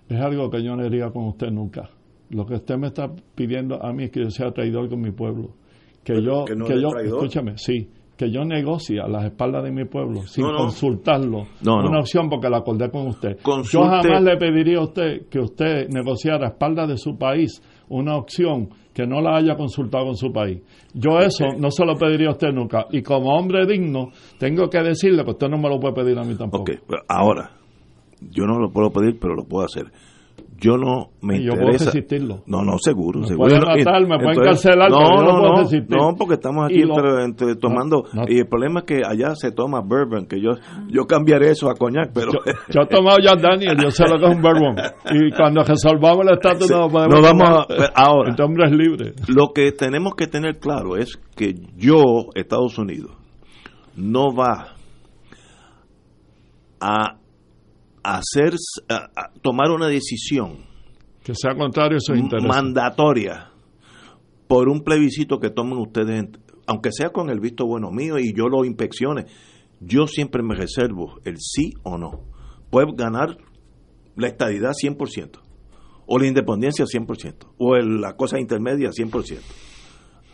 [0.08, 1.90] es algo que yo no haría con usted nunca.
[2.30, 5.10] Lo que usted me está pidiendo a mí es que yo sea traidor con mi
[5.10, 5.54] pueblo.
[6.04, 10.22] Que yo, que, yo escúchame, sí, que yo negocie a las espaldas de mi pueblo
[10.22, 11.46] sin consultarlo.
[11.64, 13.38] una opción porque la acordé con usted.
[13.70, 18.16] Yo jamás le pediría a usted que usted negociara a espaldas de su país una
[18.16, 20.60] opción que no la haya consultado con su país.
[20.94, 22.86] Yo eso no se lo pediría a usted nunca.
[22.90, 26.24] Y como hombre digno, tengo que decirle que usted no me lo puede pedir a
[26.24, 26.64] mí tampoco.
[27.08, 27.50] ahora,
[28.20, 29.86] yo no lo puedo pedir, pero lo puedo hacer
[30.62, 31.62] yo no me y yo interesa.
[31.62, 32.42] puedo resistirlo.
[32.46, 33.20] No, no, seguro.
[33.20, 33.48] Me seguro.
[33.48, 38.04] pueden matar, me pueden encarcelar, no, no, no, no, no, porque estamos aquí entre, tomando.
[38.28, 40.50] y el problema es que allá se toma bourbon, que yo
[40.88, 42.30] yo cambiaré eso a coñac, pero.
[42.68, 44.76] Yo, he tomado ya Daniel, yo sé lo que es un bourbon.
[45.10, 47.16] Y cuando resolvamos el estatus, no podemos.
[47.16, 47.66] No vamos a.
[47.94, 48.30] Ahora.
[48.30, 49.14] Este hombre es libre.
[49.28, 53.16] Lo que tenemos que tener claro es que yo, Estados Unidos,
[53.96, 54.74] no va
[56.80, 57.21] a
[58.02, 58.54] hacer
[59.42, 60.64] tomar una decisión
[61.22, 63.50] que sea contrario a sus intereses mandatoria
[64.48, 66.24] por un plebiscito que tomen ustedes
[66.66, 69.26] aunque sea con el visto bueno mío y yo lo inspeccione
[69.84, 72.20] yo siempre me reservo el sí o no.
[72.70, 73.36] Puede ganar
[74.16, 75.40] la estadidad 100%
[76.06, 79.38] o la independencia 100% o la cosa intermedia 100%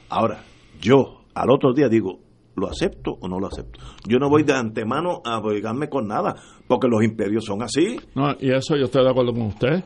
[0.08, 0.42] ahora
[0.80, 2.20] yo al otro día digo
[2.58, 3.78] ¿Lo acepto o no lo acepto?
[4.06, 6.34] Yo no voy de antemano a obligarme con nada,
[6.66, 7.98] porque los imperios son así.
[8.14, 9.84] No, y eso yo estoy de acuerdo con usted.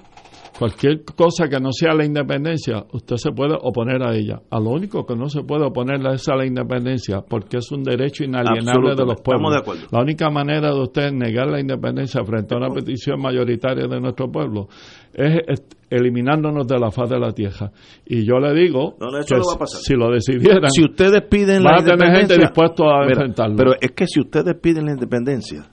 [0.63, 4.43] Cualquier cosa que no sea la independencia, usted se puede oponer a ella.
[4.49, 7.83] A lo único que no se puede oponer es a la independencia, porque es un
[7.83, 9.91] derecho inalienable de los pueblos.
[9.91, 14.31] La única manera de usted negar la independencia frente a una petición mayoritaria de nuestro
[14.31, 14.69] pueblo
[15.13, 17.73] es eliminándonos de la faz de la tierra.
[18.07, 18.95] Y yo le digo
[19.27, 23.57] que si lo decidieran, si ustedes piden la a tener gente dispuesto a enfrentarlo.
[23.57, 25.65] Pero es que si ustedes piden la independencia,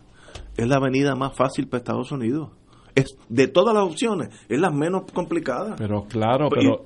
[0.58, 2.59] es la avenida más fácil para Estados Unidos
[3.00, 5.76] es de todas las opciones, es la menos complicada.
[5.78, 6.84] Pero claro, pero,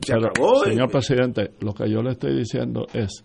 [0.63, 3.23] señor presidente, lo que yo le estoy diciendo es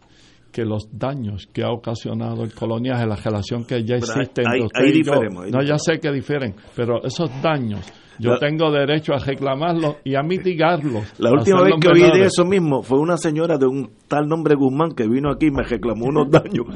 [0.52, 4.86] que los daños que ha ocasionado el coloniaje, la relación que ya existe entre usted
[4.86, 5.12] y yo,
[5.50, 7.80] no, ya sé que difieren, pero esos daños
[8.18, 11.12] yo tengo derecho a reclamarlos y a mitigarlos.
[11.18, 14.54] La última vez que oí de eso mismo fue una señora de un tal nombre
[14.54, 16.66] Guzmán que vino aquí y me reclamó unos daños.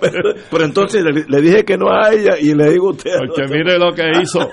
[0.50, 3.10] pero, entonces le, dije que no a ella y le digo a usted.
[3.18, 4.48] Porque mire lo que hizo.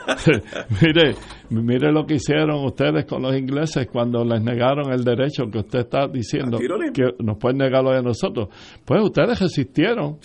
[0.81, 1.15] mire,
[1.51, 5.79] Mire lo que hicieron ustedes con los ingleses cuando les negaron el derecho que usted
[5.79, 8.47] está diciendo que nos pueden negarlo a nosotros.
[8.85, 10.17] Pues ustedes resistieron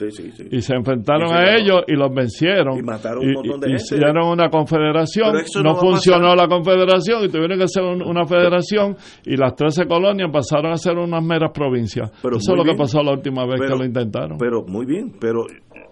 [0.50, 2.78] y se enfrentaron a ellos y los vencieron.
[2.78, 5.34] Y mataron un montón de Hicieron una confederación,
[5.64, 10.72] no, funcionó la confederación y tuvieron que hacer una federación y las 13 colonias pasaron
[10.72, 12.08] a ser unas meras provincias.
[12.18, 14.38] Eso es lo que pasó la última vez que lo intentaron.
[14.38, 15.44] Pero muy bien, pero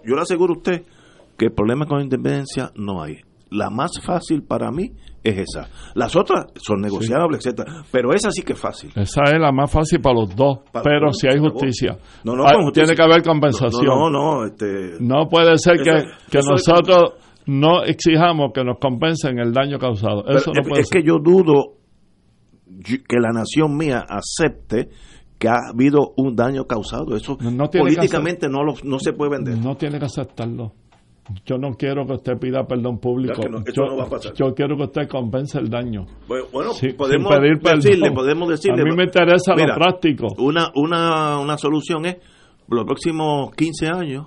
[0.05, 0.83] yo le aseguro a usted
[1.37, 3.19] que el problema con la independencia no hay
[3.51, 4.91] la más fácil para mí
[5.23, 5.69] es esa.
[5.95, 8.91] Las otras son negociables, etcétera, pero esa sí que es fácil.
[8.97, 11.97] Esa es la más fácil para los dos, pero si hay justicia.
[12.25, 12.87] No, no, Hay- con justicia.
[12.87, 13.85] Tiene que haber compensación.
[13.87, 17.15] No, no, no, este, No puede ser que, que nosotros
[17.47, 20.23] no exijamos que nos compensen el daño causado.
[20.27, 21.01] pero Eso no es, puede es ser.
[21.03, 21.75] que yo dudo
[23.07, 24.89] que la nación mía acepte
[25.39, 27.15] que ha habido un daño causado.
[27.17, 29.59] Eso No- políticamente no, lo, no se puede vender.
[29.59, 30.73] No tiene que aceptarlo.
[31.47, 33.41] Yo no quiero que usted pida perdón público.
[33.49, 33.85] No, yo,
[34.39, 36.07] no quiero que usted compense el daño.
[36.29, 38.83] Bueno, bueno, Sí, podemos pedir decirle, podemos decirle.
[38.83, 40.29] A mí me interesa Mira, lo práctico.
[40.39, 42.17] Una, una, una solución es,
[42.69, 44.27] los próximos 15 años,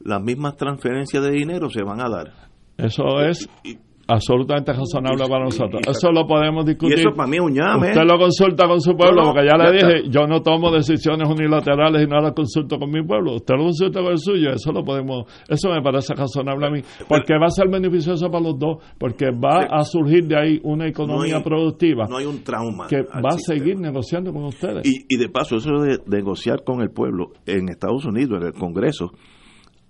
[0.00, 2.32] las mismas transferencias de dinero se van a dar.
[2.76, 3.78] Eso es Y,
[4.08, 5.82] absolutamente razonable y- para y- nosotros.
[5.86, 6.98] y- eso lo podemos y discutir.
[7.00, 7.88] eso para mí es un llame.
[7.88, 10.10] Usted lo consulta con su pueblo, No, no, porque ya le dije, está.
[10.10, 13.34] yo no tomo decisiones unilaterales y no las consulto con mi pueblo.
[13.36, 16.80] Usted lo consulta con el suyo, eso lo podemos, eso me parece razonable a mí,
[17.08, 20.86] porque va a ser beneficioso para los dos, porque va a surgir de ahí una
[20.86, 22.86] economía No hay- productiva No hay un trauma.
[22.88, 23.58] que va a sistema.
[23.58, 24.86] seguir negociando con ustedes.
[24.86, 28.52] Y, y de paso, eso de negociar con el pueblo en Estados Unidos, en el
[28.52, 29.10] Congreso,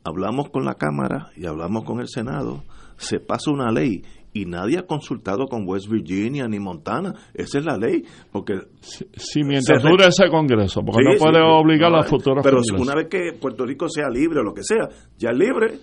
[0.05, 2.63] hablamos con la Cámara y hablamos con el Senado,
[2.97, 4.02] se pasa una ley
[4.32, 7.14] y nadie ha consultado con West Virginia ni Montana.
[7.32, 11.18] Esa es la ley, porque si, si mientras se- dure ese Congreso, porque Sí, no
[11.18, 11.48] puede sí.
[11.48, 12.86] obligar No, a los futuros Pero Congresos.
[12.86, 15.78] una vez que Puerto Rico sea libre o lo que sea, ya es libre,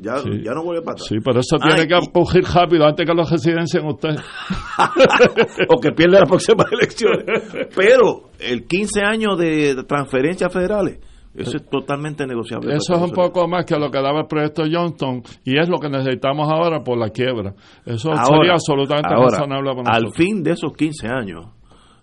[0.00, 1.06] ya, Sí, ya, no vuelve para atrás.
[1.06, 4.16] Sí, pero eso Ay, tiene que empujir rápido antes que los residencien usted.
[5.68, 7.68] o que pierda las próximas elecciones.
[7.76, 10.98] Pero el 15 años de transferencias federales,
[11.42, 12.74] eso es totalmente negociable.
[12.74, 15.78] Eso es un poco más que lo que daba el proyecto Johnston y es lo
[15.78, 17.54] que necesitamos ahora por la quiebra.
[17.84, 20.16] Eso sería absolutamente ahora, razonable para Al nosotros.
[20.16, 21.46] fin de esos 15 años,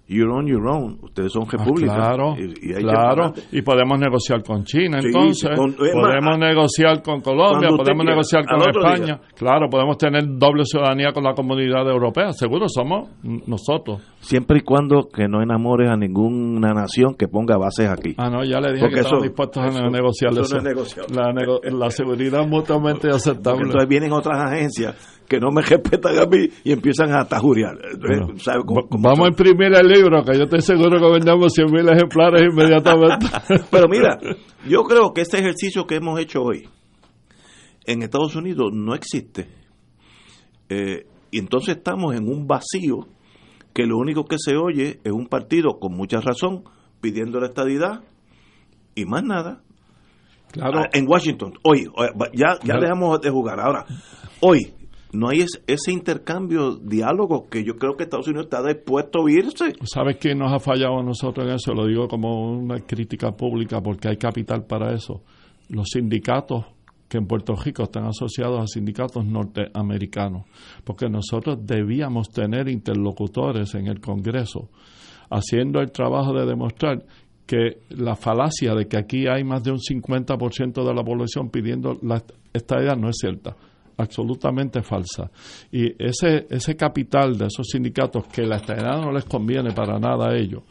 [0.07, 1.95] you're on your own, ustedes son Ah, repúblicas.
[1.95, 7.01] claro, y, y claro, y podemos negociar con China, Sí, entonces, con- más, podemos negociar
[7.01, 11.89] con Colombia, podemos quiera, negociar con España, claro, podemos tener doble ciudadanía con la comunidad
[11.89, 13.09] europea, seguro somos
[13.47, 14.01] nosotros.
[14.19, 18.15] Siempre y cuando que no enamores a ninguna nación que ponga bases aquí.
[18.17, 20.69] Ah, no, ya le dije Porque que estamos eso- dispuestos a eso- negociar eso no
[20.69, 21.11] es.
[21.15, 23.63] La, nego- la seguridad mutuamente Porque aceptable.
[23.65, 24.95] entonces vienen otras agencias
[25.27, 27.77] que no me respetan a mí y empiezan a tajuriar.
[27.99, 31.11] Bueno, ¿Sabe cómo- va- cómo vamos a imprimir el libro, que yo estoy seguro que
[31.13, 33.25] vendamos 100 mil ejemplares inmediatamente.
[33.71, 34.17] Pero mira,
[34.67, 36.67] yo creo que este ejercicio que hemos hecho hoy
[37.85, 39.47] en Estados Unidos no existe.
[40.69, 43.07] Eh, y entonces estamos en un vacío
[43.73, 46.63] que lo único que se oye es un partido con mucha razón
[47.01, 48.01] pidiendo la estadidad
[48.95, 49.61] y más nada.
[50.51, 52.81] claro, Ah, en Washington, hoy, hoy, ya, ya Claro.
[52.81, 53.59] dejamos de jugar.
[53.59, 53.85] Ahora,
[54.39, 54.73] hoy
[55.15, 59.31] no hay es- ese intercambio, diálogo que yo creo que Estados Unidos está dispuesto a
[59.31, 59.73] irse.
[59.83, 61.73] ¿Sabes quién nos ha fallado a nosotros en eso?
[61.73, 65.21] Lo digo como una crítica pública porque hay capital para eso.
[65.69, 66.65] Los sindicatos
[67.07, 70.45] que en Puerto Rico están asociados a sindicatos norteamericanos,
[70.83, 74.69] porque nosotros debíamos tener interlocutores en el Congreso
[75.29, 77.03] haciendo el trabajo de demostrar
[77.45, 81.97] que la falacia de que aquí hay más de un 50% de la población pidiendo
[82.01, 82.23] la,
[82.53, 83.55] esta idea no es cierta
[83.97, 85.29] absolutamente falsa.
[85.71, 90.29] Y ese, ese capital de esos sindicatos que la estadidad no les conviene para nada
[90.29, 90.63] a ellos,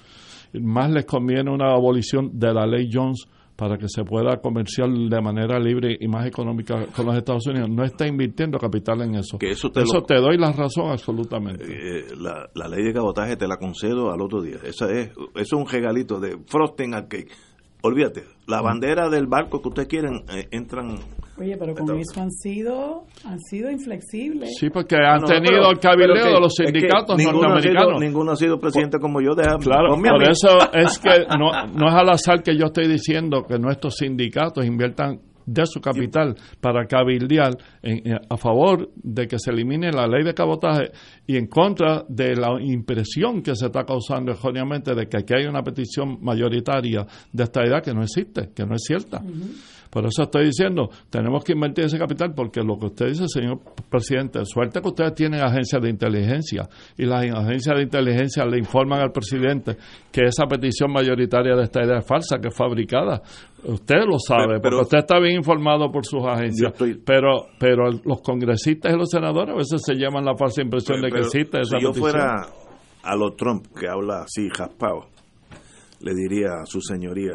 [0.61, 3.27] más les conviene una abolición de la ley Jones
[3.57, 7.71] para que se pueda comerciar de manera libre y más económica con los Estados Unidos.
[7.71, 9.39] No está invirtiendo capital en eso.
[9.39, 11.65] Que eso te lo- te doy la razón absolutamente.
[11.65, 14.57] Eh, la, la ley de cabotaje te la concedo al otro día.
[14.65, 17.31] Esa es, eso es un regalito de frosting cake.
[17.87, 20.97] Olvídate, la bandera del barco que ustedes quieren eh, entran.
[21.39, 24.57] Oye, pero con eso han sido, han sido inflexibles.
[24.59, 25.79] Sí, porque han No, tenido pero- el
[26.29, 28.01] que- de los es que sindicatos ninguno ha sido- norteamericanos.
[28.01, 29.35] ninguno ha sido presidente como yo.
[29.35, 33.43] Deja, Claro, por eso es que no, no es al azar que yo estoy diciendo
[33.47, 39.51] que nuestros sindicatos inviertan de su capital para cabildear en- a favor de que se
[39.51, 40.91] elimine la ley de cabotaje
[41.27, 45.47] y en contra de la impresión que se está causando erróneamente de que aquí hay
[45.47, 49.21] una petición mayoritaria de esta idea que no existe, que no es cierta.
[49.95, 53.61] Por eso estoy diciendo, tenemos que invertir ese capital porque lo que usted dice, señor
[53.89, 56.69] presidente, suerte que ustedes tienen agencias de inteligencia
[56.99, 59.77] y las agencias de inteligencia le informan al presidente
[60.13, 63.23] que esa petición mayoritaria de esta idea es falsa, que es fabricada.
[63.63, 66.61] Usted lo sabe, Pero- pero- porque usted está bien informado por sus agencias.
[66.61, 70.61] Yo estoy- Pero pero los congresistas y los senadores a veces se llevan la falsa
[70.61, 72.11] impresión de que existe esa si yo petición.
[72.11, 72.47] fuera
[73.05, 75.07] a los Trump, que habla así, jaspado,
[76.01, 77.35] le diría a su señoría,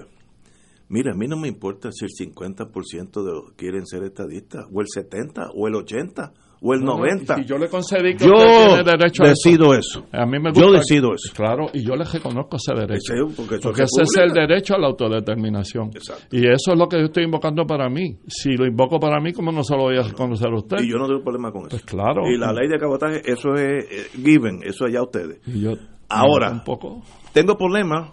[0.89, 4.81] mira, a mí no me importa si el 50% de los quieren ser estadistas, o
[4.81, 7.35] el 70%, o el 80%, o el No, no, 90.
[7.37, 10.05] Si yo le concedí que Yo usted tiene derecho a decido eso.
[10.11, 11.33] A mí me Yo gusta- decido eso.
[11.33, 13.13] Claro, y yo le reconozco ese derecho.
[13.13, 15.89] Ese- porque eso Porque ese es el derecho a la autodeterminación.
[15.95, 16.35] Exacto.
[16.35, 18.17] Y eso es lo que yo estoy invocando para mí.
[18.27, 20.77] Si lo invoco para mí, ¿cómo no se lo voy a reconocer a usted?
[20.81, 21.69] Y yo no tengo problema con eso.
[21.69, 22.27] Pues claro.
[22.29, 25.39] Y la ley de cabotaje, eso es eh, given, eso es ya ustedes.
[25.47, 25.77] Y yo-
[26.09, 26.51] Ahora.
[26.51, 27.03] Un poco.
[27.31, 28.09] Tengo problemas,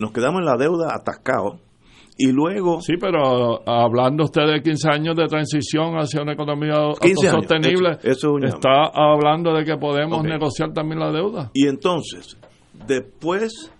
[0.00, 1.60] nos quedamos en la deuda atascados
[2.16, 2.80] y luego...
[2.80, 7.98] Sí, pero hablando usted de 15 años de transición hacia una economía 15 años, autosostenible,
[8.04, 11.50] eso- es está hablando de que podemos negociar también la deuda.
[11.54, 12.36] Y entonces,
[12.86, 13.72] después,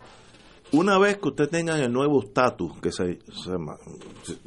[0.73, 3.19] una vez que usted tenga el nuevo estatus, que se-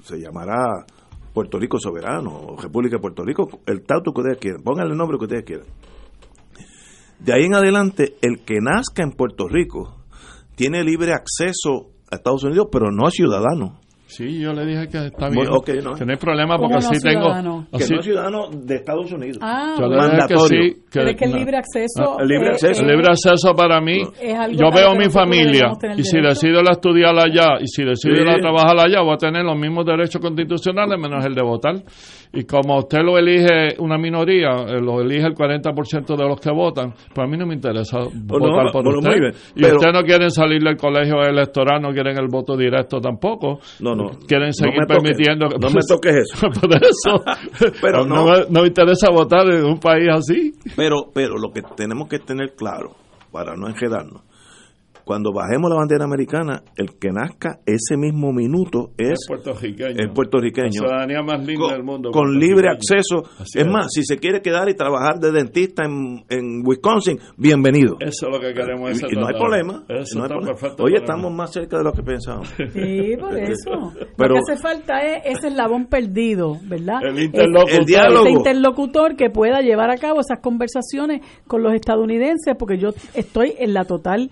[0.04, 0.86] se llamará
[1.34, 4.98] Puerto Rico Soberano o República de Puerto Rico, el estatus que ustedes quieran, pónganle el
[4.98, 5.68] nombre que ustedes quieran.
[7.20, 9.96] De ahí en adelante, el que nazca en Puerto Rico
[10.56, 13.80] tiene libre acceso a Estados Unidos, pero no es ciudadano.
[14.10, 15.48] Sí, yo le dije que está bien.
[15.52, 15.92] ok, no.
[15.94, 17.24] Que no hay problema ¿Cómo porque no así tengo.
[17.26, 17.68] ciudadano?
[17.70, 19.38] Que así- no es ciudadano de Estados Unidos.
[19.42, 20.14] Ah, yo le bueno.
[20.14, 20.56] dije que sí.
[20.58, 21.38] que- pero es que el no.
[21.40, 22.04] libre acceso.
[22.18, 22.82] Ah, el libre eh, acceso.
[22.84, 26.30] El libre acceso para mí, Es algo yo a veo mi familia y si derecho.
[26.30, 28.22] decido la estudiar allá y si decido Sí.
[28.22, 31.76] ir a trabajar allá voy a tener los mismos derechos constitucionales menos el de votar.
[32.34, 36.52] Y como usted lo elige una minoría, eh, lo elige el 40% de los que
[36.52, 39.20] votan, pues a mí no me interesa votar por bueno, usted.
[39.20, 39.34] bien.
[39.56, 43.60] Y ustedes no quieren salir del colegio electoral, no quieren el voto directo tampoco.
[43.80, 44.10] No, no.
[44.28, 44.98] Quieren seguir toques.
[45.04, 46.48] permitiendo que- No me toques eso.
[46.62, 47.72] por eso.
[47.82, 48.26] Pero no, no.
[48.26, 50.52] me, no me interesa votar en un país así.
[50.76, 52.92] Pero, pero lo que tenemos que tener claro,
[53.32, 54.22] para no enredarnos,
[55.08, 59.96] cuando bajemos la bandera americana, el que nazca ese mismo minuto es puertorriqueño.
[59.98, 60.66] el puertorriqueño.
[60.68, 62.12] La ciudadanía más linda Con, del mundo.
[62.12, 63.24] con libre acceso.
[63.40, 63.72] Así Es es.
[63.72, 67.96] más, si se quiere quedar y trabajar de dentista en, en Wisconsin, bienvenido.
[68.02, 68.92] Eso es lo que queremos.
[68.92, 69.84] ese Y, y no hay problema.
[69.88, 70.46] Eso no hay está problema.
[70.46, 72.50] perfecto Oye, para estamos más cerca de lo que pensábamos.
[72.50, 73.94] Sí, por eso.
[74.18, 77.00] Pero- lo que hace falta es ese eslabón perdido, ¿verdad?
[77.04, 77.80] El Es- interlocutor.
[77.80, 78.26] El diálogo.
[78.26, 83.54] Ese interlocutor que pueda llevar a cabo esas conversaciones con los estadounidenses, porque yo estoy
[83.58, 84.30] en la total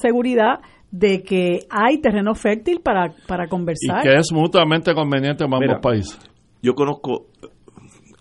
[0.00, 0.60] seguridad
[0.90, 4.02] de que hay terreno fértil para, para Y conversar.
[4.02, 6.18] que es mutuamente conveniente en ambos Mira, países.
[6.62, 7.26] Yo conozco,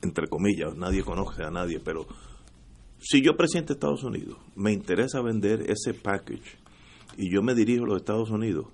[0.02, 2.06] entre comillas, nadie conoce a nadie, pero
[3.00, 6.58] si yo presidente de Estados Unidos me interesa vender ese package
[7.18, 8.68] y yo me dirijo a los Estados Unidos,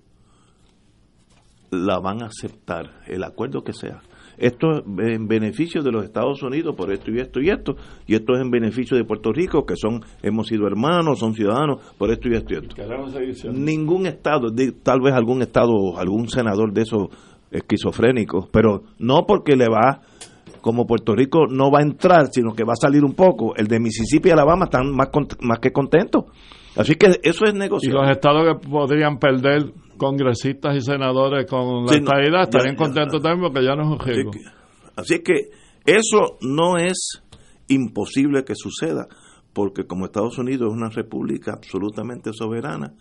[1.70, 4.02] la van a aceptar, el acuerdo que sea.
[4.42, 7.76] Esto es en beneficio de los Estados Unidos por esto y esto y esto,
[8.08, 11.80] y esto es en beneficio de Puerto Rico, que son hemos sido hermanos, son ciudadanos,
[11.96, 12.76] por esto y esto y esto.
[13.54, 14.48] Ningún estado,
[14.82, 17.10] tal vez algún estado, algún senador de esos
[17.52, 20.02] esquizofrénicos, pero no porque le va,
[20.62, 23.56] como Puerto Rico no va a entrar, sino que va a salir un poco.
[23.56, 25.10] El de Mississippi y Alabama están más,
[25.40, 26.26] más que contentos.
[26.76, 27.94] Así que eso es Y negocio.
[27.94, 33.52] los estados que podrían perder congresistas y senadores con la Sí, estadidad estarían contentos también
[33.52, 34.32] porque ya no es un Así riesgo.
[34.32, 34.40] que,
[34.96, 35.34] así que
[35.86, 37.22] eso no es
[37.68, 39.08] imposible que suceda,
[39.54, 42.94] porque como Estados Unidos es una república absolutamente soberana,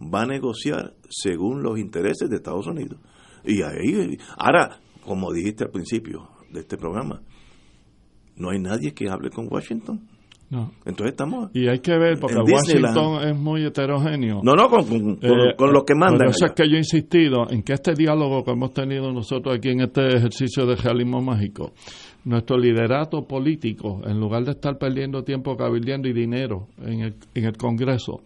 [0.00, 2.98] va a negociar según los intereses de Estados Unidos.
[3.44, 7.22] Y ahí, ahora, como dijiste al principio de este programa,
[8.36, 10.08] no hay nadie que hable con Washington.
[10.52, 10.70] No.
[10.84, 11.48] Entonces estamos...
[11.54, 12.94] Y hay que ver, porque Disneyland.
[12.94, 14.40] Washington es muy heterogéneo.
[14.42, 16.18] No, no, con, con, Eh, con los que mandan.
[16.18, 19.56] Por eso es que yo he insistido en que este diálogo que hemos tenido nosotros
[19.56, 21.72] aquí en este ejercicio de realismo mágico,
[22.26, 27.44] nuestro liderato político, en lugar de estar perdiendo tiempo cabildeando y dinero en el, en
[27.46, 28.20] el Congreso,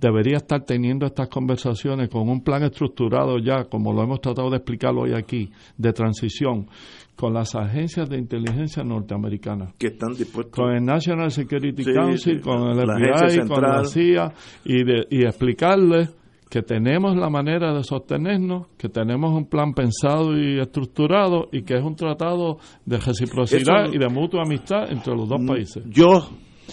[0.00, 4.56] debería estar teniendo estas conversaciones con un plan estructurado ya, como lo hemos tratado de
[4.56, 6.66] explicar hoy aquí, de transición,
[7.14, 10.52] con las agencias de inteligencia norteamericanas que están dispuestos...
[10.54, 13.84] con el National Security Sí, Council, sí, con el FBI, con la.
[13.84, 14.32] CIA
[14.64, 16.14] y, de, y explicarles
[16.50, 21.74] que tenemos la manera de sostenernos, que tenemos un plan pensado y estructurado y que
[21.74, 25.82] es un tratado de reciprocidad Eso- y de mutua amistad entre los dos países.
[25.88, 26.28] Yo,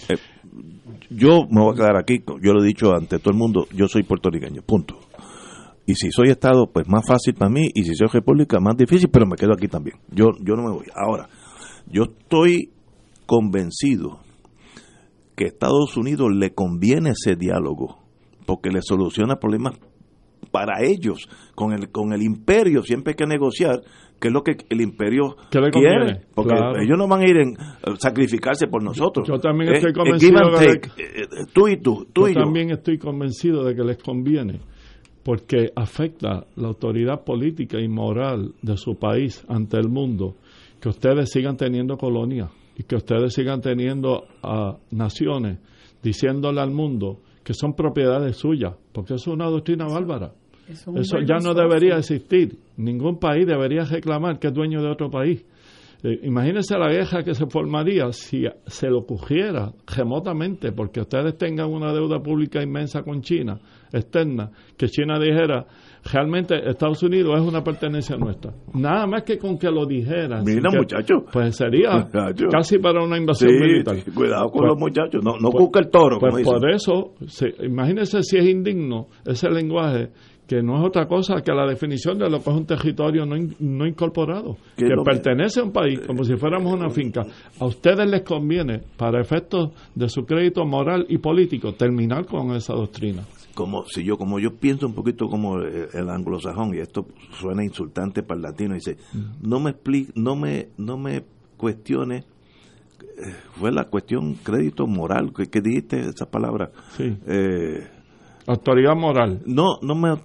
[0.08, 0.16] eh,
[1.10, 3.88] yo me voy a quedar aquí, yo lo he dicho ante todo el mundo, yo
[3.88, 4.98] soy puertorriqueño, punto.
[5.86, 9.10] Y si soy Estado, pues más fácil para mí, y si soy República, más difícil,
[9.10, 9.98] pero me quedo aquí también.
[10.10, 10.86] Yo, yo no me voy.
[10.94, 11.28] Ahora,
[11.86, 12.70] yo estoy
[13.26, 14.20] convencido
[15.36, 17.98] que a Estados Unidos le conviene ese diálogo,
[18.46, 19.78] porque le soluciona problemas
[20.50, 23.82] para ellos, con el, con el imperio, siempre hay que negociar,
[24.24, 26.20] que es lo que el imperio ¿Qué le quiere, conviene?
[26.34, 26.80] porque Claro.
[26.80, 29.28] ellos no van a ir en a sacrificarse por nosotros.
[29.28, 30.88] Yo también Eh, estoy eh, convencido de take.
[30.96, 32.40] Eh, tú y tú, tú Yo y yo.
[32.40, 34.60] también estoy convencido de que les conviene
[35.22, 40.36] porque afecta la autoridad política y moral de su país ante el mundo
[40.80, 45.58] que ustedes sigan teniendo colonias y que ustedes sigan teniendo a naciones
[46.02, 50.32] diciéndole al mundo que son propiedades suyas, porque eso es una doctrina bárbara.
[50.68, 52.58] Es Eso ya no debería existir.
[52.76, 55.44] Ningún país debería reclamar que es dueño de otro país.
[56.04, 61.70] Eh, imagínense la guerra que se formaría si se lo cogiera remotamente, porque ustedes tengan
[61.70, 63.58] una deuda pública inmensa con China,
[63.90, 65.64] externa, que China dijera,
[66.12, 68.52] realmente Estados Unidos es una pertenencia nuestra.
[68.74, 70.44] Nada más que con que lo dijeran.
[70.44, 71.22] Mira, muchachos.
[71.32, 72.06] Pues sería
[72.50, 73.96] casi para una invasión militar.
[74.14, 76.18] Cuidado con pues, los muchachos, no, no busca pues, el toro.
[76.18, 77.14] Pues por eso,
[77.62, 80.10] imagínense si es indigno ese lenguaje
[80.46, 83.36] que no es otra cosa que la definición de lo que es un territorio no,
[83.60, 87.22] no incorporado, que pertenece a un país como si fuéramos una finca.
[87.58, 92.74] A ustedes les conviene, para efectos de su crédito moral y político, terminar con esa
[92.74, 93.22] doctrina
[93.54, 97.06] como si yo como yo pienso un poquito como el, anglosajón y esto
[97.38, 98.96] suena insultante para el latino dice
[99.40, 101.24] no me explique no me no me
[101.56, 102.24] cuestione
[103.00, 107.16] eh, fue la cuestión crédito moral que, dijiste esa palabra sí.
[107.28, 107.86] Eh,
[108.48, 110.16] autoridad moral no no me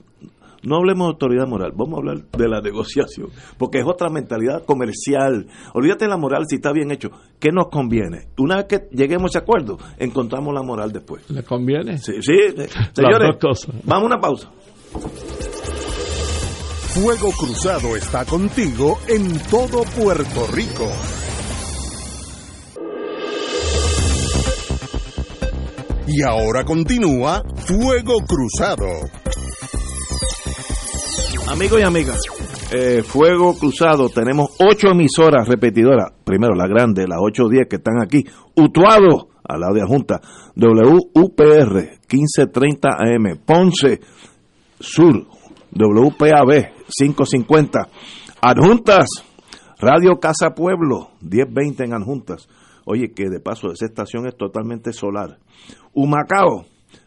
[0.64, 4.66] no hablemos de autoridad moral, vamos a hablar de la negociación, porque es otra mentalidad
[4.66, 5.48] comercial.
[5.74, 7.10] Olvídate de la moral si está bien hecho.
[7.40, 8.28] ¿Qué nos conviene?
[8.38, 11.30] Una vez que lleguemos a ese acuerdo, encontramos la moral después.
[11.30, 11.98] ¿Le conviene?
[11.98, 12.34] Sí, sí.
[12.94, 13.38] Señores,
[13.84, 14.52] vamos a una pausa.
[16.94, 20.92] Fuego Cruzado está contigo en todo Puerto Rico.
[26.08, 28.88] Y ahora continúa Fuego Cruzado.
[31.52, 32.20] Amigos y amigas,
[32.72, 36.12] eh, Fuego Cruzado, tenemos ocho emisoras repetidoras.
[36.24, 38.24] Primero, la grande, las 810 que están aquí.
[38.56, 40.22] Utuado, al lado de Junta.
[40.56, 43.40] WUPR, 1530 AM.
[43.44, 44.00] Ponce,
[44.80, 45.26] Sur,
[45.72, 47.80] WPAB, 550.
[48.42, 49.08] Adjuntas,
[49.80, 52.48] Radio Casa Pueblo, 1020 en Adjuntas.
[52.86, 55.40] Oye, que de paso, esa estación es totalmente solar.
[55.94, 56.66] Humacao,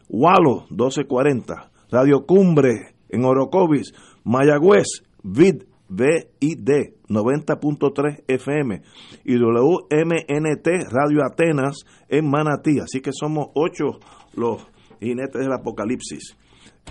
[0.09, 1.71] Walo, 1240.
[1.93, 3.95] Radio Cumbre, en Orocovis,
[4.25, 4.87] Mayagüez,
[5.23, 8.83] VID, VID, 90.3 FM
[9.25, 12.79] y WMNT Radio Atenas en Manatí.
[12.81, 14.01] Así que somos ocho
[14.35, 14.67] los
[15.01, 16.37] jinetes del apocalipsis.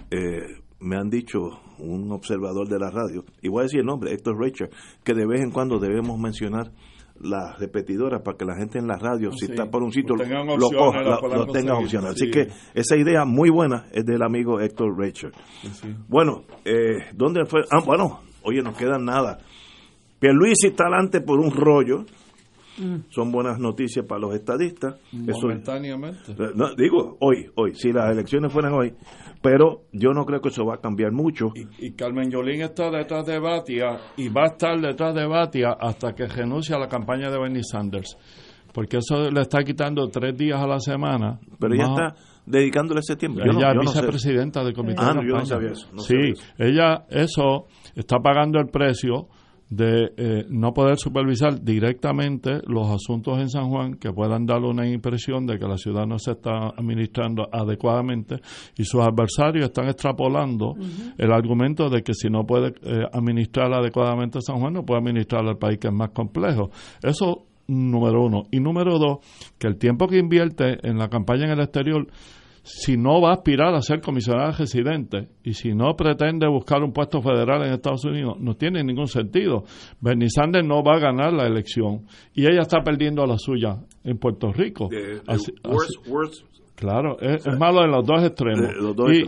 [0.10, 1.40] Eh, me han dicho
[1.80, 4.70] un observador de la radio, y voy a decir el nombre, Héctor Richard,
[5.04, 6.72] que de vez en cuando debemos mencionar
[7.24, 10.16] las repetidoras para que la gente en la radio, ah, si está por un sitio,
[10.16, 10.28] lo,
[11.52, 12.12] tenga opcional.
[12.12, 15.34] Así que esa idea muy buena es del amigo Héctor Richard.
[16.08, 17.62] Bueno, eh, ¿dónde fue?
[17.72, 19.40] Ah, bueno, oye, no queda nada.
[20.20, 22.06] Pierluisi está adelante por un rollo.
[22.78, 23.10] Mm.
[23.10, 24.96] Son buenas noticias para los estadistas.
[25.12, 26.34] Momentáneamente.
[26.56, 28.94] no, digo, hoy, hoy, si las elecciones fueran hoy,
[29.42, 31.52] pero yo no creo que eso va a cambiar mucho.
[31.80, 36.14] Y, Carmen Yolín está detrás de Batia y va a estar detrás de Batia hasta
[36.14, 38.18] que renuncie a la campaña de Bernie Sanders,
[38.74, 41.40] porque eso le está quitando tres días a la semana.
[41.60, 42.16] Pero ella está
[42.46, 43.42] dedicándole ese tiempo.
[43.42, 45.88] ella es vicepresidenta del comité ah, de yo no sabía eso.
[45.98, 47.66] sí, ella eso
[47.96, 49.28] está pagando el precio
[49.72, 54.86] de eh, no poder supervisar directamente los asuntos en San Juan que puedan dar una
[54.86, 58.36] impresión de que la ciudad no se está administrando adecuadamente
[58.78, 60.76] y sus adversarios están extrapolando
[61.18, 65.48] el argumento de que si no puede eh, administrar adecuadamente San Juan no puede administrar
[65.48, 66.70] al país que es más complejo.
[67.02, 68.44] Eso número uno.
[68.52, 69.20] Y número dos,
[69.58, 72.08] que el tiempo que invierte en la campaña en el exterior
[72.64, 76.94] si no va a aspirar a ser comisionada residente y si no pretende buscar un
[76.94, 79.64] puesto federal en Estados Unidos, no tiene ningún sentido.
[80.00, 84.18] Bernie Sanders no va a ganar la elección y ella está perdiendo la suya en
[84.18, 84.90] Puerto Rico.
[86.76, 88.72] Claro, es, malo en los dos extremos.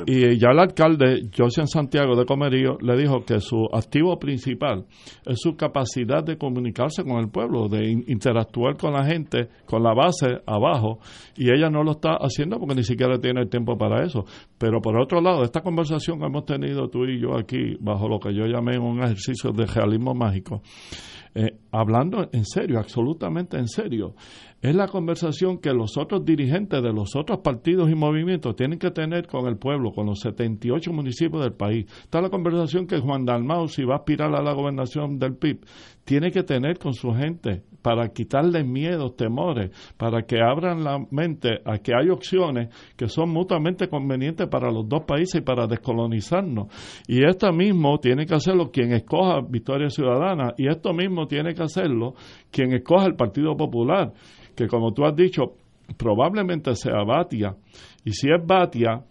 [0.08, 4.86] y, ya el alcalde, Josian Santiago de Comerío, le dijo que su activo principal
[5.26, 9.94] es su capacidad de comunicarse con el pueblo, de interactuar con la gente, con la
[9.94, 11.00] base abajo,
[11.38, 14.26] y ella no lo está haciendo porque ni siquiera tiene el tiempo para eso.
[14.58, 18.20] Pero por otro lado, esta conversación que hemos tenido tú y yo aquí, bajo lo
[18.20, 20.64] que yo llamé un ejercicio de realismo mágico,
[21.36, 24.14] eh, hablando en serio, absolutamente en serio,
[24.64, 28.92] es la conversación que los otros dirigentes de los otros partidos y movimientos tienen que
[28.92, 31.86] tener con el pueblo, con los 78 municipios del país.
[32.04, 35.66] Está la conversación que Juan Dalmau, si va a aspirar a la gobernación del PIB,
[36.06, 41.60] tiene que tener con su gente para quitarle miedos, temores, para que abran la mente
[41.66, 46.68] a que hay opciones que son mutuamente convenientes para los dos países y para descolonizarnos.
[47.06, 51.64] Y esto mismo tiene que hacerlo quien escoja Victoria Ciudadana y esto mismo tiene que
[51.64, 52.14] hacerlo
[52.50, 54.14] quien escoja el Partido Popular
[54.56, 55.56] que como tú has dicho,
[55.98, 57.56] probablemente sea Batia.
[58.06, 59.04] Y si es Batia,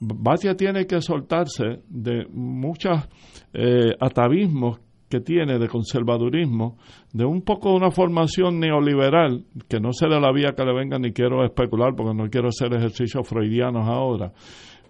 [0.00, 3.08] Batia tiene que soltarse de muchos
[3.52, 6.76] eh, atavismos que tiene de conservadurismo,
[7.12, 11.12] de un poco una formación neoliberal, que no sé la vía que le venga ni
[11.12, 14.32] quiero especular porque no quiero hacer ejercicios freudianos ahora,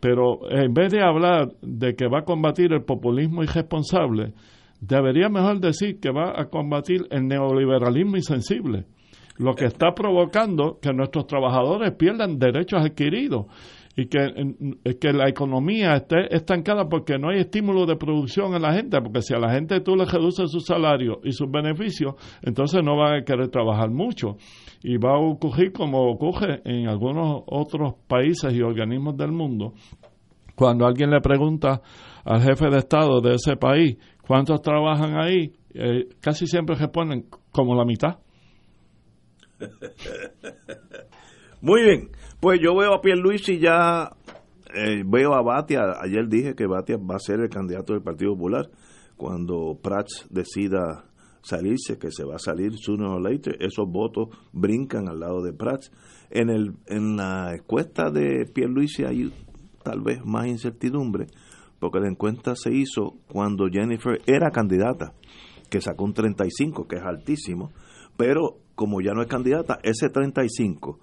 [0.00, 4.32] pero en vez de hablar de que va a combatir el populismo irresponsable,
[4.80, 8.86] debería mejor decir que va a combatir el neoliberalismo insensible,
[9.38, 13.46] lo que está provocando que nuestros trabajadores pierdan derechos adquiridos
[13.96, 18.72] y que, que la economía esté estancada porque no hay estímulo de producción en la
[18.72, 22.80] gente, porque si a la gente tú le reduces su salario y sus beneficios, entonces
[22.84, 24.36] no van a querer trabajar mucho.
[24.84, 29.72] Y va a ocurrir como ocurre en algunos otros países y organismos del mundo,
[30.54, 31.80] cuando alguien le pregunta
[32.24, 37.74] al jefe de Estado de ese país cuántos trabajan ahí, eh, casi siempre responden como
[37.74, 38.18] la mitad.
[41.60, 42.10] Muy bien.
[42.40, 44.16] Pues yo veo a Pierluisi ya,
[44.74, 48.34] eh, veo a Batia, ayer dije que Batia va a ser el candidato del Partido
[48.34, 48.70] Popular
[49.16, 51.04] cuando Prats decida
[51.42, 55.52] salirse, que se va a salir sooner or later, esos votos brincan al lado de
[55.52, 55.90] Prats.
[56.30, 59.32] En, el, en la encuesta de Pierluisi hay
[59.82, 61.26] tal vez más incertidumbre,
[61.80, 65.14] porque la encuesta se hizo cuando Jennifer era candidata,
[65.70, 67.72] que sacó un 35, que es altísimo,
[68.16, 71.00] pero como ya no es candidata, ese 35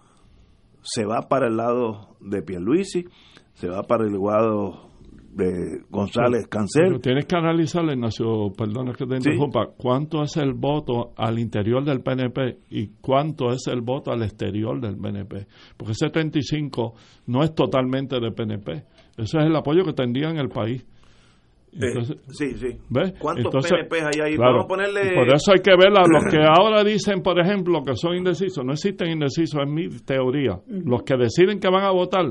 [0.81, 3.03] se va para el lado de Pierluisi,
[3.53, 4.91] se va para el lado
[5.33, 6.85] de González Cancel.
[6.85, 11.83] Pero tienes que analizar, Ignacio, perdona que te interrumpa, cuánto es el voto al interior
[11.83, 15.45] del PNP y cuánto es el voto al exterior del PNP.
[15.75, 16.93] Porque ese 35
[17.27, 18.71] no es totalmente de PNP.
[19.17, 20.85] Ese es el apoyo que tendría en el país
[22.29, 22.77] sí, sí.
[23.19, 24.37] ¿Cuántos PNP hay ahí?
[24.37, 25.13] Vamos a ponerle...
[25.13, 28.63] Por eso hay que ver a los que ahora dicen, por ejemplo, que son indecisos.
[28.63, 30.59] No existen indecisos, es mi teoría.
[30.67, 32.25] Los que deciden que van a votar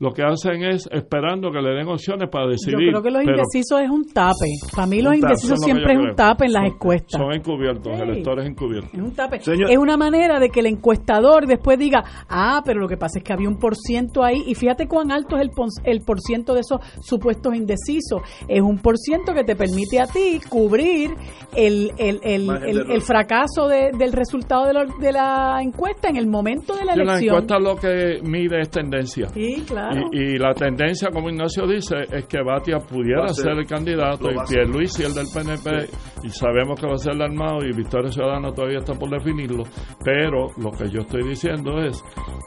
[0.00, 2.86] lo que hacen es esperando que le den opciones para decidir.
[2.86, 4.48] Yo creo que los indecisos es un tape.
[4.74, 7.20] Para mí los indecisos siempre es un tape en las encuestas.
[7.20, 8.94] Son encubiertos, electores encubiertos.
[8.94, 9.40] Es un tape.
[9.68, 13.24] Es una manera de que el encuestador después diga, ah, pero lo que pasa es
[13.24, 15.50] que había un por ciento ahí y fíjate cuán alto es el,
[15.84, 18.22] el por ciento de esos supuestos indecisos.
[18.48, 21.10] Es un por ciento que te permite a ti cubrir
[21.54, 26.86] el, el, el, fracaso del resultado de la, de la, encuesta en el momento de
[26.86, 27.36] la elección.
[27.36, 29.28] La encuesta lo que mide es tendencia.
[29.28, 29.89] Sí, claro.
[30.12, 35.02] Y, la tendencia, como Ignacio dice, es que Batia pudiera ser, el candidato y Pierluisi
[35.02, 35.88] el del PNP,
[36.24, 39.64] y sabemos que va a ser el armado y Victoria Ciudadana todavía está por definirlo,
[40.04, 42.02] pero lo que yo estoy diciendo es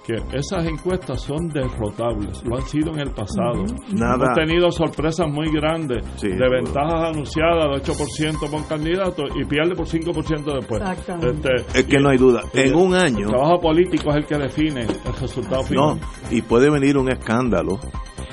[0.06, 3.64] que esas encuestas son derrotables, lo han sido en el pasado.
[3.92, 9.88] Hemos tenido sorpresas muy grandes de ventajas anunciadas de 8% por candidato y pierde por
[9.88, 10.82] 5% después.
[11.22, 12.42] Este, es que no hay duda.
[12.54, 13.26] En un año.
[13.26, 16.00] El trabajo político es el que define el resultado final.
[16.00, 16.00] No,
[16.32, 17.80] y puede venir un escándalo escándalo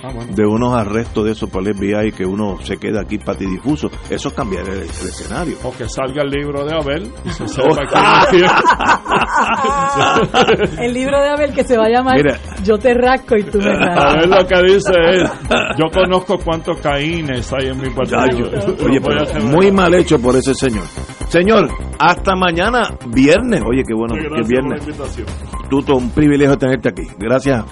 [0.02, 3.90] ah, de unos arrestos de esos por el FBI que uno se queda aquí patidifuso.
[4.08, 5.56] Eso es cambiar el, escenario.
[5.64, 7.10] O que salga el libro de Abel
[10.78, 12.20] El libro de Abel que se va a llamar
[12.64, 14.14] Yo te rasco y tú me rascas.
[14.14, 15.28] Abel lo que dice es,
[15.78, 18.48] yo conozco cuántos caínes hay en mi partido.
[18.84, 19.00] Oye,
[19.42, 20.84] muy mal hecho por ese señor.
[21.28, 21.68] Señor,
[21.98, 23.62] hasta mañana viernes.
[23.66, 24.86] Oye, qué bueno que viernes.
[25.68, 27.02] Tuto, un privilegio tenerte aquí.
[27.16, 27.64] Gracias.